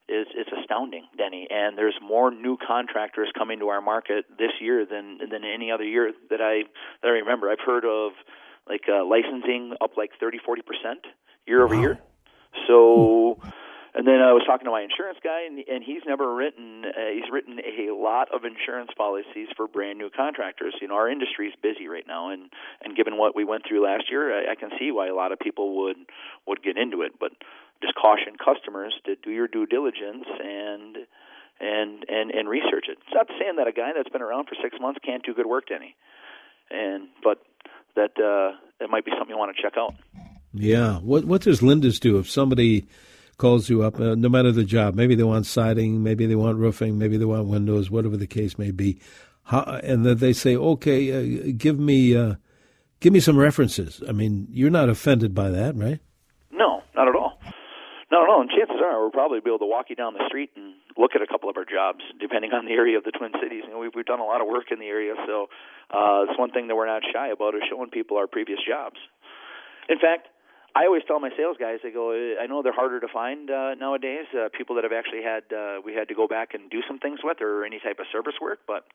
is 0.08 0.26
it's 0.34 0.50
astounding, 0.60 1.04
Denny. 1.16 1.46
And 1.48 1.78
there's 1.78 1.94
more 2.02 2.30
new 2.30 2.56
contractors 2.58 3.28
coming 3.38 3.60
to 3.60 3.68
our 3.68 3.80
market 3.80 4.26
this 4.36 4.52
year 4.60 4.84
than 4.84 5.18
than 5.30 5.44
any 5.44 5.70
other 5.70 5.84
year 5.84 6.12
that 6.30 6.40
I 6.40 6.64
that 7.02 7.08
I 7.08 7.22
remember. 7.22 7.50
I've 7.50 7.64
heard 7.64 7.84
of 7.84 8.12
like 8.68 8.82
uh, 8.88 9.04
licensing 9.04 9.74
up 9.80 9.96
like 9.96 10.10
30 10.18 10.38
40 10.44 10.62
percent 10.62 11.00
year 11.46 11.64
over 11.64 11.74
wow. 11.76 11.80
year. 11.80 11.98
So. 12.66 13.38
And 13.94 14.06
then 14.06 14.24
I 14.24 14.32
was 14.32 14.40
talking 14.48 14.64
to 14.64 14.70
my 14.70 14.80
insurance 14.80 15.18
guy, 15.22 15.44
and, 15.44 15.60
and 15.68 15.84
he's 15.84 16.00
never 16.06 16.34
written. 16.34 16.84
Uh, 16.86 17.12
he's 17.12 17.28
written 17.30 17.60
a 17.60 17.92
lot 17.92 18.32
of 18.32 18.44
insurance 18.44 18.90
policies 18.96 19.48
for 19.54 19.68
brand 19.68 19.98
new 19.98 20.08
contractors. 20.08 20.72
You 20.80 20.88
know, 20.88 20.94
our 20.94 21.10
industry 21.10 21.48
is 21.48 21.54
busy 21.62 21.88
right 21.88 22.06
now, 22.08 22.30
and 22.30 22.48
and 22.82 22.96
given 22.96 23.18
what 23.18 23.36
we 23.36 23.44
went 23.44 23.64
through 23.68 23.84
last 23.84 24.04
year, 24.10 24.32
I, 24.32 24.52
I 24.52 24.54
can 24.54 24.70
see 24.78 24.92
why 24.92 25.08
a 25.08 25.14
lot 25.14 25.30
of 25.30 25.38
people 25.38 25.84
would 25.84 26.08
would 26.46 26.62
get 26.62 26.78
into 26.78 27.02
it. 27.02 27.12
But 27.20 27.32
just 27.82 27.94
caution 27.94 28.40
customers 28.40 28.94
to 29.04 29.16
do 29.16 29.30
your 29.30 29.46
due 29.46 29.66
diligence 29.66 30.24
and 30.24 30.96
and 31.60 32.04
and 32.08 32.30
and 32.30 32.48
research 32.48 32.86
it. 32.88 32.96
It's 32.96 33.14
not 33.14 33.28
saying 33.38 33.56
that 33.56 33.68
a 33.68 33.72
guy 33.72 33.92
that's 33.94 34.08
been 34.08 34.22
around 34.22 34.48
for 34.48 34.56
six 34.62 34.76
months 34.80 35.00
can't 35.04 35.22
do 35.22 35.34
good 35.34 35.46
work, 35.46 35.64
any. 35.70 35.96
And 36.70 37.08
but 37.22 37.44
that 37.94 38.16
uh, 38.16 38.56
that 38.80 38.88
might 38.88 39.04
be 39.04 39.10
something 39.12 39.28
you 39.30 39.38
want 39.38 39.54
to 39.54 39.62
check 39.62 39.74
out. 39.76 39.94
Yeah. 40.54 40.96
What 40.98 41.24
what 41.24 41.42
does 41.42 41.60
Lindus 41.60 42.00
do 42.00 42.18
if 42.18 42.30
somebody 42.30 42.86
calls 43.42 43.68
you 43.68 43.82
up, 43.82 43.98
uh, 43.98 44.14
no 44.14 44.28
matter 44.28 44.52
the 44.52 44.62
job. 44.62 44.94
Maybe 44.94 45.16
they 45.16 45.24
want 45.24 45.46
siding, 45.46 46.00
maybe 46.00 46.26
they 46.26 46.36
want 46.36 46.58
roofing, 46.58 46.96
maybe 46.96 47.16
they 47.16 47.24
want 47.24 47.48
windows, 47.48 47.90
whatever 47.90 48.16
the 48.16 48.28
case 48.28 48.56
may 48.56 48.70
be. 48.70 49.00
How, 49.42 49.80
and 49.82 50.06
then 50.06 50.18
they 50.18 50.32
say, 50.32 50.54
okay, 50.54 51.00
uh, 51.10 51.52
give 51.56 51.76
me 51.76 52.16
uh, 52.16 52.36
give 53.00 53.12
me 53.12 53.18
some 53.18 53.36
references. 53.36 54.00
I 54.08 54.12
mean, 54.12 54.46
you're 54.48 54.70
not 54.70 54.88
offended 54.88 55.34
by 55.34 55.50
that, 55.50 55.74
right? 55.76 55.98
No, 56.52 56.82
not 56.94 57.08
at 57.08 57.16
all. 57.16 57.36
Not 58.12 58.22
at 58.22 58.28
all. 58.30 58.42
And 58.42 58.50
chances 58.50 58.78
are 58.80 59.02
we'll 59.02 59.10
probably 59.10 59.40
be 59.40 59.50
able 59.50 59.66
to 59.66 59.66
walk 59.66 59.86
you 59.90 59.96
down 59.96 60.14
the 60.14 60.22
street 60.28 60.50
and 60.54 60.74
look 60.96 61.16
at 61.16 61.20
a 61.20 61.26
couple 61.26 61.50
of 61.50 61.56
our 61.56 61.64
jobs, 61.64 62.04
depending 62.20 62.52
on 62.52 62.64
the 62.64 62.72
area 62.72 62.96
of 62.96 63.02
the 63.02 63.10
Twin 63.10 63.32
Cities. 63.42 63.64
Know, 63.68 63.80
we've, 63.80 63.90
we've 63.96 64.06
done 64.06 64.20
a 64.20 64.24
lot 64.24 64.40
of 64.40 64.46
work 64.46 64.70
in 64.70 64.78
the 64.78 64.86
area, 64.86 65.14
so 65.26 65.48
uh, 65.90 66.30
it's 66.30 66.38
one 66.38 66.52
thing 66.52 66.68
that 66.68 66.76
we're 66.76 66.86
not 66.86 67.02
shy 67.12 67.28
about 67.34 67.56
is 67.56 67.62
showing 67.68 67.90
people 67.90 68.18
our 68.18 68.28
previous 68.28 68.60
jobs. 68.62 69.02
In 69.88 69.98
fact, 69.98 70.28
I 70.74 70.86
always 70.86 71.02
tell 71.06 71.20
my 71.20 71.30
sales 71.36 71.56
guys, 71.58 71.80
I 71.84 71.90
go, 71.90 72.12
I 72.12 72.46
know 72.46 72.62
they're 72.62 72.72
harder 72.72 73.00
to 73.00 73.08
find 73.08 73.50
uh, 73.50 73.74
nowadays. 73.74 74.26
Uh, 74.32 74.48
people 74.56 74.76
that 74.76 74.84
have 74.84 74.92
actually 74.92 75.22
had 75.22 75.44
uh, 75.52 75.80
we 75.84 75.94
had 75.94 76.08
to 76.08 76.14
go 76.14 76.26
back 76.26 76.54
and 76.54 76.70
do 76.70 76.80
some 76.88 76.98
things 76.98 77.20
with, 77.22 77.40
or 77.40 77.64
any 77.64 77.78
type 77.78 77.98
of 77.98 78.06
service 78.10 78.34
work. 78.40 78.60
But 78.66 78.86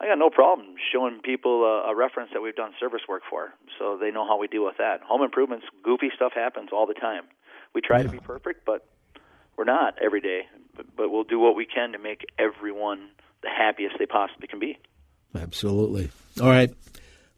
I 0.00 0.06
got 0.06 0.18
no 0.18 0.30
problem 0.30 0.76
showing 0.92 1.20
people 1.22 1.64
a, 1.64 1.92
a 1.92 1.94
reference 1.94 2.30
that 2.32 2.40
we've 2.40 2.56
done 2.56 2.72
service 2.80 3.02
work 3.08 3.22
for, 3.28 3.52
so 3.78 3.98
they 4.00 4.10
know 4.10 4.26
how 4.26 4.38
we 4.38 4.48
deal 4.48 4.64
with 4.64 4.78
that. 4.78 5.02
Home 5.02 5.22
improvements, 5.22 5.66
goofy 5.82 6.08
stuff 6.16 6.32
happens 6.34 6.70
all 6.72 6.86
the 6.86 6.94
time. 6.94 7.24
We 7.74 7.82
try 7.82 7.98
yeah. 7.98 8.04
to 8.04 8.08
be 8.08 8.18
perfect, 8.18 8.64
but 8.64 8.86
we're 9.56 9.64
not 9.64 9.98
every 10.02 10.20
day. 10.20 10.42
but 10.96 11.10
we'll 11.10 11.24
do 11.24 11.38
what 11.38 11.54
we 11.54 11.66
can 11.66 11.92
to 11.92 11.98
make 11.98 12.24
everyone 12.38 13.10
the 13.42 13.48
happiest 13.48 13.96
they 13.98 14.06
possibly 14.06 14.48
can 14.48 14.58
be. 14.58 14.78
Absolutely. 15.34 16.10
All 16.40 16.48
right. 16.48 16.70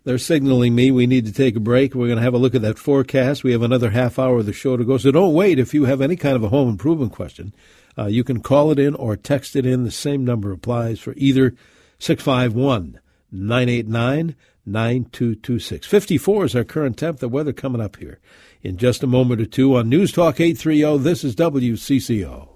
They're 0.04 0.18
signaling 0.18 0.74
me 0.74 0.90
we 0.90 1.06
need 1.06 1.26
to 1.26 1.32
take 1.32 1.54
a 1.54 1.60
break. 1.60 1.94
We're 1.94 2.08
going 2.08 2.16
to 2.16 2.24
have 2.24 2.34
a 2.34 2.38
look 2.38 2.54
at 2.54 2.62
that 2.62 2.78
forecast. 2.78 3.44
We 3.44 3.52
have 3.52 3.62
another 3.62 3.90
half 3.90 4.18
hour 4.18 4.38
of 4.38 4.46
the 4.46 4.52
show 4.52 4.76
to 4.76 4.84
go. 4.84 4.98
So 4.98 5.12
don't 5.12 5.34
wait 5.34 5.58
if 5.58 5.72
you 5.72 5.84
have 5.84 6.00
any 6.00 6.16
kind 6.16 6.34
of 6.34 6.42
a 6.42 6.48
home 6.48 6.68
improvement 6.68 7.12
question. 7.12 7.54
Uh, 7.96 8.06
you 8.06 8.24
can 8.24 8.40
call 8.40 8.72
it 8.72 8.78
in 8.78 8.94
or 8.96 9.16
text 9.16 9.54
it 9.54 9.64
in. 9.64 9.84
The 9.84 9.90
same 9.90 10.24
number 10.24 10.50
applies 10.50 10.98
for 10.98 11.14
either 11.16 11.54
651 11.98 12.98
989 13.30 14.34
9226. 14.64 15.86
54 15.86 16.44
is 16.44 16.56
our 16.56 16.64
current 16.64 16.96
temp. 16.96 17.18
The 17.18 17.28
weather 17.28 17.52
coming 17.52 17.80
up 17.80 17.96
here 17.96 18.18
in 18.62 18.76
just 18.76 19.02
a 19.02 19.08
moment 19.08 19.40
or 19.40 19.46
two 19.46 19.76
on 19.76 19.88
News 19.88 20.12
Talk 20.12 20.40
830. 20.40 20.98
This 20.98 21.24
is 21.24 21.36
WCCO. 21.36 22.51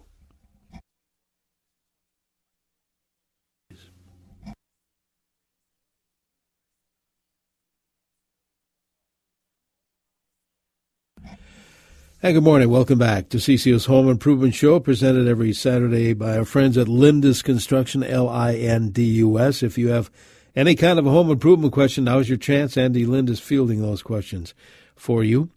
Hey, 12.22 12.32
good 12.32 12.44
morning. 12.44 12.70
Welcome 12.70 12.98
back 12.98 13.28
to 13.28 13.36
CCO's 13.36 13.84
Home 13.84 14.08
Improvement 14.08 14.54
Show, 14.54 14.80
presented 14.80 15.28
every 15.28 15.52
Saturday 15.52 16.14
by 16.14 16.38
our 16.38 16.46
friends 16.46 16.78
at 16.78 16.88
Lindus 16.88 17.44
Construction, 17.44 18.02
L 18.02 18.26
I 18.26 18.54
N 18.54 18.88
D 18.88 19.04
U 19.16 19.38
S. 19.38 19.62
If 19.62 19.76
you 19.76 19.88
have 19.88 20.10
any 20.56 20.76
kind 20.76 20.98
of 20.98 21.06
a 21.06 21.10
home 21.10 21.30
improvement 21.30 21.74
question, 21.74 22.04
now's 22.04 22.26
your 22.26 22.38
chance. 22.38 22.78
Andy 22.78 23.04
Lind 23.04 23.28
is 23.28 23.38
fielding 23.38 23.82
those 23.82 24.02
questions 24.02 24.54
for 24.94 25.22
you. 25.22 25.50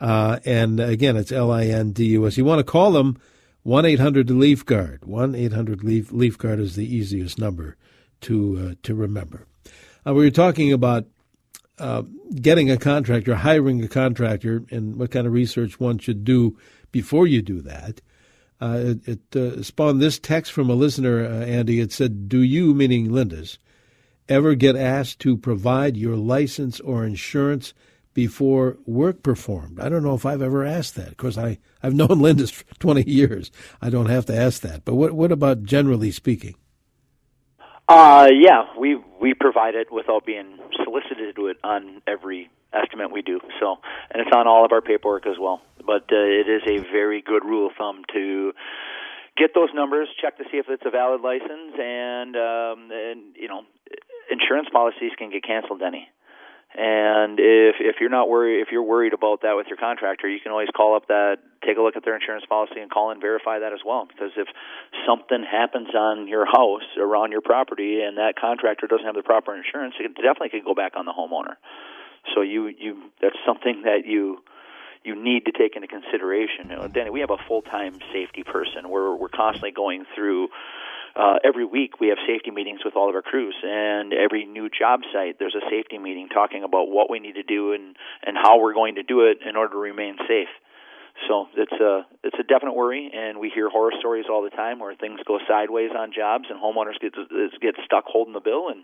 Uh, 0.00 0.38
and 0.44 0.78
again, 0.78 1.16
it's 1.16 1.32
L 1.32 1.50
I 1.50 1.64
N 1.64 1.90
D 1.90 2.04
U 2.10 2.28
S. 2.28 2.36
You 2.36 2.44
want 2.44 2.60
to 2.60 2.64
call 2.64 2.92
them 2.92 3.18
1 3.64 3.84
800 3.84 4.30
Leaf 4.30 4.64
Guard. 4.64 5.04
1 5.04 5.34
800 5.34 5.82
Leaf, 5.82 6.12
Leaf 6.12 6.38
Guard 6.38 6.60
is 6.60 6.76
the 6.76 6.86
easiest 6.86 7.40
number 7.40 7.76
to, 8.20 8.68
uh, 8.70 8.74
to 8.84 8.94
remember. 8.94 9.48
Uh, 10.06 10.14
we 10.14 10.22
were 10.22 10.30
talking 10.30 10.72
about 10.72 11.06
uh, 11.78 12.02
getting 12.34 12.70
a 12.70 12.76
contractor, 12.76 13.34
hiring 13.34 13.82
a 13.82 13.88
contractor, 13.88 14.64
and 14.70 14.96
what 14.96 15.10
kind 15.10 15.26
of 15.26 15.32
research 15.32 15.80
one 15.80 15.98
should 15.98 16.24
do 16.24 16.56
before 16.92 17.26
you 17.26 17.42
do 17.42 17.60
that. 17.62 18.00
Uh, 18.60 18.94
it, 19.06 19.08
it 19.08 19.36
uh, 19.36 19.62
spawned 19.62 20.00
this 20.00 20.18
text 20.18 20.52
from 20.52 20.70
a 20.70 20.74
listener, 20.74 21.24
uh, 21.24 21.44
Andy. 21.44 21.80
It 21.80 21.92
said, 21.92 22.28
Do 22.28 22.40
you, 22.40 22.74
meaning 22.74 23.10
Lindus, 23.10 23.58
ever 24.28 24.54
get 24.54 24.76
asked 24.76 25.18
to 25.20 25.36
provide 25.36 25.96
your 25.96 26.16
license 26.16 26.80
or 26.80 27.04
insurance 27.04 27.74
before 28.14 28.78
work 28.86 29.22
performed? 29.22 29.80
I 29.80 29.88
don't 29.88 30.04
know 30.04 30.14
if 30.14 30.24
I've 30.24 30.40
ever 30.42 30.64
asked 30.64 30.94
that. 30.94 31.08
Of 31.08 31.16
course, 31.16 31.36
I, 31.36 31.58
I've 31.82 31.94
known 31.94 32.08
Lindus 32.20 32.52
for 32.52 32.64
20 32.78 33.02
years. 33.10 33.50
I 33.82 33.90
don't 33.90 34.08
have 34.08 34.26
to 34.26 34.36
ask 34.36 34.62
that. 34.62 34.84
But 34.84 34.94
what, 34.94 35.12
what 35.12 35.32
about 35.32 35.64
generally 35.64 36.12
speaking? 36.12 36.54
Uh, 37.86 38.28
yeah, 38.32 38.64
we 38.78 38.96
we 39.20 39.34
provide 39.34 39.74
it 39.74 39.92
without 39.92 40.24
being 40.24 40.58
solicited 40.84 41.36
to 41.36 41.48
it 41.48 41.58
on 41.62 42.00
every 42.06 42.50
estimate 42.72 43.12
we 43.12 43.22
do. 43.22 43.40
So, 43.60 43.76
and 44.10 44.20
it's 44.20 44.34
on 44.34 44.46
all 44.48 44.64
of 44.64 44.72
our 44.72 44.80
paperwork 44.80 45.26
as 45.26 45.36
well. 45.38 45.60
But 45.84 46.04
uh, 46.10 46.16
it 46.16 46.48
is 46.48 46.62
a 46.66 46.78
very 46.90 47.20
good 47.20 47.44
rule 47.44 47.66
of 47.66 47.72
thumb 47.76 48.02
to 48.14 48.52
get 49.36 49.50
those 49.54 49.68
numbers, 49.74 50.08
check 50.20 50.38
to 50.38 50.44
see 50.44 50.56
if 50.56 50.66
it's 50.68 50.82
a 50.86 50.90
valid 50.90 51.20
license, 51.20 51.76
and 51.78 52.36
um, 52.36 52.90
and 52.90 53.36
you 53.36 53.48
know, 53.48 53.62
insurance 54.30 54.68
policies 54.72 55.12
can 55.18 55.30
get 55.30 55.44
canceled, 55.44 55.80
Denny. 55.80 56.08
And 56.74 57.38
if 57.38 57.76
if 57.78 57.96
you're 58.00 58.10
not 58.10 58.28
worried, 58.28 58.60
if 58.60 58.68
you're 58.72 58.82
worried 58.82 59.14
about 59.14 59.42
that 59.42 59.54
with 59.54 59.68
your 59.68 59.76
contractor, 59.76 60.28
you 60.28 60.40
can 60.40 60.50
always 60.50 60.68
call 60.74 60.96
up 60.96 61.06
that, 61.06 61.38
take 61.64 61.78
a 61.78 61.80
look 61.80 61.94
at 61.96 62.04
their 62.04 62.16
insurance 62.16 62.44
policy, 62.48 62.80
and 62.80 62.90
call 62.90 63.12
and 63.12 63.20
verify 63.20 63.60
that 63.60 63.72
as 63.72 63.78
well. 63.86 64.06
Because 64.06 64.32
if 64.36 64.48
something 65.06 65.44
happens 65.48 65.94
on 65.94 66.26
your 66.26 66.46
house 66.46 66.82
around 66.98 67.30
your 67.30 67.42
property, 67.42 68.02
and 68.02 68.18
that 68.18 68.34
contractor 68.34 68.88
doesn't 68.88 69.06
have 69.06 69.14
the 69.14 69.22
proper 69.22 69.54
insurance, 69.54 69.94
it 70.00 70.14
definitely 70.16 70.48
could 70.48 70.64
go 70.64 70.74
back 70.74 70.94
on 70.96 71.06
the 71.06 71.12
homeowner. 71.12 71.54
So 72.34 72.42
you 72.42 72.66
you 72.66 73.10
that's 73.22 73.38
something 73.46 73.82
that 73.82 74.02
you 74.04 74.42
you 75.04 75.14
need 75.14 75.44
to 75.44 75.52
take 75.52 75.76
into 75.76 75.86
consideration. 75.86 76.70
You 76.70 76.76
know, 76.76 76.88
Danny, 76.88 77.10
we 77.10 77.20
have 77.20 77.30
a 77.30 77.38
full 77.46 77.62
time 77.62 78.00
safety 78.12 78.42
person. 78.42 78.88
We're 78.88 79.14
we're 79.14 79.28
constantly 79.28 79.70
going 79.70 80.06
through 80.16 80.48
uh, 81.16 81.36
every 81.44 81.64
week 81.64 82.00
we 82.00 82.08
have 82.08 82.18
safety 82.26 82.50
meetings 82.50 82.80
with 82.84 82.96
all 82.96 83.08
of 83.08 83.14
our 83.14 83.22
crews, 83.22 83.54
and 83.62 84.12
every 84.12 84.44
new 84.44 84.68
job 84.68 85.00
site 85.12 85.38
there's 85.38 85.54
a 85.54 85.64
safety 85.70 85.98
meeting 85.98 86.28
talking 86.28 86.64
about 86.64 86.88
what 86.88 87.10
we 87.10 87.20
need 87.20 87.34
to 87.34 87.42
do 87.42 87.72
and 87.72 87.96
and 88.24 88.36
how 88.36 88.60
we're 88.60 88.74
going 88.74 88.96
to 88.96 89.02
do 89.02 89.20
it 89.26 89.38
in 89.46 89.56
order 89.56 89.72
to 89.72 89.78
remain 89.78 90.16
safe. 90.26 90.50
So 91.28 91.46
it's 91.56 91.72
a 91.80 92.06
it's 92.24 92.36
a 92.38 92.42
definite 92.42 92.74
worry, 92.74 93.10
and 93.14 93.38
we 93.38 93.50
hear 93.50 93.70
horror 93.70 93.92
stories 93.98 94.26
all 94.28 94.42
the 94.42 94.50
time 94.50 94.80
where 94.80 94.94
things 94.94 95.20
go 95.26 95.38
sideways 95.46 95.90
on 95.96 96.12
jobs 96.12 96.46
and 96.50 96.58
homeowners 96.58 96.98
get 97.00 97.14
get 97.60 97.74
stuck 97.84 98.04
holding 98.06 98.34
the 98.34 98.40
bill. 98.40 98.68
And 98.68 98.82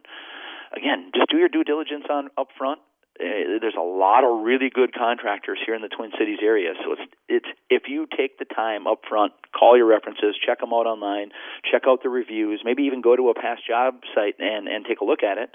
again, 0.72 1.10
just 1.14 1.30
do 1.30 1.36
your 1.36 1.48
due 1.48 1.64
diligence 1.64 2.04
on 2.08 2.30
up 2.38 2.48
front 2.56 2.80
there's 3.20 3.76
a 3.78 3.84
lot 3.84 4.24
of 4.24 4.44
really 4.44 4.70
good 4.70 4.94
contractors 4.94 5.58
here 5.64 5.74
in 5.74 5.82
the 5.82 5.88
Twin 5.88 6.10
Cities 6.18 6.38
area. 6.42 6.72
So 6.82 6.92
it's 6.92 7.12
it's 7.28 7.46
if 7.68 7.82
you 7.88 8.06
take 8.06 8.38
the 8.38 8.44
time 8.44 8.86
up 8.86 9.02
front, 9.08 9.32
call 9.52 9.76
your 9.76 9.86
references, 9.86 10.36
check 10.44 10.60
them 10.60 10.72
out 10.72 10.86
online, 10.86 11.30
check 11.70 11.82
out 11.86 12.02
the 12.02 12.08
reviews, 12.08 12.62
maybe 12.64 12.84
even 12.84 13.00
go 13.00 13.16
to 13.16 13.28
a 13.28 13.34
past 13.34 13.66
job 13.66 14.00
site 14.14 14.36
and 14.38 14.68
and 14.68 14.84
take 14.84 15.00
a 15.00 15.04
look 15.04 15.22
at 15.22 15.38
it. 15.38 15.50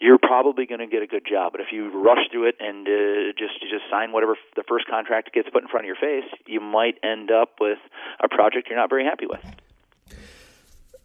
You're 0.00 0.18
probably 0.18 0.66
going 0.66 0.80
to 0.80 0.88
get 0.88 1.02
a 1.02 1.06
good 1.06 1.22
job. 1.24 1.52
But 1.52 1.60
if 1.60 1.68
you 1.70 1.88
rush 2.02 2.26
through 2.32 2.48
it 2.48 2.56
and 2.58 2.86
uh, 2.88 3.32
just 3.38 3.60
just 3.60 3.84
sign 3.90 4.10
whatever 4.10 4.36
the 4.56 4.64
first 4.68 4.86
contract 4.88 5.32
gets 5.32 5.48
put 5.50 5.62
in 5.62 5.68
front 5.68 5.86
of 5.86 5.88
your 5.88 5.96
face, 5.96 6.28
you 6.46 6.60
might 6.60 6.98
end 7.04 7.30
up 7.30 7.60
with 7.60 7.78
a 8.18 8.28
project 8.28 8.68
you're 8.68 8.78
not 8.78 8.90
very 8.90 9.04
happy 9.04 9.26
with. 9.26 9.44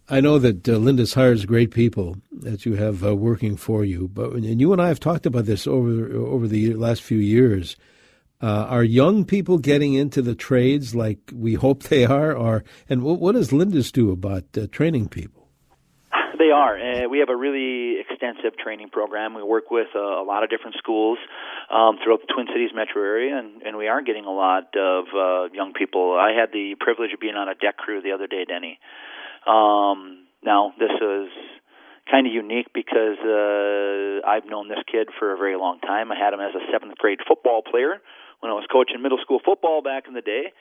I 0.10 0.22
know 0.22 0.40
that 0.40 0.68
uh, 0.70 0.74
Lindus 0.74 1.16
hires 1.16 1.46
great 1.46 1.72
people 1.72 2.16
that 2.32 2.66
you 2.66 2.76
have 2.76 3.04
uh, 3.04 3.14
working 3.14 3.58
for 3.58 3.84
you, 3.84 4.08
but 4.08 4.32
and 4.34 4.62
you 4.62 4.72
and 4.72 4.82
I 4.82 4.88
have 4.88 5.02
talked 5.02 5.26
about 5.26 5.46
this 5.46 5.68
over 5.68 6.16
over 6.16 6.48
the 6.48 6.74
last 6.76 7.02
few 7.02 7.18
years. 7.18 7.76
Uh, 8.42 8.68
are 8.70 8.84
young 8.84 9.26
people 9.26 9.58
getting 9.58 9.96
into 9.96 10.22
the 10.22 10.36
trades 10.36 10.94
like 10.96 11.20
we 11.34 11.56
hope 11.56 11.84
they 11.84 12.06
are, 12.06 12.34
or 12.34 12.64
and 12.88 13.04
what, 13.04 13.20
what 13.20 13.36
does 13.36 13.52
Lindus 13.52 13.92
do 13.92 14.12
about 14.12 14.44
uh, 14.58 14.68
training 14.68 15.10
people? 15.10 15.50
They 16.38 16.52
are. 16.52 16.78
Uh, 16.78 17.10
we 17.10 17.20
have 17.20 17.30
a 17.30 17.36
really 17.36 18.00
extensive 18.00 18.58
training 18.58 18.90
program. 18.90 19.34
We 19.34 19.44
work 19.44 19.72
with 19.72 19.88
a, 19.96 20.22
a 20.22 20.24
lot 20.24 20.44
of 20.44 20.50
different 20.50 20.76
schools 20.78 21.18
um, 21.70 21.98
throughout 22.02 22.22
the 22.22 22.32
Twin 22.32 22.48
Cities 22.54 22.70
metro 22.74 23.02
area, 23.02 23.38
and, 23.38 23.62
and 23.64 23.76
we 23.76 23.88
are 23.88 24.02
getting 24.02 24.24
a 24.24 24.32
lot 24.32 24.70
of 24.78 25.06
uh, 25.14 25.52
young 25.52 25.74
people. 25.74 26.14
I 26.14 26.32
had 26.40 26.54
the 26.54 26.76
privilege 26.80 27.12
of 27.12 27.20
being 27.20 27.36
on 27.36 27.50
a 27.50 27.56
deck 27.56 27.76
crew 27.76 28.02
the 28.02 28.12
other 28.12 28.28
day, 28.28 28.46
Denny. 28.46 28.80
Um, 29.48 30.28
now, 30.44 30.74
this 30.78 30.92
is 30.92 31.30
kind 32.10 32.28
of 32.28 32.34
unique 32.34 32.68
because 32.74 33.20
uh, 33.20 34.28
I've 34.28 34.46
known 34.46 34.68
this 34.70 34.80
kid 34.92 35.10
for 35.20 35.34
a 35.34 35.38
very 35.38 35.58
long 35.58 35.80
time. 35.80 36.12
I 36.12 36.16
had 36.16 36.34
him 36.34 36.40
as 36.40 36.56
a 36.56 36.64
seventh 36.72 36.98
grade 36.98 37.20
football 37.28 37.62
player 37.62 38.02
when 38.40 38.52
I 38.52 38.56
was 38.56 38.66
coaching 38.72 39.02
middle 39.02 39.18
school 39.22 39.40
football 39.44 39.82
back 39.82 40.08
in 40.08 40.14
the 40.14 40.22
day, 40.22 40.54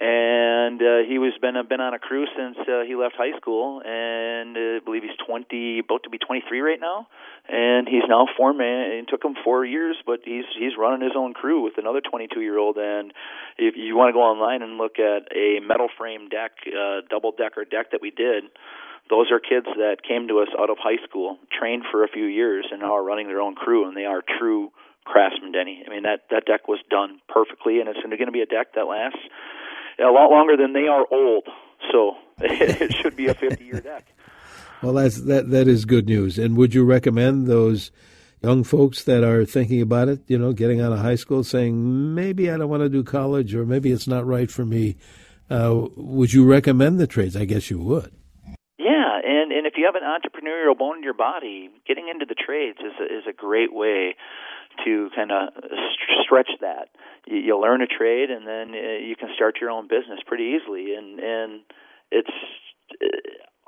and 0.00 0.80
uh, 0.80 1.04
he 1.06 1.18
was 1.18 1.32
been 1.40 1.54
been 1.68 1.80
on 1.80 1.92
a 1.92 1.98
crew 1.98 2.24
since 2.36 2.56
uh, 2.66 2.80
he 2.86 2.96
left 2.96 3.14
high 3.16 3.36
school, 3.36 3.82
and 3.84 4.56
uh, 4.56 4.60
I 4.60 4.80
believe 4.84 5.02
he's 5.02 5.18
twenty, 5.26 5.80
about 5.80 6.04
to 6.04 6.10
be 6.10 6.18
twenty 6.18 6.42
three 6.48 6.60
right 6.60 6.80
now, 6.80 7.08
and 7.48 7.86
he's 7.86 8.04
now 8.08 8.26
foreman. 8.36 9.04
It 9.04 9.08
took 9.08 9.22
him 9.22 9.36
four 9.44 9.66
years, 9.66 9.96
but 10.06 10.20
he's 10.24 10.44
he's 10.58 10.72
running 10.78 11.02
his 11.02 11.16
own 11.16 11.34
crew 11.34 11.62
with 11.62 11.74
another 11.76 12.00
twenty 12.00 12.26
two 12.26 12.40
year 12.40 12.58
old. 12.58 12.78
And 12.78 13.12
if 13.58 13.76
you 13.76 13.94
want 13.94 14.08
to 14.08 14.12
go 14.14 14.22
online 14.22 14.62
and 14.62 14.78
look 14.78 14.98
at 14.98 15.28
a 15.36 15.60
metal 15.60 15.88
frame 15.98 16.28
deck, 16.30 16.52
uh, 16.66 17.02
double 17.10 17.32
decker 17.36 17.64
deck 17.64 17.90
that 17.92 18.00
we 18.00 18.10
did. 18.10 18.44
Those 19.10 19.30
are 19.30 19.40
kids 19.40 19.66
that 19.76 19.96
came 20.08 20.28
to 20.28 20.38
us 20.38 20.48
out 20.58 20.70
of 20.70 20.78
high 20.78 21.04
school, 21.04 21.36
trained 21.52 21.82
for 21.90 22.02
a 22.02 22.08
few 22.08 22.24
years, 22.24 22.66
and 22.70 22.80
now 22.80 22.94
are 22.94 23.04
running 23.04 23.26
their 23.26 23.42
own 23.42 23.56
crew, 23.56 23.86
and 23.86 23.96
they 23.96 24.06
are 24.06 24.22
true 24.38 24.70
craftsmen, 25.04 25.52
Denny. 25.52 25.82
I 25.86 25.90
mean 25.90 26.04
that 26.04 26.30
that 26.30 26.46
deck 26.46 26.66
was 26.66 26.78
done 26.88 27.20
perfectly, 27.28 27.80
and 27.80 27.90
it's 27.90 28.00
going 28.00 28.24
to 28.24 28.32
be 28.32 28.40
a 28.40 28.46
deck 28.46 28.74
that 28.74 28.86
lasts 28.86 29.18
a 29.98 30.10
lot 30.10 30.30
longer 30.30 30.56
than 30.56 30.72
they 30.72 30.86
are 30.86 31.06
old. 31.10 31.48
So 31.90 32.16
it 32.40 32.92
should 32.94 33.16
be 33.16 33.26
a 33.26 33.34
50 33.34 33.64
year 33.64 33.80
deck. 33.84 34.06
Well, 34.82 34.94
that's 34.94 35.22
that 35.22 35.50
that 35.50 35.68
is 35.68 35.84
good 35.84 36.06
news. 36.06 36.38
And 36.38 36.56
would 36.56 36.74
you 36.74 36.84
recommend 36.84 37.46
those 37.46 37.92
young 38.42 38.64
folks 38.64 39.04
that 39.04 39.22
are 39.22 39.44
thinking 39.44 39.80
about 39.80 40.08
it, 40.08 40.20
you 40.26 40.36
know, 40.36 40.52
getting 40.52 40.80
out 40.80 40.92
of 40.92 40.98
high 40.98 41.14
school, 41.14 41.44
saying 41.44 42.14
maybe 42.14 42.50
I 42.50 42.56
don't 42.56 42.68
want 42.68 42.82
to 42.82 42.88
do 42.88 43.04
college 43.04 43.54
or 43.54 43.64
maybe 43.64 43.92
it's 43.92 44.08
not 44.08 44.26
right 44.26 44.50
for 44.50 44.64
me? 44.64 44.96
Uh, 45.48 45.86
would 45.96 46.32
you 46.32 46.44
recommend 46.44 46.98
the 46.98 47.06
trades? 47.06 47.36
I 47.36 47.44
guess 47.44 47.70
you 47.70 47.78
would. 47.78 48.12
Yeah, 48.78 49.20
and 49.24 49.52
and 49.52 49.66
if 49.66 49.74
you 49.76 49.86
have 49.86 49.94
an 49.94 50.02
entrepreneurial 50.02 50.76
bone 50.76 50.96
in 50.96 51.02
your 51.04 51.14
body, 51.14 51.70
getting 51.86 52.08
into 52.08 52.26
the 52.26 52.34
trades 52.34 52.78
is 52.80 52.92
a, 53.00 53.04
is 53.04 53.24
a 53.28 53.32
great 53.32 53.72
way 53.72 54.16
to 54.84 55.10
kind 55.14 55.32
of 55.32 55.48
stretch 56.24 56.50
that. 56.60 56.88
You, 57.26 57.38
you 57.38 57.60
learn 57.60 57.82
a 57.82 57.86
trade, 57.86 58.30
and 58.30 58.46
then 58.46 58.70
uh, 58.70 58.98
you 58.98 59.16
can 59.16 59.28
start 59.34 59.58
your 59.60 59.70
own 59.70 59.88
business 59.88 60.20
pretty 60.26 60.56
easily. 60.56 60.94
And 60.94 61.18
and 61.20 61.60
it's 62.10 62.30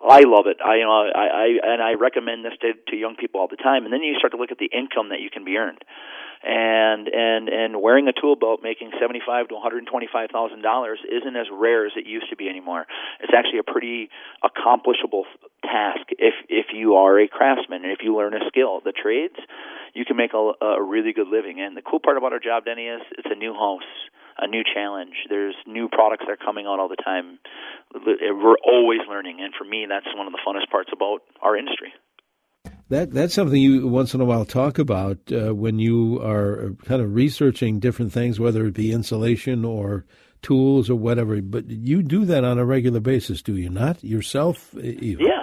I 0.05 0.21
love 0.29 0.47
it. 0.47 0.59
I 0.61 0.77
you 0.77 0.85
know 0.85 1.09
I, 1.09 1.27
I 1.27 1.47
and 1.73 1.83
I 1.83 1.95
recommend 1.95 2.45
this 2.45 2.53
to, 2.61 2.73
to 2.91 2.97
young 2.97 3.17
people 3.17 3.41
all 3.41 3.49
the 3.49 3.57
time. 3.57 3.85
And 3.85 3.93
then 3.93 4.03
you 4.03 4.15
start 4.19 4.33
to 4.33 4.39
look 4.39 4.53
at 4.53 4.59
the 4.59 4.69
income 4.73 5.09
that 5.09 5.21
you 5.21 5.31
can 5.31 5.45
be 5.45 5.57
earned, 5.57 5.81
and 6.45 7.09
and 7.09 7.49
and 7.49 7.81
wearing 7.81 8.07
a 8.09 8.13
tool 8.13 8.37
belt 8.37 8.61
making 8.63 8.93
seventy 9.01 9.21
five 9.25 9.49
to 9.49 9.55
one 9.55 9.63
hundred 9.63 9.87
twenty 9.87 10.09
five 10.13 10.29
thousand 10.31 10.61
dollars 10.61 11.01
isn't 11.09 11.37
as 11.37 11.47
rare 11.51 11.87
as 11.87 11.93
it 11.97 12.07
used 12.07 12.29
to 12.29 12.37
be 12.37 12.49
anymore. 12.49 12.87
It's 13.21 13.33
actually 13.35 13.61
a 13.61 13.67
pretty 13.67 14.11
accomplishable 14.45 15.25
task 15.65 16.13
if 16.19 16.35
if 16.49 16.67
you 16.75 16.97
are 16.97 17.19
a 17.19 17.27
craftsman 17.27 17.83
and 17.85 17.93
if 17.93 18.01
you 18.03 18.15
learn 18.15 18.35
a 18.35 18.45
skill. 18.49 18.81
The 18.85 18.93
trades, 18.93 19.41
you 19.95 20.05
can 20.05 20.17
make 20.17 20.35
a, 20.35 20.53
a 20.61 20.83
really 20.83 21.15
good 21.15 21.29
living. 21.29 21.61
And 21.61 21.77
the 21.77 21.83
cool 21.83 22.01
part 22.01 22.19
about 22.19 22.33
our 22.33 22.41
job, 22.41 22.67
Denny, 22.67 22.87
is 22.89 23.01
it's 23.17 23.29
a 23.31 23.37
new 23.37 23.55
house 23.55 23.89
a 24.39 24.47
new 24.47 24.63
challenge. 24.63 25.15
There's 25.29 25.55
new 25.67 25.89
products 25.89 26.25
that 26.27 26.33
are 26.33 26.45
coming 26.45 26.67
out 26.67 26.79
all 26.79 26.89
the 26.89 26.97
time. 26.97 27.39
We're 27.95 28.57
always 28.65 29.01
learning, 29.09 29.39
and 29.41 29.55
for 29.57 29.65
me, 29.65 29.87
that's 29.89 30.07
one 30.17 30.27
of 30.27 30.33
the 30.33 30.41
funnest 30.47 30.71
parts 30.71 30.91
about 30.93 31.21
our 31.41 31.57
industry. 31.57 31.93
That 32.91 33.13
that's 33.13 33.35
something 33.35 33.61
you 33.61 33.89
once 33.89 34.15
in 34.15 34.21
a 34.21 34.25
while 34.25 34.45
talk 34.45 34.79
about 34.79 35.19
uh, 35.33 35.55
when 35.55 35.79
you 35.79 36.21
are 36.21 36.75
kind 36.85 37.01
of 37.01 37.15
researching 37.15 37.81
different 37.81 38.13
things, 38.13 38.39
whether 38.39 38.67
it 38.67 38.75
be 38.75 38.93
insulation 38.93 39.65
or 39.65 40.05
tools 40.43 40.91
or 40.91 40.97
whatever. 40.97 41.41
But 41.41 41.71
you 41.71 42.03
do 42.03 42.27
that 42.27 42.45
on 42.45 42.59
a 42.59 42.65
regular 42.65 43.01
basis, 43.01 43.41
do 43.41 43.57
you 43.57 43.71
not 43.71 44.05
yourself? 44.05 44.75
Even? 44.75 45.27
Yeah, 45.27 45.43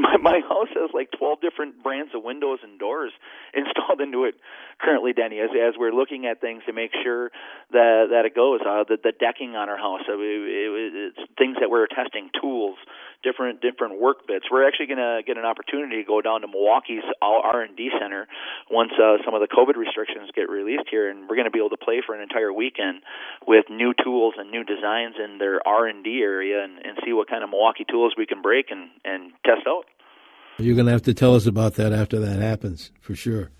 my 0.00 0.16
my 0.18 0.40
house 0.48 0.68
has 0.74 0.89
like 1.00 1.10
twelve 1.16 1.40
different 1.40 1.82
brands 1.82 2.12
of 2.14 2.22
windows 2.22 2.60
and 2.62 2.78
doors 2.78 3.12
installed 3.54 4.00
into 4.00 4.24
it 4.24 4.34
currently, 4.80 5.12
Denny, 5.12 5.40
as 5.40 5.50
as 5.56 5.74
we're 5.78 5.92
looking 5.92 6.26
at 6.26 6.40
things 6.40 6.62
to 6.66 6.72
make 6.72 6.92
sure 7.02 7.30
that 7.72 8.12
that 8.12 8.24
it 8.28 8.34
goes. 8.34 8.60
Uh, 8.60 8.84
the 8.84 9.00
the 9.00 9.12
decking 9.12 9.56
on 9.56 9.68
our 9.68 9.78
house, 9.78 10.04
it, 10.08 10.12
it, 10.12 11.12
it's 11.16 11.22
things 11.38 11.56
that 11.60 11.70
we're 11.70 11.86
testing, 11.86 12.28
tools, 12.40 12.76
different 13.22 13.60
different 13.60 14.00
work 14.00 14.26
bits. 14.26 14.46
We're 14.50 14.66
actually 14.66 14.86
going 14.86 15.04
to 15.04 15.22
get 15.24 15.36
an 15.36 15.44
opportunity 15.44 16.02
to 16.02 16.06
go 16.06 16.20
down 16.20 16.40
to 16.40 16.48
Milwaukee's 16.48 17.04
R 17.20 17.62
and 17.62 17.76
D 17.76 17.90
center 18.00 18.26
once 18.70 18.92
uh, 18.96 19.20
some 19.24 19.34
of 19.34 19.40
the 19.40 19.48
COVID 19.48 19.76
restrictions 19.76 20.30
get 20.34 20.48
released 20.48 20.88
here, 20.90 21.10
and 21.10 21.28
we're 21.28 21.36
going 21.36 21.48
to 21.48 21.54
be 21.54 21.60
able 21.60 21.70
to 21.70 21.80
play 21.80 22.02
for 22.04 22.14
an 22.14 22.22
entire 22.22 22.52
weekend 22.52 23.02
with 23.46 23.66
new 23.70 23.92
tools 23.92 24.34
and 24.38 24.50
new 24.50 24.64
designs 24.64 25.16
in 25.22 25.38
their 25.38 25.60
R 25.66 25.86
and 25.86 26.02
D 26.04 26.20
area, 26.22 26.64
and, 26.64 26.78
and 26.84 26.98
see 27.04 27.12
what 27.12 27.28
kind 27.28 27.44
of 27.44 27.50
Milwaukee 27.50 27.84
tools 27.88 28.14
we 28.16 28.26
can 28.26 28.42
break 28.42 28.70
and 28.70 28.90
and 29.04 29.32
test 29.44 29.66
out. 29.68 29.84
You're 30.60 30.74
going 30.74 30.86
to 30.86 30.92
have 30.92 31.02
to 31.02 31.14
tell 31.14 31.34
us 31.34 31.46
about 31.46 31.74
that 31.74 31.92
after 31.92 32.18
that 32.20 32.40
happens, 32.40 32.90
for 33.00 33.14
sure. 33.14 33.50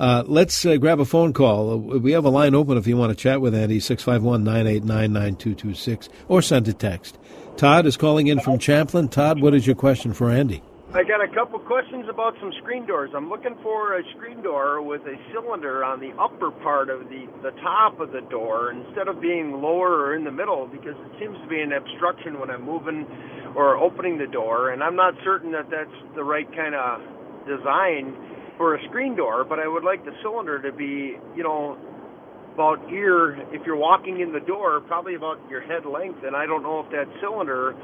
Uh, 0.00 0.22
let's 0.26 0.64
uh, 0.64 0.76
grab 0.76 1.00
a 1.00 1.04
phone 1.04 1.32
call. 1.32 1.72
Uh, 1.72 1.98
we 1.98 2.12
have 2.12 2.24
a 2.24 2.30
line 2.30 2.54
open 2.54 2.78
if 2.78 2.86
you 2.86 2.96
want 2.96 3.10
to 3.10 3.16
chat 3.16 3.40
with 3.40 3.54
Andy, 3.54 3.80
651 3.80 4.44
989 4.44 5.12
9226, 5.12 6.08
or 6.28 6.40
send 6.40 6.68
a 6.68 6.72
text. 6.72 7.18
Todd 7.56 7.86
is 7.86 7.96
calling 7.96 8.28
in 8.28 8.38
from 8.38 8.58
Champlin. 8.58 9.08
Todd, 9.08 9.40
what 9.40 9.54
is 9.54 9.66
your 9.66 9.74
question 9.74 10.12
for 10.12 10.30
Andy? 10.30 10.62
I 10.94 11.04
got 11.04 11.20
a 11.20 11.28
couple 11.28 11.58
questions 11.58 12.06
about 12.08 12.32
some 12.40 12.50
screen 12.62 12.86
doors. 12.86 13.10
I'm 13.14 13.28
looking 13.28 13.54
for 13.62 13.98
a 13.98 14.02
screen 14.16 14.40
door 14.42 14.80
with 14.80 15.02
a 15.02 15.16
cylinder 15.34 15.84
on 15.84 16.00
the 16.00 16.16
upper 16.16 16.50
part 16.50 16.88
of 16.88 17.00
the, 17.12 17.28
the 17.42 17.50
top 17.60 18.00
of 18.00 18.10
the 18.10 18.22
door 18.30 18.72
instead 18.72 19.06
of 19.06 19.20
being 19.20 19.52
lower 19.60 20.00
or 20.00 20.16
in 20.16 20.24
the 20.24 20.32
middle 20.32 20.66
because 20.66 20.96
it 20.96 21.12
seems 21.20 21.36
to 21.42 21.46
be 21.46 21.60
an 21.60 21.72
obstruction 21.76 22.40
when 22.40 22.48
I'm 22.48 22.64
moving 22.64 23.04
or 23.54 23.76
opening 23.76 24.16
the 24.16 24.32
door. 24.32 24.70
And 24.72 24.82
I'm 24.82 24.96
not 24.96 25.12
certain 25.24 25.52
that 25.52 25.68
that's 25.68 25.92
the 26.16 26.24
right 26.24 26.48
kind 26.56 26.74
of 26.74 27.04
design 27.44 28.56
for 28.56 28.74
a 28.74 28.80
screen 28.88 29.14
door, 29.14 29.44
but 29.44 29.58
I 29.58 29.68
would 29.68 29.84
like 29.84 30.06
the 30.06 30.16
cylinder 30.22 30.56
to 30.62 30.72
be, 30.72 31.20
you 31.36 31.42
know, 31.44 31.76
about 32.54 32.80
ear 32.90 33.36
if 33.52 33.60
you're 33.66 33.76
walking 33.76 34.20
in 34.20 34.32
the 34.32 34.40
door, 34.40 34.80
probably 34.88 35.16
about 35.16 35.36
your 35.50 35.60
head 35.60 35.84
length. 35.84 36.24
And 36.24 36.34
I 36.34 36.46
don't 36.46 36.62
know 36.62 36.80
if 36.80 36.90
that 36.92 37.12
cylinder, 37.20 37.76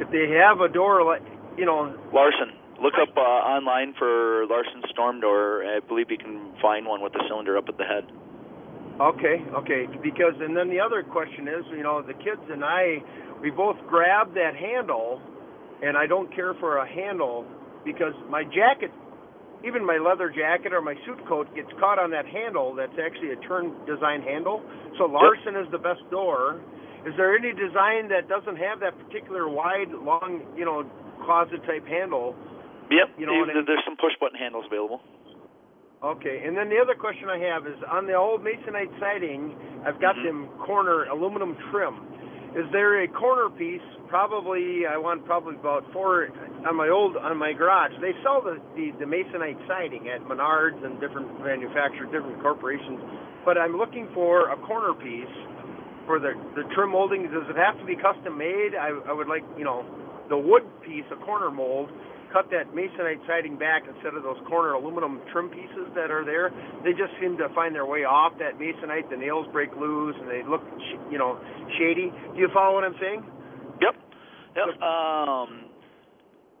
if 0.00 0.10
they 0.10 0.34
have 0.42 0.58
a 0.58 0.68
door 0.68 1.04
like, 1.06 1.22
you 1.56 1.64
know, 1.64 1.94
Larson. 2.12 2.56
Look 2.82 2.94
up 3.00 3.14
uh, 3.16 3.20
online 3.20 3.92
for 3.98 4.46
Larson 4.48 4.82
storm 4.90 5.20
door. 5.20 5.62
I 5.64 5.80
believe 5.80 6.10
you 6.10 6.16
can 6.16 6.52
find 6.62 6.86
one 6.86 7.02
with 7.02 7.12
the 7.12 7.22
cylinder 7.28 7.58
up 7.58 7.68
at 7.68 7.76
the 7.76 7.84
head. 7.84 8.04
Okay, 9.00 9.44
okay. 9.52 9.86
Because 10.02 10.34
and 10.40 10.56
then 10.56 10.68
the 10.68 10.80
other 10.80 11.02
question 11.02 11.48
is, 11.48 11.64
you 11.76 11.82
know, 11.82 12.00
the 12.00 12.14
kids 12.14 12.40
and 12.50 12.64
I, 12.64 13.02
we 13.42 13.50
both 13.50 13.76
grab 13.86 14.34
that 14.34 14.56
handle, 14.56 15.20
and 15.82 15.96
I 15.96 16.06
don't 16.06 16.34
care 16.34 16.54
for 16.54 16.78
a 16.78 16.88
handle 16.88 17.44
because 17.84 18.14
my 18.28 18.44
jacket 18.44 18.92
even 19.66 19.84
my 19.84 19.98
leather 19.98 20.32
jacket 20.32 20.72
or 20.72 20.80
my 20.80 20.94
suit 21.04 21.20
coat 21.28 21.44
gets 21.54 21.68
caught 21.78 21.98
on 21.98 22.10
that 22.10 22.24
handle 22.26 22.74
that's 22.74 22.96
actually 22.96 23.32
a 23.32 23.36
turn 23.44 23.72
design 23.84 24.22
handle. 24.22 24.62
So 24.96 25.04
Larson 25.04 25.54
yep. 25.54 25.66
is 25.66 25.68
the 25.70 25.78
best 25.78 26.00
door. 26.10 26.60
Is 27.04 27.12
there 27.16 27.36
any 27.36 27.52
design 27.52 28.08
that 28.08 28.28
doesn't 28.28 28.56
have 28.56 28.80
that 28.80 28.92
particular 28.96 29.48
wide, 29.48 29.88
long, 30.04 30.44
you 30.56 30.64
know, 30.64 30.84
closet 31.24 31.62
type 31.66 31.86
handle? 31.86 32.34
Yep. 32.90 33.18
You 33.18 33.26
know, 33.26 33.46
there's 33.46 33.84
some 33.84 33.96
push 33.96 34.12
button 34.20 34.38
handles 34.38 34.64
available. 34.66 35.00
Okay, 36.02 36.42
and 36.46 36.56
then 36.56 36.70
the 36.72 36.80
other 36.80 36.96
question 36.96 37.28
I 37.28 37.38
have 37.52 37.66
is 37.66 37.76
on 37.84 38.06
the 38.06 38.14
old 38.14 38.40
masonite 38.40 38.88
siding, 38.98 39.52
I've 39.84 40.00
got 40.00 40.16
mm-hmm. 40.16 40.48
them 40.48 40.58
corner 40.64 41.04
aluminum 41.04 41.56
trim. 41.70 42.00
Is 42.56 42.64
there 42.72 43.04
a 43.04 43.08
corner 43.08 43.50
piece 43.50 43.84
probably 44.10 44.82
I 44.90 44.98
want 44.98 45.24
probably 45.24 45.54
about 45.54 45.86
four 45.94 46.28
on 46.66 46.74
my 46.74 46.90
old 46.90 47.16
on 47.16 47.38
my 47.38 47.54
garage. 47.54 47.94
They 48.02 48.12
sell 48.26 48.42
the 48.42 48.58
the, 48.74 48.90
the 48.98 49.06
masonite 49.06 49.56
siding 49.70 50.10
at 50.10 50.20
Menards 50.26 50.84
and 50.84 51.00
different 51.00 51.30
manufacturers, 51.40 52.10
different 52.10 52.42
corporations. 52.42 52.98
But 53.46 53.56
I'm 53.56 53.78
looking 53.78 54.10
for 54.12 54.50
a 54.50 54.58
corner 54.66 54.92
piece 54.92 55.32
for 56.04 56.18
the 56.18 56.34
the 56.58 56.66
trim 56.74 56.90
molding. 56.90 57.22
Does 57.30 57.46
it 57.48 57.56
have 57.56 57.78
to 57.78 57.86
be 57.86 57.94
custom 57.94 58.36
made? 58.36 58.74
I, 58.74 58.90
I 59.08 59.14
would 59.14 59.30
like 59.30 59.46
you 59.56 59.64
know 59.64 59.86
the 60.30 60.38
wood 60.38 60.62
piece, 60.80 61.04
a 61.12 61.18
corner 61.26 61.50
mold. 61.50 61.90
Cut 62.32 62.46
that 62.54 62.70
masonite 62.70 63.18
siding 63.26 63.58
back 63.58 63.82
instead 63.90 64.14
of 64.14 64.22
those 64.22 64.38
corner 64.46 64.78
aluminum 64.78 65.20
trim 65.32 65.50
pieces 65.50 65.90
that 65.98 66.14
are 66.14 66.24
there. 66.24 66.54
They 66.86 66.94
just 66.94 67.10
seem 67.20 67.36
to 67.42 67.50
find 67.58 67.74
their 67.74 67.86
way 67.86 68.06
off 68.06 68.38
that 68.38 68.54
masonite. 68.54 69.10
The 69.10 69.18
nails 69.18 69.50
break 69.50 69.74
loose 69.74 70.14
and 70.14 70.30
they 70.30 70.46
look, 70.46 70.62
you 71.10 71.18
know, 71.18 71.42
shady. 71.76 72.14
Do 72.34 72.38
you 72.38 72.48
follow 72.54 72.78
what 72.78 72.84
I'm 72.84 72.94
saying? 73.02 73.26
Yep. 73.82 73.94
Yep. 74.54 74.78
Um, 74.78 75.66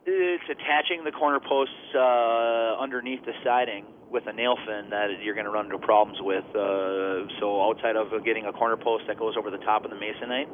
it's 0.04 0.48
attaching 0.50 1.06
the 1.06 1.12
corner 1.12 1.38
posts 1.38 1.94
uh, 1.94 2.82
underneath 2.82 3.22
the 3.24 3.32
siding 3.44 3.86
with 4.10 4.26
a 4.26 4.32
nail 4.32 4.56
fin 4.66 4.90
that 4.90 5.06
you're 5.22 5.34
going 5.34 5.46
to 5.46 5.54
run 5.54 5.66
into 5.66 5.78
problems 5.78 6.18
with. 6.20 6.44
Uh, 6.50 7.30
so 7.38 7.62
outside 7.62 7.94
of 7.94 8.10
getting 8.24 8.46
a 8.46 8.52
corner 8.52 8.76
post 8.76 9.04
that 9.06 9.18
goes 9.18 9.34
over 9.38 9.50
the 9.50 9.62
top 9.62 9.84
of 9.84 9.90
the 9.90 9.96
masonite, 9.96 10.50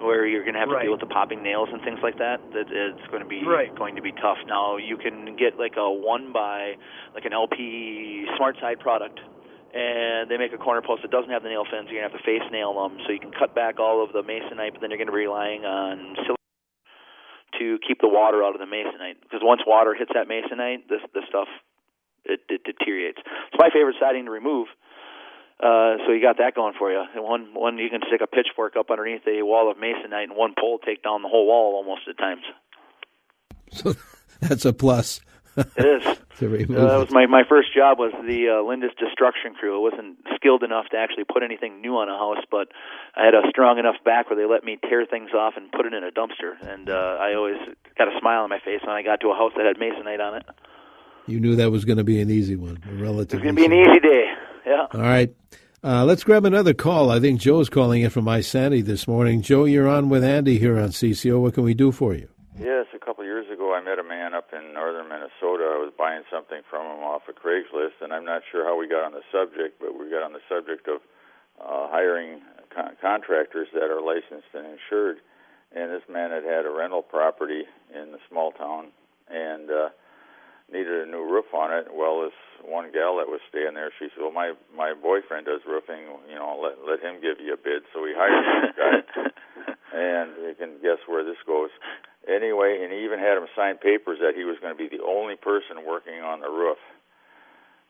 where 0.00 0.26
you're 0.26 0.42
going 0.42 0.54
to 0.54 0.60
have 0.60 0.68
to 0.68 0.74
right. 0.74 0.82
deal 0.82 0.92
with 0.92 1.00
the 1.00 1.10
popping 1.10 1.42
nails 1.42 1.68
and 1.72 1.82
things 1.82 1.98
like 2.02 2.18
that, 2.18 2.38
that 2.52 2.70
it's 2.70 3.06
going 3.10 3.22
to 3.22 3.28
be 3.28 3.44
right. 3.44 3.74
going 3.76 3.96
to 3.96 4.02
be 4.02 4.12
tough. 4.12 4.38
Now 4.46 4.76
you 4.76 4.96
can 4.96 5.36
get 5.36 5.58
like 5.58 5.74
a 5.76 5.90
one 5.90 6.32
by 6.32 6.74
like 7.14 7.24
an 7.24 7.32
LP 7.32 8.26
Smart 8.36 8.56
Side 8.60 8.80
product 8.80 9.20
and 9.74 10.30
they 10.30 10.38
make 10.38 10.52
a 10.52 10.58
corner 10.58 10.80
post 10.80 11.02
that 11.02 11.10
doesn't 11.10 11.30
have 11.30 11.42
the 11.42 11.48
nail 11.48 11.64
fins. 11.68 11.88
You're 11.90 12.00
gonna 12.00 12.12
have 12.12 12.18
to 12.18 12.24
face 12.24 12.44
nail 12.50 12.72
them, 12.72 12.98
so 13.04 13.12
you 13.12 13.20
can 13.20 13.32
cut 13.32 13.54
back 13.54 13.78
all 13.78 14.02
of 14.02 14.12
the 14.12 14.24
masonite, 14.24 14.72
but 14.72 14.80
then 14.80 14.90
you're 14.90 14.98
gonna 14.98 15.12
be 15.12 15.28
relying 15.28 15.64
on 15.64 16.16
silicone 16.24 16.36
to 17.58 17.78
keep 17.86 18.00
the 18.00 18.08
water 18.08 18.44
out 18.44 18.54
of 18.54 18.60
the 18.60 18.70
masonite 18.70 19.20
because 19.20 19.40
once 19.42 19.60
water 19.66 19.94
hits 19.94 20.10
that 20.14 20.28
masonite, 20.28 20.88
this 20.88 21.04
this 21.12 21.24
stuff 21.28 21.48
it, 22.24 22.40
it 22.48 22.64
deteriorates. 22.64 23.20
It's 23.24 23.58
my 23.58 23.68
favorite 23.72 23.96
siding 24.00 24.24
to 24.26 24.30
remove. 24.30 24.68
Uh, 25.60 25.98
so 26.06 26.12
you 26.12 26.22
got 26.22 26.38
that 26.38 26.54
going 26.54 26.74
for 26.78 26.90
you. 26.90 27.02
And 27.14 27.24
one 27.24 27.48
one 27.52 27.78
you 27.78 27.90
can 27.90 28.00
stick 28.06 28.20
a 28.22 28.26
pitchfork 28.26 28.76
up 28.76 28.90
underneath 28.90 29.26
a 29.26 29.42
wall 29.42 29.70
of 29.70 29.76
masonite, 29.76 30.24
and 30.24 30.36
one 30.36 30.54
pole 30.58 30.78
take 30.78 31.02
down 31.02 31.22
the 31.22 31.28
whole 31.28 31.46
wall 31.46 31.74
almost 31.76 32.02
at 32.08 32.16
times. 32.16 32.42
So 33.72 33.94
that's 34.40 34.64
a 34.64 34.72
plus. 34.72 35.20
it 35.56 35.66
is. 35.76 36.06
uh, 36.06 36.16
that 36.38 36.98
was 37.02 37.10
my 37.10 37.26
my 37.26 37.42
first 37.48 37.74
job 37.74 37.98
was 37.98 38.12
the 38.12 38.46
uh, 38.46 38.62
Lindus 38.62 38.94
destruction 38.94 39.54
crew. 39.54 39.74
I 39.74 39.90
wasn't 39.90 40.18
skilled 40.36 40.62
enough 40.62 40.86
to 40.92 40.96
actually 40.96 41.24
put 41.24 41.42
anything 41.42 41.80
new 41.80 41.96
on 41.96 42.08
a 42.08 42.16
house, 42.16 42.44
but 42.48 42.68
I 43.16 43.24
had 43.24 43.34
a 43.34 43.42
strong 43.50 43.80
enough 43.80 43.96
back 44.04 44.30
where 44.30 44.38
they 44.38 44.46
let 44.46 44.62
me 44.62 44.78
tear 44.88 45.06
things 45.06 45.30
off 45.34 45.54
and 45.56 45.72
put 45.72 45.86
it 45.86 45.92
in 45.92 46.04
a 46.04 46.12
dumpster, 46.12 46.54
and 46.62 46.88
uh, 46.88 47.18
I 47.18 47.34
always 47.34 47.58
got 47.98 48.06
a 48.06 48.14
smile 48.20 48.44
on 48.44 48.50
my 48.50 48.60
face 48.60 48.80
when 48.86 48.94
I 48.94 49.02
got 49.02 49.20
to 49.22 49.30
a 49.30 49.34
house 49.34 49.50
that 49.56 49.66
had 49.66 49.76
masonite 49.76 50.20
on 50.20 50.36
it. 50.36 50.46
You 51.26 51.40
knew 51.40 51.56
that 51.56 51.72
was 51.72 51.84
going 51.84 51.98
to 51.98 52.04
be 52.04 52.20
an 52.20 52.30
easy 52.30 52.54
one, 52.54 52.78
a 52.88 52.94
relative. 52.94 53.40
It's 53.40 53.42
going 53.42 53.56
to 53.56 53.60
be 53.60 53.66
an 53.66 53.72
easy 53.72 53.98
day. 53.98 54.32
Yeah. 54.68 54.86
All 54.92 55.00
right. 55.00 55.34
Uh, 55.82 56.04
let's 56.04 56.24
grab 56.24 56.44
another 56.44 56.74
call. 56.74 57.10
I 57.10 57.20
think 57.20 57.40
Joe's 57.40 57.70
calling 57.70 58.02
in 58.02 58.10
from 58.10 58.26
Isanti 58.26 58.84
this 58.84 59.08
morning. 59.08 59.40
Joe, 59.40 59.64
you're 59.64 59.88
on 59.88 60.10
with 60.10 60.22
Andy 60.22 60.58
here 60.58 60.78
on 60.78 60.90
CCO. 60.90 61.40
What 61.40 61.54
can 61.54 61.64
we 61.64 61.72
do 61.72 61.90
for 61.90 62.12
you? 62.12 62.28
Yes, 62.58 62.84
a 62.94 62.98
couple 62.98 63.22
of 63.22 63.28
years 63.28 63.46
ago, 63.50 63.72
I 63.72 63.80
met 63.80 63.98
a 63.98 64.02
man 64.02 64.34
up 64.34 64.52
in 64.52 64.74
northern 64.74 65.08
Minnesota. 65.08 65.64
I 65.72 65.80
was 65.80 65.92
buying 65.96 66.22
something 66.30 66.60
from 66.68 66.84
him 66.84 67.02
off 67.02 67.22
of 67.30 67.36
Craigslist, 67.36 68.02
and 68.02 68.12
I'm 68.12 68.26
not 68.26 68.42
sure 68.52 68.66
how 68.66 68.78
we 68.78 68.86
got 68.88 69.04
on 69.04 69.12
the 69.12 69.24
subject, 69.32 69.80
but 69.80 69.98
we 69.98 70.10
got 70.10 70.22
on 70.22 70.34
the 70.34 70.44
subject 70.50 70.86
of 70.86 71.00
uh, 71.64 71.88
hiring 71.88 72.42
con- 72.68 72.96
contractors 73.00 73.68
that 73.72 73.88
are 73.88 74.02
licensed 74.02 74.52
and 74.52 74.66
insured. 74.66 75.18
And 75.72 75.90
this 75.90 76.04
man 76.12 76.30
had 76.30 76.44
had 76.44 76.66
a 76.66 76.70
rental 76.70 77.02
property 77.02 77.64
in 77.94 78.12
the 78.12 78.18
small 78.28 78.52
town 78.52 78.88
and 79.30 79.70
uh, 79.70 79.88
needed 80.72 81.08
a 81.08 81.10
new 81.10 81.24
roof 81.24 81.52
on 81.52 81.72
it. 81.72 81.88
Well, 81.92 82.22
this 82.22 82.36
one 82.64 82.92
gal 82.92 83.16
that 83.18 83.28
was 83.28 83.40
staying 83.48 83.74
there, 83.74 83.92
she 83.98 84.08
said, 84.12 84.20
"Well, 84.20 84.32
my 84.32 84.52
my 84.76 84.94
boyfriend 84.94 85.46
does 85.46 85.64
roofing. 85.66 86.08
You 86.28 86.36
know, 86.36 86.58
let 86.60 86.80
let 86.84 87.00
him 87.00 87.20
give 87.20 87.40
you 87.40 87.54
a 87.54 87.60
bid." 87.60 87.84
So 87.94 88.02
we 88.02 88.12
hired 88.16 88.44
this 88.44 88.76
guy, 88.76 88.98
and 89.96 90.36
you 90.44 90.54
can 90.58 90.78
guess 90.82 91.00
where 91.06 91.24
this 91.24 91.40
goes 91.46 91.70
Anyway, 92.28 92.84
and 92.84 92.92
he 92.92 93.04
even 93.08 93.18
had 93.18 93.40
him 93.40 93.48
sign 93.56 93.78
papers 93.80 94.18
that 94.20 94.36
he 94.36 94.44
was 94.44 94.60
going 94.60 94.76
to 94.76 94.76
be 94.76 94.88
the 94.88 95.02
only 95.02 95.34
person 95.34 95.88
working 95.88 96.20
on 96.20 96.40
the 96.40 96.50
roof. 96.52 96.76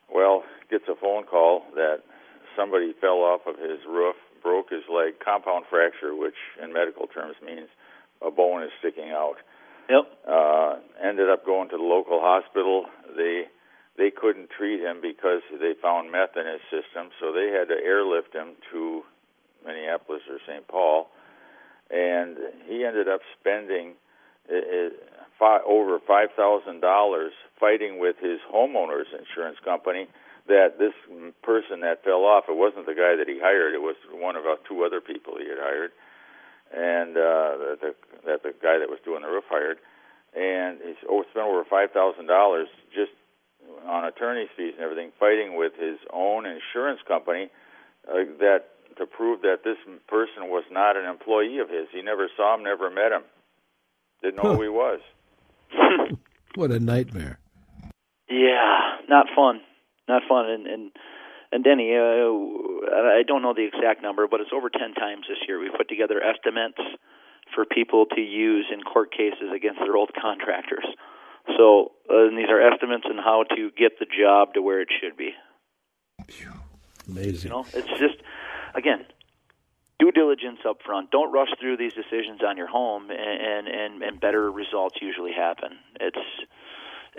Well, 0.07 0.43
gets 0.71 0.87
a 0.87 0.95
phone 0.95 1.25
call 1.25 1.67
that 1.75 2.07
somebody 2.55 2.95
fell 3.01 3.19
off 3.19 3.41
of 3.45 3.59
his 3.59 3.83
roof, 3.83 4.15
broke 4.41 4.71
his 4.71 4.87
leg, 4.87 5.19
compound 5.19 5.65
fracture, 5.69 6.15
which 6.15 6.39
in 6.63 6.71
medical 6.71 7.05
terms 7.07 7.35
means 7.45 7.67
a 8.23 8.31
bone 8.31 8.63
is 8.63 8.71
sticking 8.79 9.11
out. 9.11 9.35
Yep. 9.89 10.05
Uh, 10.27 10.75
ended 11.03 11.29
up 11.29 11.45
going 11.45 11.69
to 11.69 11.77
the 11.77 11.83
local 11.83 12.19
hospital. 12.21 12.85
They 13.17 13.45
they 13.97 14.11
couldn't 14.11 14.49
treat 14.55 14.79
him 14.79 15.01
because 15.01 15.41
they 15.51 15.73
found 15.81 16.11
meth 16.11 16.37
in 16.37 16.45
his 16.45 16.61
system, 16.71 17.09
so 17.19 17.33
they 17.33 17.51
had 17.51 17.67
to 17.67 17.75
airlift 17.83 18.33
him 18.33 18.55
to 18.71 19.01
Minneapolis 19.65 20.21
or 20.29 20.39
St. 20.47 20.65
Paul, 20.69 21.09
and 21.91 22.37
he 22.65 22.85
ended 22.85 23.09
up 23.09 23.19
spending 23.37 23.95
uh, 24.47 24.95
five, 25.37 25.61
over 25.67 25.99
five 25.99 26.29
thousand 26.37 26.81
dollars 26.81 27.33
fighting 27.59 27.99
with 27.99 28.15
his 28.21 28.39
homeowner's 28.53 29.07
insurance 29.11 29.57
company 29.65 30.07
that 30.47 30.79
this 30.79 30.93
person 31.43 31.81
that 31.81 32.03
fell 32.03 32.23
off 32.25 32.45
it 32.47 32.55
wasn't 32.55 32.85
the 32.85 32.95
guy 32.95 33.15
that 33.15 33.27
he 33.27 33.37
hired 33.41 33.73
it 33.73 33.81
was 33.81 33.95
one 34.11 34.35
of 34.35 34.43
about 34.43 34.63
two 34.65 34.83
other 34.83 35.01
people 35.01 35.35
he 35.37 35.47
had 35.47 35.59
hired 35.59 35.91
and 36.73 37.17
uh 37.17 37.57
that 37.57 37.77
the 37.81 37.95
that 38.25 38.43
the 38.43 38.53
guy 38.61 38.77
that 38.77 38.89
was 38.89 38.99
doing 39.03 39.21
the 39.21 39.27
roof 39.27 39.45
hired 39.49 39.77
and 40.35 40.79
he's 40.85 41.01
oh 41.09 41.23
spent 41.31 41.45
over 41.45 41.63
five 41.63 41.91
thousand 41.91 42.27
dollars 42.27 42.67
just 42.93 43.11
on 43.85 44.05
attorney's 44.05 44.49
fees 44.55 44.73
and 44.75 44.83
everything 44.83 45.11
fighting 45.19 45.57
with 45.57 45.73
his 45.79 45.97
own 46.13 46.45
insurance 46.45 46.99
company 47.07 47.49
uh, 48.07 48.25
that 48.39 48.65
to 48.97 49.05
prove 49.05 49.41
that 49.41 49.63
this 49.63 49.77
person 50.07 50.49
was 50.49 50.63
not 50.71 50.97
an 50.97 51.05
employee 51.05 51.59
of 51.59 51.69
his. 51.69 51.87
He 51.93 52.01
never 52.01 52.27
saw 52.35 52.55
him 52.55 52.63
never 52.63 52.89
met 52.89 53.11
him. 53.11 53.23
Didn't 54.21 54.37
know 54.37 54.51
huh. 54.51 54.55
who 54.55 54.63
he 54.63 54.69
was. 54.69 54.99
What 56.55 56.71
a 56.71 56.79
nightmare. 56.79 57.39
Yeah, 58.27 58.97
not 59.07 59.27
fun, 59.35 59.61
not 60.07 60.23
fun. 60.27 60.49
And 60.49 60.67
and 60.67 60.91
and 61.51 61.63
Denny, 61.63 61.95
uh, 61.95 62.29
I 63.17 63.23
don't 63.25 63.41
know 63.41 63.53
the 63.53 63.65
exact 63.65 64.01
number, 64.01 64.27
but 64.27 64.41
it's 64.41 64.51
over 64.53 64.69
ten 64.69 64.93
times 64.93 65.25
this 65.27 65.39
year. 65.47 65.59
We 65.59 65.69
put 65.69 65.89
together 65.89 66.21
estimates 66.21 66.79
for 67.53 67.65
people 67.65 68.05
to 68.15 68.21
use 68.21 68.67
in 68.71 68.83
court 68.83 69.11
cases 69.11 69.49
against 69.55 69.79
their 69.79 69.95
old 69.95 70.11
contractors. 70.19 70.85
So 71.57 71.93
uh, 72.09 72.29
these 72.35 72.49
are 72.49 72.61
estimates 72.61 73.05
on 73.09 73.17
how 73.17 73.43
to 73.55 73.71
get 73.75 73.97
the 73.99 74.05
job 74.05 74.53
to 74.53 74.61
where 74.61 74.81
it 74.81 74.89
should 75.01 75.17
be. 75.17 75.31
Amazing. 77.07 77.49
You 77.49 77.57
know, 77.57 77.65
it's 77.73 77.99
just 77.99 78.21
again 78.75 79.05
due 79.99 80.11
diligence 80.11 80.59
up 80.67 80.77
front. 80.85 81.11
Don't 81.11 81.31
rush 81.31 81.49
through 81.59 81.77
these 81.77 81.93
decisions 81.93 82.41
on 82.45 82.57
your 82.57 82.67
home, 82.67 83.09
and 83.09 83.67
and 83.67 84.03
and 84.03 84.19
better 84.19 84.51
results 84.51 84.97
usually 85.01 85.33
happen. 85.33 85.77
It's 85.99 86.17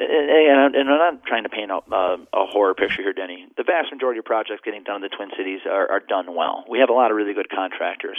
and, 0.01 0.89
I'm 0.89 0.99
not 0.99 1.25
trying 1.25 1.43
to 1.45 1.49
paint 1.49 1.71
a, 1.71 1.77
a 1.77 2.47
horror 2.47 2.75
picture 2.75 3.03
here, 3.03 3.13
Denny. 3.13 3.47
The 3.57 3.65
vast 3.65 3.93
majority 3.93 4.19
of 4.19 4.25
projects 4.25 4.63
getting 4.65 4.83
done 4.83 4.97
in 4.97 5.03
the 5.03 5.09
Twin 5.09 5.31
Cities 5.37 5.61
are, 5.69 5.91
are 5.91 6.01
done 6.01 6.35
well. 6.35 6.65
We 6.69 6.79
have 6.79 6.89
a 6.89 6.93
lot 6.93 7.11
of 7.11 7.17
really 7.17 7.35
good 7.35 7.51
contractors. 7.51 8.19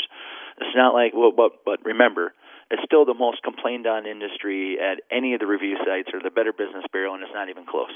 It's 0.58 0.76
not 0.76 0.94
like, 0.94 1.14
well, 1.16 1.32
but 1.36 1.64
but 1.66 1.84
remember, 1.84 2.34
it's 2.70 2.84
still 2.86 3.06
the 3.06 3.16
most 3.16 3.42
complained 3.44 3.88
on 3.88 4.06
industry 4.06 4.78
at 4.80 5.02
any 5.10 5.34
of 5.34 5.40
the 5.40 5.48
review 5.48 5.76
sites 5.86 6.10
or 6.14 6.22
the 6.22 6.30
Better 6.30 6.54
Business 6.54 6.86
Bureau, 6.92 7.16
and 7.16 7.24
it's 7.24 7.34
not 7.34 7.50
even 7.50 7.66
close. 7.66 7.90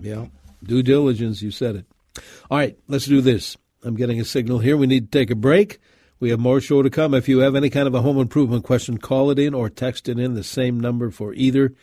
Yeah, 0.00 0.26
due 0.62 0.82
diligence. 0.82 1.40
You 1.40 1.52
said 1.52 1.76
it. 1.76 1.86
All 2.50 2.58
right, 2.58 2.76
let's 2.88 3.06
do 3.06 3.20
this. 3.20 3.56
I'm 3.84 3.94
getting 3.94 4.20
a 4.20 4.24
signal 4.24 4.58
here. 4.58 4.76
We 4.76 4.86
need 4.86 5.12
to 5.12 5.18
take 5.18 5.30
a 5.30 5.36
break. 5.36 5.78
We 6.20 6.30
have 6.30 6.40
more 6.40 6.60
show 6.60 6.82
to 6.82 6.90
come. 6.90 7.12
If 7.12 7.28
you 7.28 7.40
have 7.40 7.54
any 7.54 7.70
kind 7.70 7.86
of 7.86 7.94
a 7.94 8.02
home 8.02 8.18
improvement 8.18 8.64
question, 8.64 8.98
call 8.98 9.30
it 9.30 9.38
in 9.38 9.52
or 9.52 9.68
text 9.68 10.08
it 10.08 10.18
in. 10.18 10.34
The 10.34 10.44
same 10.44 10.80
number 10.80 11.10
for 11.10 11.34
either 11.34 11.74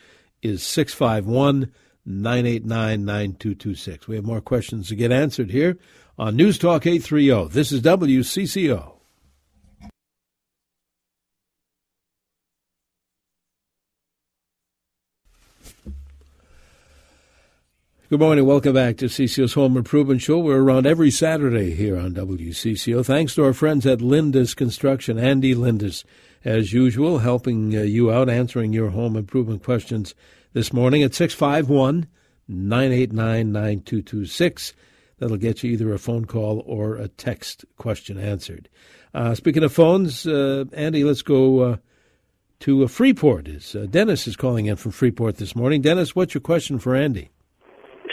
is 0.42 0.62
651 0.62 1.72
989 2.04 3.04
9226. 3.04 4.08
We 4.08 4.16
have 4.16 4.24
more 4.24 4.40
questions 4.40 4.88
to 4.88 4.96
get 4.96 5.12
answered 5.12 5.50
here 5.50 5.78
on 6.18 6.36
News 6.36 6.58
Talk 6.58 6.86
830. 6.86 7.54
This 7.54 7.72
is 7.72 7.80
WCCO. 7.80 8.92
Good 18.12 18.20
morning. 18.20 18.44
Welcome 18.44 18.74
back 18.74 18.98
to 18.98 19.06
CCO's 19.06 19.54
Home 19.54 19.74
Improvement 19.74 20.20
Show. 20.20 20.38
We're 20.38 20.62
around 20.62 20.86
every 20.86 21.10
Saturday 21.10 21.74
here 21.74 21.96
on 21.96 22.12
WCCO. 22.12 23.06
Thanks 23.06 23.34
to 23.36 23.44
our 23.44 23.54
friends 23.54 23.86
at 23.86 24.00
Lindus 24.00 24.54
Construction, 24.54 25.18
Andy 25.18 25.54
Lindus 25.54 26.04
as 26.44 26.72
usual, 26.72 27.18
helping 27.18 27.76
uh, 27.76 27.82
you 27.82 28.12
out, 28.12 28.28
answering 28.28 28.72
your 28.72 28.90
home 28.90 29.16
improvement 29.16 29.62
questions 29.62 30.14
this 30.52 30.72
morning 30.72 31.02
at 31.02 31.14
651 31.14 32.06
989 32.48 33.52
9226. 33.52 34.74
That'll 35.18 35.36
get 35.36 35.62
you 35.62 35.70
either 35.70 35.92
a 35.92 35.98
phone 35.98 36.24
call 36.24 36.64
or 36.66 36.96
a 36.96 37.08
text 37.08 37.64
question 37.76 38.18
answered. 38.18 38.68
Uh, 39.14 39.34
speaking 39.34 39.62
of 39.62 39.72
phones, 39.72 40.26
uh, 40.26 40.64
Andy, 40.72 41.04
let's 41.04 41.22
go 41.22 41.60
uh, 41.60 41.76
to 42.60 42.88
Freeport. 42.88 43.46
Is 43.46 43.76
uh, 43.76 43.86
Dennis 43.88 44.26
is 44.26 44.36
calling 44.36 44.66
in 44.66 44.76
from 44.76 44.90
Freeport 44.90 45.36
this 45.36 45.54
morning. 45.54 45.80
Dennis, 45.80 46.16
what's 46.16 46.34
your 46.34 46.40
question 46.40 46.78
for 46.78 46.96
Andy? 46.96 47.30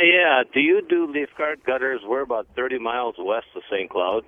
Yeah, 0.02 0.44
do 0.54 0.60
you 0.60 0.82
do 0.88 1.12
leaf 1.12 1.30
guard 1.38 1.64
gutters? 1.66 2.02
We're 2.06 2.22
about 2.22 2.48
30 2.56 2.80
miles 2.80 3.16
west 3.18 3.48
of 3.56 3.64
St. 3.70 3.90
Cloud. 3.90 4.24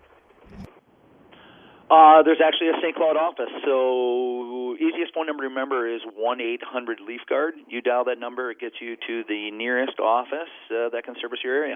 Uh, 1.92 2.24
there's 2.24 2.40
actually 2.40 2.70
a 2.70 2.80
St. 2.82 2.96
Cloud 2.96 3.18
office. 3.18 3.52
So 3.66 4.78
easiest 4.80 5.14
phone 5.14 5.28
number 5.28 5.44
to 5.44 5.50
remember 5.50 5.94
is 5.94 6.00
one 6.16 6.40
eight 6.40 6.64
hundred 6.64 7.00
Leaf 7.06 7.20
Guard. 7.28 7.56
You 7.68 7.82
dial 7.82 8.06
that 8.06 8.18
number, 8.18 8.50
it 8.50 8.60
gets 8.60 8.76
you 8.80 8.96
to 8.96 9.24
the 9.28 9.52
nearest 9.52 10.00
office 10.00 10.50
uh, 10.72 10.88
that 10.94 11.04
can 11.04 11.16
service 11.22 11.40
your 11.44 11.54
area. 11.54 11.76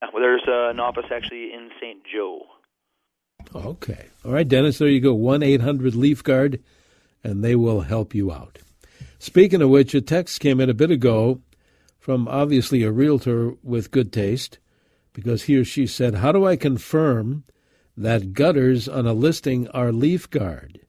Well, 0.00 0.22
there's 0.22 0.44
uh, 0.46 0.70
an 0.70 0.78
office 0.78 1.06
actually 1.10 1.52
in 1.52 1.70
St. 1.80 1.98
Joe. 2.04 2.42
Okay. 3.54 4.06
All 4.24 4.32
right, 4.32 4.46
Dennis. 4.46 4.78
There 4.78 4.88
you 4.88 5.00
go. 5.00 5.14
One 5.14 5.42
eight 5.42 5.62
hundred 5.62 5.96
Leaf 5.96 6.22
Guard, 6.22 6.62
and 7.24 7.42
they 7.42 7.56
will 7.56 7.80
help 7.80 8.14
you 8.14 8.30
out. 8.30 8.60
Speaking 9.18 9.60
of 9.62 9.68
which, 9.68 9.94
a 9.94 10.00
text 10.00 10.38
came 10.38 10.60
in 10.60 10.70
a 10.70 10.74
bit 10.74 10.92
ago 10.92 11.40
from 11.98 12.28
obviously 12.28 12.84
a 12.84 12.92
realtor 12.92 13.54
with 13.64 13.90
good 13.90 14.12
taste, 14.12 14.58
because 15.12 15.42
he 15.42 15.56
or 15.56 15.64
she 15.64 15.88
said, 15.88 16.16
"How 16.16 16.30
do 16.30 16.46
I 16.46 16.54
confirm?" 16.54 17.42
That 18.00 18.32
gutters 18.32 18.88
on 18.88 19.06
a 19.06 19.12
listing 19.12 19.68
are 19.68 19.92
leaf 19.92 20.28
guard. 20.30 20.80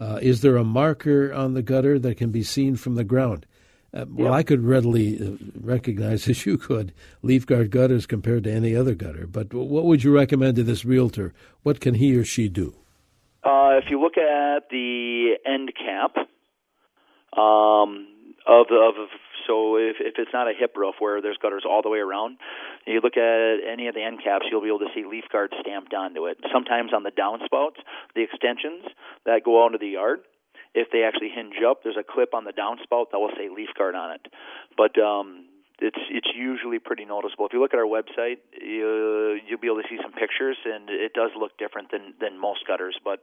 Uh, 0.00 0.18
is 0.22 0.40
there 0.40 0.56
a 0.56 0.64
marker 0.64 1.32
on 1.32 1.52
the 1.52 1.62
gutter 1.62 1.98
that 1.98 2.16
can 2.16 2.30
be 2.30 2.42
seen 2.42 2.76
from 2.76 2.94
the 2.94 3.04
ground? 3.04 3.44
Uh, 3.92 4.06
well, 4.08 4.28
yep. 4.28 4.34
I 4.34 4.42
could 4.42 4.64
readily 4.64 5.20
uh, 5.20 5.36
recognize, 5.60 6.26
as 6.30 6.46
you 6.46 6.56
could, 6.56 6.94
leaf 7.22 7.44
guard 7.44 7.70
gutters 7.70 8.06
compared 8.06 8.44
to 8.44 8.52
any 8.52 8.74
other 8.74 8.94
gutter. 8.94 9.26
But 9.26 9.52
what 9.52 9.84
would 9.84 10.02
you 10.02 10.12
recommend 10.12 10.56
to 10.56 10.62
this 10.62 10.84
realtor? 10.84 11.34
What 11.62 11.80
can 11.80 11.94
he 11.94 12.16
or 12.16 12.24
she 12.24 12.48
do? 12.48 12.74
Uh, 13.44 13.76
if 13.82 13.90
you 13.90 14.00
look 14.00 14.16
at 14.16 14.70
the 14.70 15.34
end 15.46 15.72
cap 15.76 16.16
um, 17.36 18.06
of, 18.46 18.66
of 18.70 18.94
so 19.50 19.74
if, 19.74 19.96
if 19.98 20.14
it's 20.16 20.30
not 20.32 20.46
a 20.46 20.54
hip 20.54 20.76
roof 20.76 20.94
where 21.00 21.20
there's 21.20 21.36
gutters 21.42 21.64
all 21.68 21.82
the 21.82 21.90
way 21.90 21.98
around, 21.98 22.38
you 22.86 23.00
look 23.02 23.16
at 23.16 23.58
any 23.66 23.88
of 23.88 23.94
the 23.94 24.02
end 24.02 24.22
caps, 24.22 24.46
you'll 24.50 24.62
be 24.62 24.68
able 24.68 24.86
to 24.86 24.92
see 24.94 25.02
leaf 25.04 25.24
guard 25.32 25.52
stamped 25.60 25.92
onto 25.92 26.26
it. 26.26 26.38
Sometimes 26.52 26.94
on 26.94 27.02
the 27.02 27.10
downspouts, 27.10 27.82
the 28.14 28.22
extensions 28.22 28.86
that 29.26 29.42
go 29.44 29.64
out 29.64 29.74
into 29.74 29.78
the 29.78 29.98
yard, 29.98 30.20
if 30.72 30.86
they 30.92 31.02
actually 31.02 31.30
hinge 31.34 31.58
up, 31.66 31.82
there's 31.82 31.98
a 31.98 32.06
clip 32.06 32.32
on 32.32 32.44
the 32.44 32.52
downspout 32.52 33.10
that 33.10 33.18
will 33.18 33.34
say 33.36 33.48
leaf 33.50 33.70
guard 33.76 33.96
on 33.96 34.12
it. 34.12 34.22
But 34.78 34.94
um, 35.02 35.46
it's 35.80 35.98
it's 36.10 36.28
usually 36.32 36.78
pretty 36.78 37.04
noticeable. 37.04 37.46
If 37.46 37.52
you 37.52 37.60
look 37.60 37.74
at 37.74 37.80
our 37.80 37.90
website, 37.90 38.38
you, 38.54 39.40
you'll 39.48 39.58
be 39.58 39.66
able 39.66 39.82
to 39.82 39.88
see 39.90 39.98
some 40.00 40.12
pictures, 40.12 40.56
and 40.64 40.88
it 40.88 41.12
does 41.12 41.30
look 41.36 41.58
different 41.58 41.90
than 41.90 42.14
than 42.20 42.38
most 42.38 42.66
gutters. 42.68 42.96
But 43.02 43.18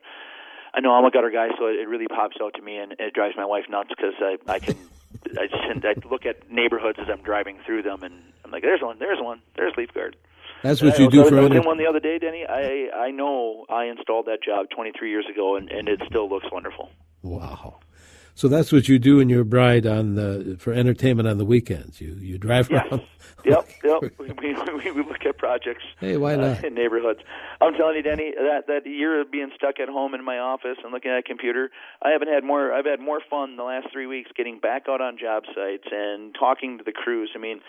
I 0.74 0.82
know 0.82 0.92
I'm 0.92 1.06
a 1.06 1.12
gutter 1.12 1.30
guy, 1.32 1.48
so 1.58 1.68
it 1.68 1.88
really 1.88 2.08
pops 2.08 2.36
out 2.44 2.56
to 2.56 2.62
me, 2.62 2.78
and 2.78 2.94
it 3.00 3.14
drives 3.14 3.36
my 3.38 3.46
wife 3.46 3.66
nuts 3.70 3.90
because 3.96 4.16
I 4.20 4.36
I 4.52 4.60
can 4.60 4.76
I 5.40 5.48
just 5.48 5.86
I 5.86 6.08
look 6.10 6.26
at 6.26 6.50
neighborhoods 6.52 7.00
as 7.00 7.08
I'm 7.10 7.22
driving 7.22 7.60
through 7.66 7.84
them, 7.84 8.04
and 8.04 8.14
I'm 8.44 8.52
like, 8.52 8.64
there's 8.64 8.82
one, 8.82 9.00
there's 9.00 9.20
one, 9.22 9.42
there's 9.56 9.74
leaf 9.78 9.94
guard. 9.94 10.16
That's 10.64 10.82
what 10.82 10.98
you 10.98 11.10
do 11.10 11.24
for. 11.28 11.38
I 11.38 11.42
was 11.42 11.52
in 11.52 11.64
one 11.64 11.78
the 11.78 11.86
other 11.86 12.00
day, 12.00 12.18
Denny. 12.18 12.46
I 12.48 12.90
I 12.96 13.12
know 13.12 13.66
I 13.70 13.86
installed 13.86 14.26
that 14.26 14.44
job 14.44 14.68
23 14.74 15.10
years 15.10 15.26
ago, 15.32 15.56
and 15.56 15.70
and 15.70 15.88
it 15.88 16.02
still 16.08 16.30
looks 16.30 16.48
wonderful. 16.52 16.90
Wow. 17.22 17.80
So 18.38 18.48
that's 18.48 18.72
what 18.72 18.88
you 18.88 19.00
do 19.00 19.20
in 19.20 19.30
your 19.30 19.44
bride 19.44 19.88
on 19.88 20.14
the 20.14 20.58
for 20.60 20.72
entertainment 20.72 21.28
on 21.28 21.40
the 21.40 21.46
weekends. 21.46 22.00
You 22.00 22.14
you 22.22 22.38
drive 22.38 22.70
yes. 22.70 22.86
around. 22.92 23.02
Yep, 23.46 23.70
yep. 23.84 24.02
we, 24.18 24.32
we, 24.42 24.54
we 24.92 25.04
look 25.04 25.26
at 25.26 25.38
projects. 25.38 25.84
Hey, 26.00 26.18
why 26.18 26.36
not? 26.36 26.64
Uh, 26.64 26.68
in 26.68 26.74
neighborhoods. 26.74 27.20
I'm 27.62 27.74
telling 27.76 27.96
you, 27.96 28.02
Denny, 28.02 28.34
that 28.36 28.68
that 28.68 28.86
year 28.86 29.22
of 29.22 29.32
being 29.32 29.52
stuck 29.56 29.80
at 29.80 29.88
home 29.88 30.14
in 30.16 30.24
my 30.26 30.40
office 30.40 30.78
and 30.84 30.92
looking 30.92 31.12
at 31.12 31.20
a 31.20 31.24
computer, 31.24 31.70
I 32.02 32.10
haven't 32.10 32.28
had 32.28 32.44
more. 32.44 32.74
I've 32.74 32.86
had 32.86 33.00
more 33.00 33.22
fun 33.30 33.56
the 33.56 33.64
last 33.64 33.88
three 33.92 34.08
weeks 34.08 34.32
getting 34.36 34.60
back 34.60 34.86
out 34.90 35.02
on 35.02 35.18
job 35.18 35.44
sites 35.56 35.88
and 35.92 36.36
talking 36.38 36.80
to 36.80 36.84
the 36.84 36.92
crews. 36.92 37.32
I 37.36 37.40
mean, 37.40 37.62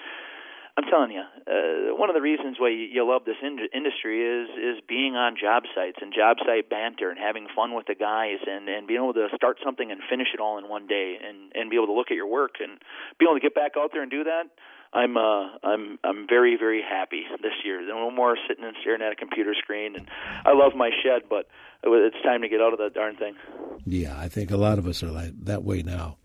I'm 0.78 0.86
telling 0.86 1.10
you, 1.10 1.26
uh, 1.26 1.98
one 1.98 2.08
of 2.08 2.14
the 2.14 2.22
reasons 2.22 2.54
why 2.60 2.70
you, 2.70 3.02
love 3.02 3.24
this 3.26 3.42
in- 3.42 3.66
industry 3.74 4.22
is 4.22 4.48
is 4.54 4.78
being 4.86 5.16
on 5.16 5.34
job 5.34 5.64
sites 5.74 5.98
and 6.00 6.14
job 6.14 6.36
site 6.46 6.70
banter 6.70 7.10
and 7.10 7.18
having 7.18 7.48
fun 7.50 7.74
with 7.74 7.86
the 7.90 7.96
guys 7.96 8.38
and 8.46 8.68
and 8.68 8.86
being 8.86 9.02
able 9.02 9.12
to 9.12 9.26
start 9.34 9.58
something 9.64 9.90
and 9.90 10.00
finish 10.08 10.28
it 10.32 10.38
all 10.38 10.56
in 10.56 10.68
one 10.68 10.86
day 10.86 11.18
and 11.18 11.50
and 11.56 11.68
be 11.68 11.74
able 11.74 11.88
to 11.88 11.92
look 11.98 12.12
at 12.12 12.14
your 12.14 12.28
work 12.28 12.62
and 12.62 12.78
be 13.18 13.26
able 13.26 13.34
to 13.34 13.42
get 13.42 13.56
back 13.56 13.72
out 13.76 13.90
there 13.92 14.02
and 14.02 14.10
do 14.10 14.22
that. 14.22 14.44
I'm 14.94 15.16
uh 15.16 15.58
I'm 15.66 15.98
I'm 16.04 16.28
very 16.28 16.54
very 16.56 16.80
happy 16.80 17.24
this 17.42 17.58
year. 17.64 17.82
No 17.82 18.12
more 18.12 18.38
sitting 18.46 18.62
and 18.62 18.76
staring 18.80 19.02
at 19.02 19.10
a 19.10 19.16
computer 19.16 19.54
screen. 19.58 19.96
And 19.96 20.06
I 20.46 20.54
love 20.54 20.76
my 20.76 20.90
shed, 21.02 21.22
but 21.28 21.48
it's 21.82 22.22
time 22.22 22.42
to 22.42 22.48
get 22.48 22.60
out 22.60 22.72
of 22.72 22.78
that 22.78 22.94
darn 22.94 23.16
thing. 23.16 23.34
Yeah, 23.84 24.16
I 24.16 24.28
think 24.28 24.52
a 24.52 24.56
lot 24.56 24.78
of 24.78 24.86
us 24.86 25.02
are 25.02 25.10
like 25.10 25.32
that 25.44 25.64
way 25.64 25.82
now. 25.82 26.18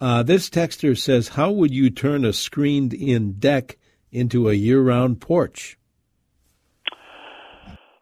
Uh, 0.00 0.22
this 0.22 0.50
texter 0.50 0.96
says, 0.96 1.28
How 1.28 1.50
would 1.50 1.72
you 1.72 1.90
turn 1.90 2.24
a 2.24 2.32
screened 2.32 2.92
in 2.92 3.34
deck 3.34 3.78
into 4.12 4.48
a 4.48 4.52
year 4.52 4.80
round 4.80 5.20
porch? 5.20 5.78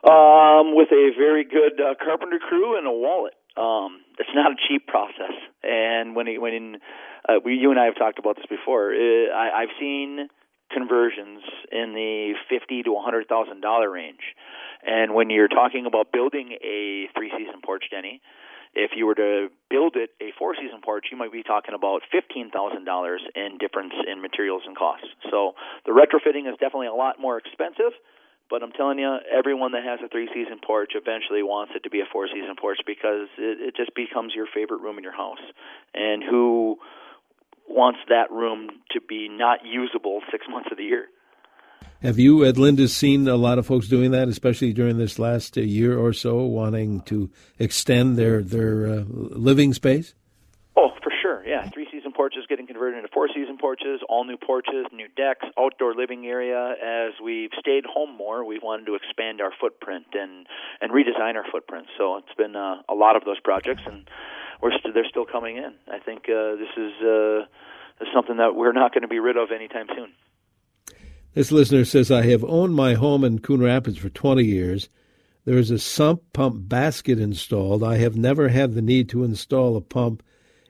Um, 0.02 0.74
with 0.74 0.88
a 0.92 1.11
very 1.16 1.44
good 1.44 1.80
uh, 1.80 1.94
carpenter 2.02 2.38
crew 2.38 2.76
and 2.76 2.87
a 2.87 2.92
wallet. 2.92 3.35
Um, 3.57 4.00
it's 4.18 4.28
not 4.35 4.52
a 4.52 4.57
cheap 4.68 4.87
process. 4.87 5.33
And 5.62 6.16
when 6.16 6.26
when 6.40 6.76
uh, 7.28 7.35
we, 7.44 7.54
you 7.54 7.70
and 7.70 7.78
I 7.78 7.87
have 7.87 7.96
talked 7.96 8.18
about 8.18 8.37
this 8.37 8.46
before, 8.50 8.92
uh, 8.92 9.33
I, 9.33 9.62
I've 9.62 9.74
seen 9.78 10.28
conversions 10.72 11.40
in 11.70 11.94
the 11.94 12.35
fifty 12.50 12.83
to 12.83 12.96
hundred 12.98 13.28
thousand 13.28 13.61
dollar 13.61 13.90
range. 13.90 14.35
And 14.85 15.14
when 15.14 15.30
you're 15.30 15.48
talking 15.48 15.87
about 15.87 16.12
building 16.12 16.59
a 16.62 17.09
three 17.16 17.30
season 17.38 17.62
porch, 17.64 17.85
Denny, 17.90 18.20
if 18.74 18.92
you 18.96 19.06
were 19.06 19.14
to 19.14 19.48
build 19.70 19.96
it 19.96 20.10
a 20.20 20.32
four 20.38 20.54
season 20.54 20.80
porch, 20.84 21.06
you 21.10 21.16
might 21.16 21.32
be 21.32 21.42
talking 21.42 21.74
about 21.74 22.02
fifteen 22.10 22.50
thousand 22.50 22.84
dollars 22.84 23.22
in 23.34 23.58
difference 23.58 23.94
in 24.06 24.20
materials 24.20 24.62
and 24.66 24.76
costs. 24.76 25.06
So 25.30 25.54
the 25.87 25.92
retrofitting 25.92 26.48
is 26.50 26.58
definitely 26.58 26.88
a 26.88 26.94
lot 26.94 27.20
more 27.20 27.38
expensive. 27.38 27.92
But 28.50 28.62
I'm 28.62 28.72
telling 28.72 28.98
you, 28.98 29.16
everyone 29.32 29.72
that 29.72 29.84
has 29.84 30.00
a 30.04 30.08
three 30.08 30.28
season 30.34 30.60
porch 30.64 30.92
eventually 30.94 31.42
wants 31.42 31.72
it 31.74 31.82
to 31.84 31.90
be 31.90 32.00
a 32.00 32.04
four 32.12 32.28
season 32.28 32.54
porch 32.60 32.78
because 32.87 33.28
it, 33.38 33.72
it 33.72 33.76
just 33.76 33.94
becomes 33.94 34.34
your 34.34 34.46
favorite 34.52 34.82
room 34.82 34.98
in 34.98 35.04
your 35.04 35.16
house. 35.16 35.40
And 35.94 36.22
who 36.22 36.76
wants 37.66 38.00
that 38.08 38.30
room 38.30 38.68
to 38.90 39.00
be 39.00 39.28
not 39.28 39.64
usable 39.64 40.20
six 40.30 40.44
months 40.50 40.68
of 40.70 40.76
the 40.76 40.84
year? 40.84 41.06
Have 42.03 42.18
you 42.18 42.44
at 42.44 42.57
Lindus 42.57 42.90
seen 42.90 43.27
a 43.29 43.37
lot 43.37 43.59
of 43.59 43.66
folks 43.66 43.88
doing 43.88 44.11
that, 44.11 44.29
especially 44.29 44.73
during 44.73 44.99
this 44.99 45.18
last 45.18 45.57
uh, 45.57 45.62
year 45.62 45.99
or 45.99 46.12
so, 46.12 46.44
wanting 46.44 47.01
to 47.03 47.31
extend 47.59 48.18
their 48.18 48.42
their 48.42 48.87
uh, 48.87 49.05
living 49.09 49.73
space? 49.73 50.14
Oh, 50.77 50.90
for 51.03 51.12
sure. 51.23 51.42
Yeah, 51.47 51.68
three 51.70 51.87
season 51.90 52.12
porches 52.12 52.44
getting 52.49 52.66
converted 52.66 52.99
into 52.99 53.09
four 53.12 53.29
season 53.29 53.57
porches, 53.59 54.01
all 54.09 54.25
new 54.25 54.37
porches, 54.37 54.87
new 54.92 55.09
decks, 55.16 55.47
outdoor 55.59 55.94
living 55.94 56.27
area. 56.27 56.75
As 56.83 57.12
we've 57.23 57.51
stayed 57.59 57.87
home 57.87 58.14
more, 58.16 58.44
we've 58.44 58.62
wanted 58.62 58.87
to 58.87 58.97
expand 58.97 59.40
our 59.40 59.53
footprint 59.59 60.07
and 60.12 60.47
and 60.81 60.92
redesign 60.92 61.37
our 61.37 61.47
footprint. 61.51 61.87
So 61.97 62.18
it's 62.18 62.35
been 62.37 62.55
uh, 62.55 62.83
a 62.88 62.94
lot 62.94 63.16
of 63.16 63.25
those 63.25 63.40
projects, 63.40 63.83
and 63.87 64.09
we're 64.61 64.73
st- 64.73 64.92
they're 64.94 65.09
still 65.09 65.27
coming 65.27 65.57
in. 65.57 65.73
I 65.88 66.01
think 66.01 66.25
uh, 66.29 66.57
this 66.57 66.75
is 66.77 66.92
uh, 67.01 67.47
is 68.01 68.09
something 68.12 68.37
that 68.37 68.55
we're 68.55 68.73
not 68.73 68.92
going 68.92 69.03
to 69.03 69.09
be 69.09 69.20
rid 69.20 69.37
of 69.37 69.53
anytime 69.53 69.87
soon. 69.94 70.12
This 71.35 71.51
listener 71.51 71.85
says, 71.85 72.12
I 72.12 72.23
have 72.27 72.44
owned 72.44 72.75
my 72.75 72.94
home 72.94 73.25
in 73.25 73.40
Coon 73.40 73.61
Rapids 73.61 73.99
for 73.99 74.09
20 74.09 74.44
years. 74.44 74.88
There 75.44 75.59
is 75.59 75.73
a 75.73 75.81
sump 75.81 76.23
pump 76.33 76.68
basket 76.68 77.18
installed. 77.18 77.83
I 77.83 77.97
have 77.97 78.16
never 78.16 78.49
had 78.49 78.75
the 78.75 78.83
need 78.83 79.09
to 79.11 79.25
install 79.25 79.77
a 79.77 79.81
pump. 79.81 80.23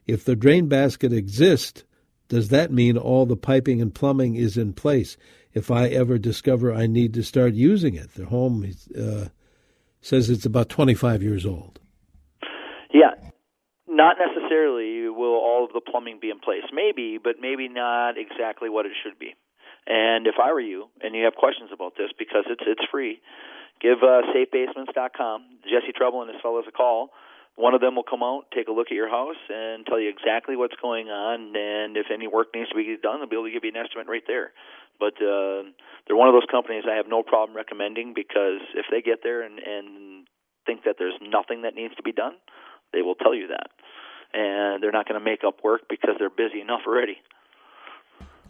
If 0.07 0.25
the 0.25 0.35
drain 0.35 0.69
basket 0.69 1.13
exists, 1.13 1.85
does 2.29 2.49
that 2.49 2.73
mean 2.73 2.97
all 2.97 3.27
the 3.27 3.37
piping 3.37 3.83
and 3.83 3.95
plumbing 3.95 4.37
is 4.37 4.57
in 4.57 4.73
place? 4.73 5.19
If 5.53 5.71
I 5.71 5.89
ever 5.89 6.19
discover 6.19 6.73
I 6.73 6.87
need 6.87 7.13
to 7.15 7.23
start 7.23 7.53
using 7.53 7.95
it, 7.95 8.15
the 8.15 8.27
home 8.27 8.69
uh, 8.99 9.27
says 10.01 10.31
it's 10.31 10.47
about 10.47 10.71
25 10.71 11.23
years 11.23 11.45
old. 11.45 11.79
Yeah, 12.93 13.13
not 13.87 14.17
necessarily 14.19 15.09
will 15.11 15.35
all 15.35 15.65
of 15.65 15.73
the 15.73 15.81
plumbing 15.81 16.19
be 16.21 16.31
in 16.31 16.41
place. 16.41 16.65
Maybe, 16.73 17.19
but 17.23 17.35
maybe 17.39 17.69
not 17.69 18.17
exactly 18.17 18.71
what 18.71 18.87
it 18.87 18.93
should 19.03 19.19
be. 19.19 19.35
And 19.87 20.27
if 20.27 20.37
I 20.43 20.53
were 20.53 20.61
you, 20.61 20.89
and 21.03 21.15
you 21.15 21.25
have 21.25 21.35
questions 21.35 21.71
about 21.73 21.95
this 21.97 22.11
because 22.19 22.45
it's 22.49 22.65
it's 22.67 22.85
free, 22.91 23.21
give 23.81 23.99
uh, 24.03 24.23
safebasements.com 24.33 25.45
Jesse 25.65 25.93
Trouble 25.95 26.23
and 26.23 26.33
his 26.33 26.41
fellows 26.41 26.65
a 26.69 26.73
call. 26.73 27.11
One 27.57 27.73
of 27.75 27.81
them 27.81 27.95
will 27.95 28.09
come 28.09 28.23
out, 28.23 28.51
take 28.53 28.67
a 28.67 28.73
look 28.73 28.89
at 28.91 28.99
your 28.99 29.09
house, 29.09 29.39
and 29.49 29.87
tell 29.87 30.01
you 30.01 30.09
exactly 30.09 30.57
what's 30.57 30.75
going 30.83 31.07
on, 31.07 31.55
and 31.55 31.97
if 31.97 32.07
any 32.13 32.27
work 32.27 32.49
needs 32.53 32.69
to 32.71 32.75
be 32.75 32.97
done, 33.01 33.21
they'll 33.21 33.29
be 33.29 33.37
able 33.37 33.47
to 33.47 33.53
give 33.53 33.63
you 33.63 33.71
an 33.71 33.79
estimate 33.79 34.09
right 34.09 34.27
there. 34.27 34.51
But 34.99 35.15
uh, 35.23 35.71
they're 36.07 36.19
one 36.19 36.27
of 36.27 36.35
those 36.35 36.51
companies 36.51 36.83
I 36.91 36.97
have 36.97 37.07
no 37.07 37.23
problem 37.23 37.57
recommending 37.57 38.13
because 38.15 38.59
if 38.75 38.87
they 38.91 39.03
get 39.03 39.23
there 39.23 39.43
and, 39.43 39.61
and 39.61 40.27
think 40.67 40.83
that 40.85 40.97
there's 40.99 41.15
nothing 41.23 41.63
that 41.63 41.75
needs 41.75 41.95
to 41.95 42.03
be 42.03 42.11
done, 42.13 42.35
they 42.93 43.03
will 43.03 43.15
tell 43.15 43.35
you 43.35 43.49
that, 43.49 43.71
and 44.33 44.83
they're 44.83 44.95
not 44.95 45.07
going 45.07 45.19
to 45.19 45.25
make 45.25 45.45
up 45.47 45.63
work 45.63 45.83
because 45.89 46.17
they're 46.19 46.31
busy 46.31 46.61
enough 46.61 46.83
already. 46.89 47.19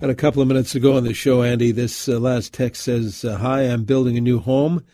Got 0.04 0.10
a 0.10 0.14
couple 0.14 0.42
of 0.42 0.48
minutes 0.48 0.74
ago 0.74 0.98
on 0.98 1.04
the 1.04 1.14
show, 1.14 1.42
Andy. 1.42 1.72
This 1.72 2.10
uh, 2.10 2.18
last 2.18 2.52
text 2.52 2.82
says, 2.82 3.24
uh, 3.24 3.38
Hi, 3.38 3.62
I'm 3.62 3.84
building 3.84 4.18
a 4.18 4.20
new 4.20 4.38
home, 4.38 4.84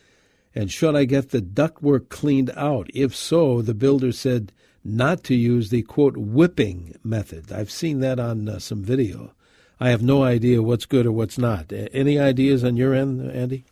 and 0.54 0.70
should 0.70 0.94
I 0.94 1.04
get 1.04 1.30
the 1.30 1.42
ductwork 1.42 2.10
cleaned 2.10 2.52
out? 2.56 2.88
If 2.94 3.16
so, 3.16 3.60
the 3.60 3.74
builder 3.74 4.12
said 4.12 4.52
not 4.84 5.24
to 5.24 5.34
use 5.34 5.70
the 5.70 5.82
quote 5.82 6.16
whipping 6.16 6.94
method. 7.02 7.50
I've 7.50 7.72
seen 7.72 7.98
that 7.98 8.20
on 8.20 8.48
uh, 8.48 8.60
some 8.60 8.84
video. 8.84 9.32
I 9.80 9.88
have 9.88 10.00
no 10.00 10.22
idea 10.22 10.62
what's 10.62 10.86
good 10.86 11.06
or 11.06 11.12
what's 11.12 11.38
not. 11.38 11.72
Any 11.72 12.16
ideas 12.16 12.62
on 12.62 12.76
your 12.76 12.94
end, 12.94 13.32
Andy? 13.32 13.64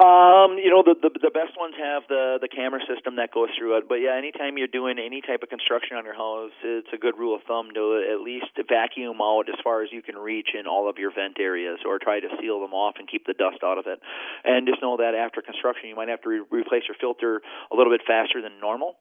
Um, 0.00 0.56
you 0.56 0.72
know, 0.72 0.80
the, 0.80 0.96
the 0.96 1.12
the 1.12 1.28
best 1.28 1.60
ones 1.60 1.76
have 1.76 2.08
the 2.08 2.40
the 2.40 2.48
camera 2.48 2.80
system 2.88 3.20
that 3.20 3.36
goes 3.36 3.52
through 3.52 3.76
it. 3.76 3.84
But 3.84 4.00
yeah, 4.00 4.16
anytime 4.16 4.56
you're 4.56 4.72
doing 4.72 4.96
any 4.96 5.20
type 5.20 5.44
of 5.44 5.52
construction 5.52 6.00
on 6.00 6.08
your 6.08 6.16
house, 6.16 6.56
it's 6.64 6.88
a 6.94 6.96
good 6.96 7.20
rule 7.20 7.36
of 7.36 7.42
thumb 7.44 7.68
to 7.76 8.00
at 8.08 8.24
least 8.24 8.48
vacuum 8.64 9.20
out 9.20 9.52
as 9.52 9.60
far 9.60 9.84
as 9.84 9.92
you 9.92 10.00
can 10.00 10.16
reach 10.16 10.56
in 10.56 10.64
all 10.66 10.88
of 10.88 10.96
your 10.96 11.12
vent 11.12 11.36
areas, 11.38 11.84
or 11.84 11.98
try 11.98 12.18
to 12.18 12.28
seal 12.40 12.64
them 12.64 12.72
off 12.72 12.96
and 12.96 13.12
keep 13.12 13.26
the 13.28 13.36
dust 13.36 13.60
out 13.60 13.76
of 13.76 13.84
it. 13.86 14.00
And 14.42 14.66
just 14.66 14.80
know 14.80 14.96
that 14.96 15.12
after 15.12 15.42
construction, 15.44 15.92
you 15.92 15.96
might 15.96 16.08
have 16.08 16.22
to 16.22 16.28
re- 16.30 16.48
replace 16.48 16.88
your 16.88 16.96
filter 16.96 17.42
a 17.70 17.76
little 17.76 17.92
bit 17.92 18.00
faster 18.06 18.40
than 18.40 18.56
normal. 18.58 18.96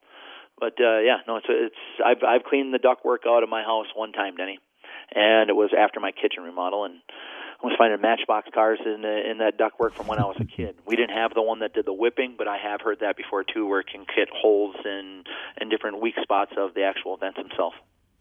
But 0.59 0.75
uh, 0.83 0.99
yeah, 0.99 1.23
no, 1.23 1.37
it's 1.39 1.47
it's 1.47 1.79
I've 2.03 2.27
I've 2.27 2.43
cleaned 2.43 2.73
the 2.73 2.83
ductwork 2.83 3.23
out 3.23 3.43
of 3.43 3.47
my 3.47 3.63
house 3.63 3.87
one 3.95 4.11
time, 4.11 4.35
Denny, 4.35 4.59
and 5.15 5.49
it 5.49 5.55
was 5.55 5.71
after 5.71 6.01
my 6.01 6.11
kitchen 6.11 6.43
remodel 6.43 6.83
and 6.83 6.99
I 7.61 7.67
was 7.67 7.75
finding 7.77 7.99
Matchbox 7.99 8.47
cars 8.53 8.79
in 8.85 9.01
the, 9.01 9.29
in 9.29 9.39
that 9.39 9.57
ductwork 9.57 9.93
from 9.93 10.07
when 10.07 10.17
I 10.17 10.23
was 10.23 10.37
a 10.39 10.45
kid. 10.45 10.77
We 10.85 10.95
didn't 10.95 11.17
have 11.17 11.33
the 11.33 11.41
one 11.41 11.59
that 11.59 11.73
did 11.73 11.85
the 11.85 11.93
whipping, 11.93 12.35
but 12.37 12.47
I 12.47 12.57
have 12.57 12.79
heard 12.81 12.99
that 13.01 13.17
before 13.17 13.43
too, 13.43 13.67
where 13.67 13.81
it 13.81 13.87
can 13.87 14.05
hit 14.15 14.29
holes 14.33 14.75
in 14.85 15.23
in 15.59 15.69
different 15.69 16.01
weak 16.01 16.15
spots 16.21 16.53
of 16.57 16.73
the 16.73 16.83
actual 16.83 17.17
vents 17.17 17.37
himself. 17.37 17.73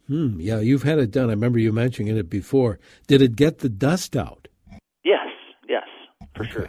Hmm. 0.09 0.41
Yeah, 0.41 0.59
you've 0.61 0.83
had 0.83 0.99
it 0.99 1.11
done. 1.11 1.29
I 1.29 1.33
remember 1.33 1.59
you 1.59 1.73
mentioning 1.73 2.17
it 2.17 2.29
before. 2.29 2.81
Did 3.07 3.23
it 3.23 3.37
get 3.37 3.59
the 3.59 3.69
dust 3.69 4.17
out? 4.17 4.49
Yes. 5.05 5.29
Yes, 5.69 5.85
for 6.35 6.45
okay. 6.45 6.53
sure. 6.53 6.69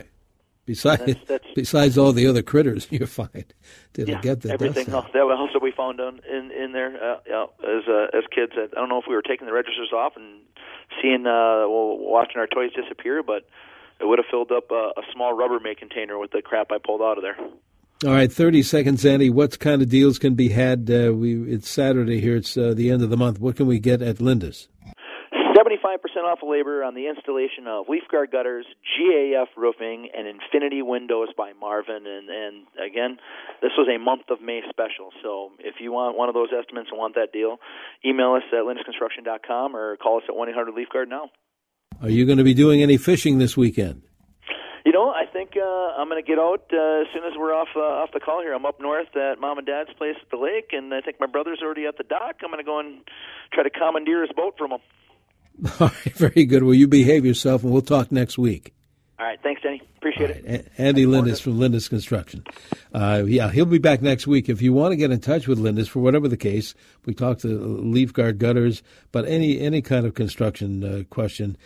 Besides, 0.70 1.04
that's, 1.04 1.28
that's, 1.28 1.48
besides 1.56 1.98
all 1.98 2.12
the 2.12 2.28
other 2.28 2.44
critters 2.44 2.88
you 2.92 3.08
find, 3.08 3.52
did 3.94 4.08
yeah, 4.08 4.22
get 4.22 4.42
the 4.42 4.52
everything 4.52 4.88
else? 4.90 5.08
That 5.14 5.22
else 5.22 5.50
that 5.52 5.64
we 5.64 5.72
found 5.72 6.00
on, 6.00 6.22
in 6.32 6.52
in 6.52 6.74
there, 6.74 6.94
uh, 6.94 7.18
yeah, 7.28 7.46
as 7.64 7.88
uh, 7.88 8.16
as 8.16 8.24
kids. 8.30 8.52
I 8.56 8.68
don't 8.76 8.88
know 8.88 9.00
if 9.00 9.06
we 9.10 9.16
were 9.16 9.24
taking 9.24 9.48
the 9.48 9.54
registers 9.54 9.92
off 9.92 10.14
and 10.16 10.42
seeing, 11.02 11.26
uh, 11.26 11.66
well, 11.66 11.98
watching 11.98 12.38
our 12.38 12.46
toys 12.46 12.70
disappear, 12.72 13.24
but 13.24 13.48
it 14.00 14.06
would 14.06 14.20
have 14.20 14.28
filled 14.30 14.52
up 14.52 14.70
a, 14.70 14.92
a 14.96 15.02
small 15.12 15.36
Rubbermaid 15.36 15.80
container 15.80 16.20
with 16.20 16.30
the 16.30 16.44
crap 16.44 16.72
I 16.72 16.78
pulled 16.78 17.02
out 17.02 17.18
of 17.18 17.24
there. 17.24 17.38
All 18.06 18.14
right, 18.14 18.32
thirty 18.32 18.62
seconds, 18.62 19.04
Andy. 19.04 19.32
What 19.32 19.58
kind 19.58 19.82
of 19.82 19.90
deals 19.90 20.20
can 20.20 20.36
be 20.36 20.50
had? 20.50 20.88
Uh, 20.88 21.14
we 21.16 21.52
it's 21.52 21.68
Saturday 21.68 22.22
here. 22.22 22.36
It's 22.36 22.56
uh, 22.56 22.76
the 22.76 22.92
end 22.92 23.02
of 23.02 23.10
the 23.10 23.18
month. 23.18 23.40
What 23.40 23.56
can 23.56 23.66
we 23.66 23.80
get 23.80 24.04
at 24.04 24.18
Lindus? 24.18 24.68
75% 26.00 26.24
off 26.24 26.40
of 26.42 26.50
labor 26.50 26.84
on 26.84 26.96
the 26.96 27.08
installation 27.08 27.68
of 27.68 27.88
leaf 27.90 28.04
guard 28.12 28.32
gutters, 28.32 28.66
GAF 28.98 29.48
roofing, 29.58 30.10
and 30.16 30.28
Infinity 30.28 30.82
windows 30.82 31.30
by 31.38 31.54
Marvin. 31.54 32.06
And, 32.08 32.30
and 32.30 32.68
again, 32.80 33.18
this 33.62 33.72
was 33.78 33.88
a 33.94 33.98
month 33.98 34.24
of 34.30 34.42
May 34.42 34.62
special. 34.70 35.12
So 35.24 35.52
if 35.60 35.76
you 35.80 35.92
want 35.92 36.18
one 36.18 36.30
of 36.30 36.36
those 36.36 36.50
estimates 36.58 36.90
and 36.92 37.00
want 37.00 37.16
that 37.16 37.32
deal, 37.32 37.58
email 38.06 38.34
us 38.34 38.44
at 38.52 38.66
lindusconstruction.com 38.66 39.76
or 39.76 39.98
call 39.98 40.18
us 40.18 40.24
at 40.28 40.36
1 40.36 40.50
800 40.50 40.74
Leaf 40.74 40.90
Guard 40.92 41.10
now. 41.10 41.30
Are 42.02 42.10
you 42.10 42.26
going 42.26 42.38
to 42.38 42.44
be 42.44 42.54
doing 42.54 42.82
any 42.82 42.98
fishing 42.98 43.40
this 43.40 43.58
weekend? 43.58 44.04
You 44.86 44.94
know, 44.94 45.10
I 45.10 45.26
think 45.32 45.52
uh, 45.58 46.00
I'm 46.00 46.08
going 46.08 46.24
to 46.24 46.28
get 46.28 46.40
out 46.40 46.72
uh, 46.72 47.02
as 47.02 47.08
soon 47.14 47.24
as 47.26 47.38
we're 47.38 47.54
off 47.54 47.68
uh, 47.76 48.02
off 48.02 48.10
the 48.14 48.20
call 48.20 48.42
here. 48.42 48.54
I'm 48.54 48.66
up 48.66 48.80
north 48.80 49.14
at 49.16 49.40
mom 49.40 49.58
and 49.58 49.68
dad's 49.68 49.92
place 49.98 50.16
at 50.22 50.32
the 50.32 50.38
lake, 50.38 50.70
and 50.72 50.94
I 50.94 51.02
think 51.02 51.20
my 51.20 51.28
brother's 51.28 51.60
already 51.62 51.86
at 51.86 51.98
the 51.98 52.04
dock. 52.04 52.38
I'm 52.42 52.50
going 52.50 52.64
to 52.64 52.66
go 52.66 52.80
and 52.80 53.02
try 53.54 53.64
to 53.64 53.70
commandeer 53.70 54.22
his 54.22 54.32
boat 54.32 54.56
from 54.58 54.72
him. 54.72 54.80
All 55.80 55.88
right, 55.88 56.14
very 56.14 56.46
good. 56.46 56.64
Well, 56.64 56.74
you 56.74 56.88
behave 56.88 57.26
yourself, 57.26 57.64
and 57.64 57.72
we'll 57.72 57.82
talk 57.82 58.12
next 58.12 58.38
week. 58.38 58.74
All 59.20 59.26
right, 59.26 59.40
thanks, 59.44 59.62
Denny. 59.62 59.82
Appreciate 59.98 60.30
right. 60.30 60.46
it. 60.46 60.72
Andy 60.78 61.06
Lindus 61.06 61.42
from 61.42 61.60
Lindus 61.60 61.90
Construction. 61.90 62.46
Uh, 62.94 63.24
yeah, 63.28 63.52
he'll 63.52 63.66
be 63.66 63.78
back 63.78 64.02
next 64.02 64.26
week. 64.28 64.48
If 64.48 64.62
you 64.62 64.72
want 64.72 64.94
to 64.94 64.96
get 64.96 65.12
in 65.12 65.20
touch 65.20 65.46
with 65.46 65.60
Lindus 65.60 65.90
for 65.90 66.00
whatever 66.00 66.30
the 66.30 66.38
case, 66.38 66.74
we 67.06 67.14
talked 67.14 67.42
to 67.42 67.48
leaf 67.48 68.14
guard 68.14 68.40
gutters, 68.40 68.82
but 69.12 69.28
any 69.28 69.60
any 69.60 69.82
kind 69.82 70.06
of 70.06 70.14
construction 70.14 70.84
uh, 70.84 71.04
question, 71.10 71.58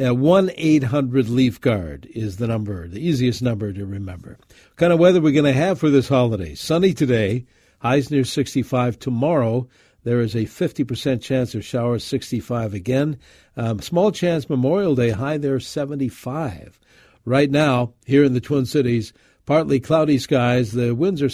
Uh, 0.00 0.14
1 0.14 0.50
800 0.56 1.28
Leaf 1.28 1.60
Guard 1.60 2.06
is 2.14 2.36
the 2.36 2.46
number, 2.46 2.88
the 2.88 3.04
easiest 3.04 3.42
number 3.42 3.72
to 3.72 3.86
remember. 3.86 4.38
What 4.38 4.76
kind 4.76 4.92
of 4.92 4.98
weather 5.00 5.20
we're 5.20 5.32
going 5.32 5.52
to 5.52 5.52
have 5.52 5.78
for 5.78 5.90
this 5.90 6.08
holiday? 6.08 6.54
Sunny 6.54 6.92
today, 6.94 7.46
highs 7.80 8.10
near 8.10 8.24
65 8.24 8.98
tomorrow. 8.98 9.68
There 10.04 10.20
is 10.20 10.34
a 10.34 10.44
50% 10.44 11.22
chance 11.22 11.54
of 11.54 11.64
showers, 11.64 12.04
65 12.04 12.74
again. 12.74 13.18
Um, 13.56 13.80
small 13.80 14.12
chance 14.12 14.48
Memorial 14.48 14.94
Day, 14.94 15.10
high 15.10 15.38
there 15.38 15.58
75. 15.58 16.78
Right 17.24 17.50
now, 17.50 17.94
here 18.04 18.22
in 18.22 18.34
the 18.34 18.40
Twin 18.40 18.66
Cities, 18.66 19.14
partly 19.46 19.80
cloudy 19.80 20.18
skies. 20.18 20.72
The 20.72 20.94
winds 20.94 21.22
are 21.22 21.30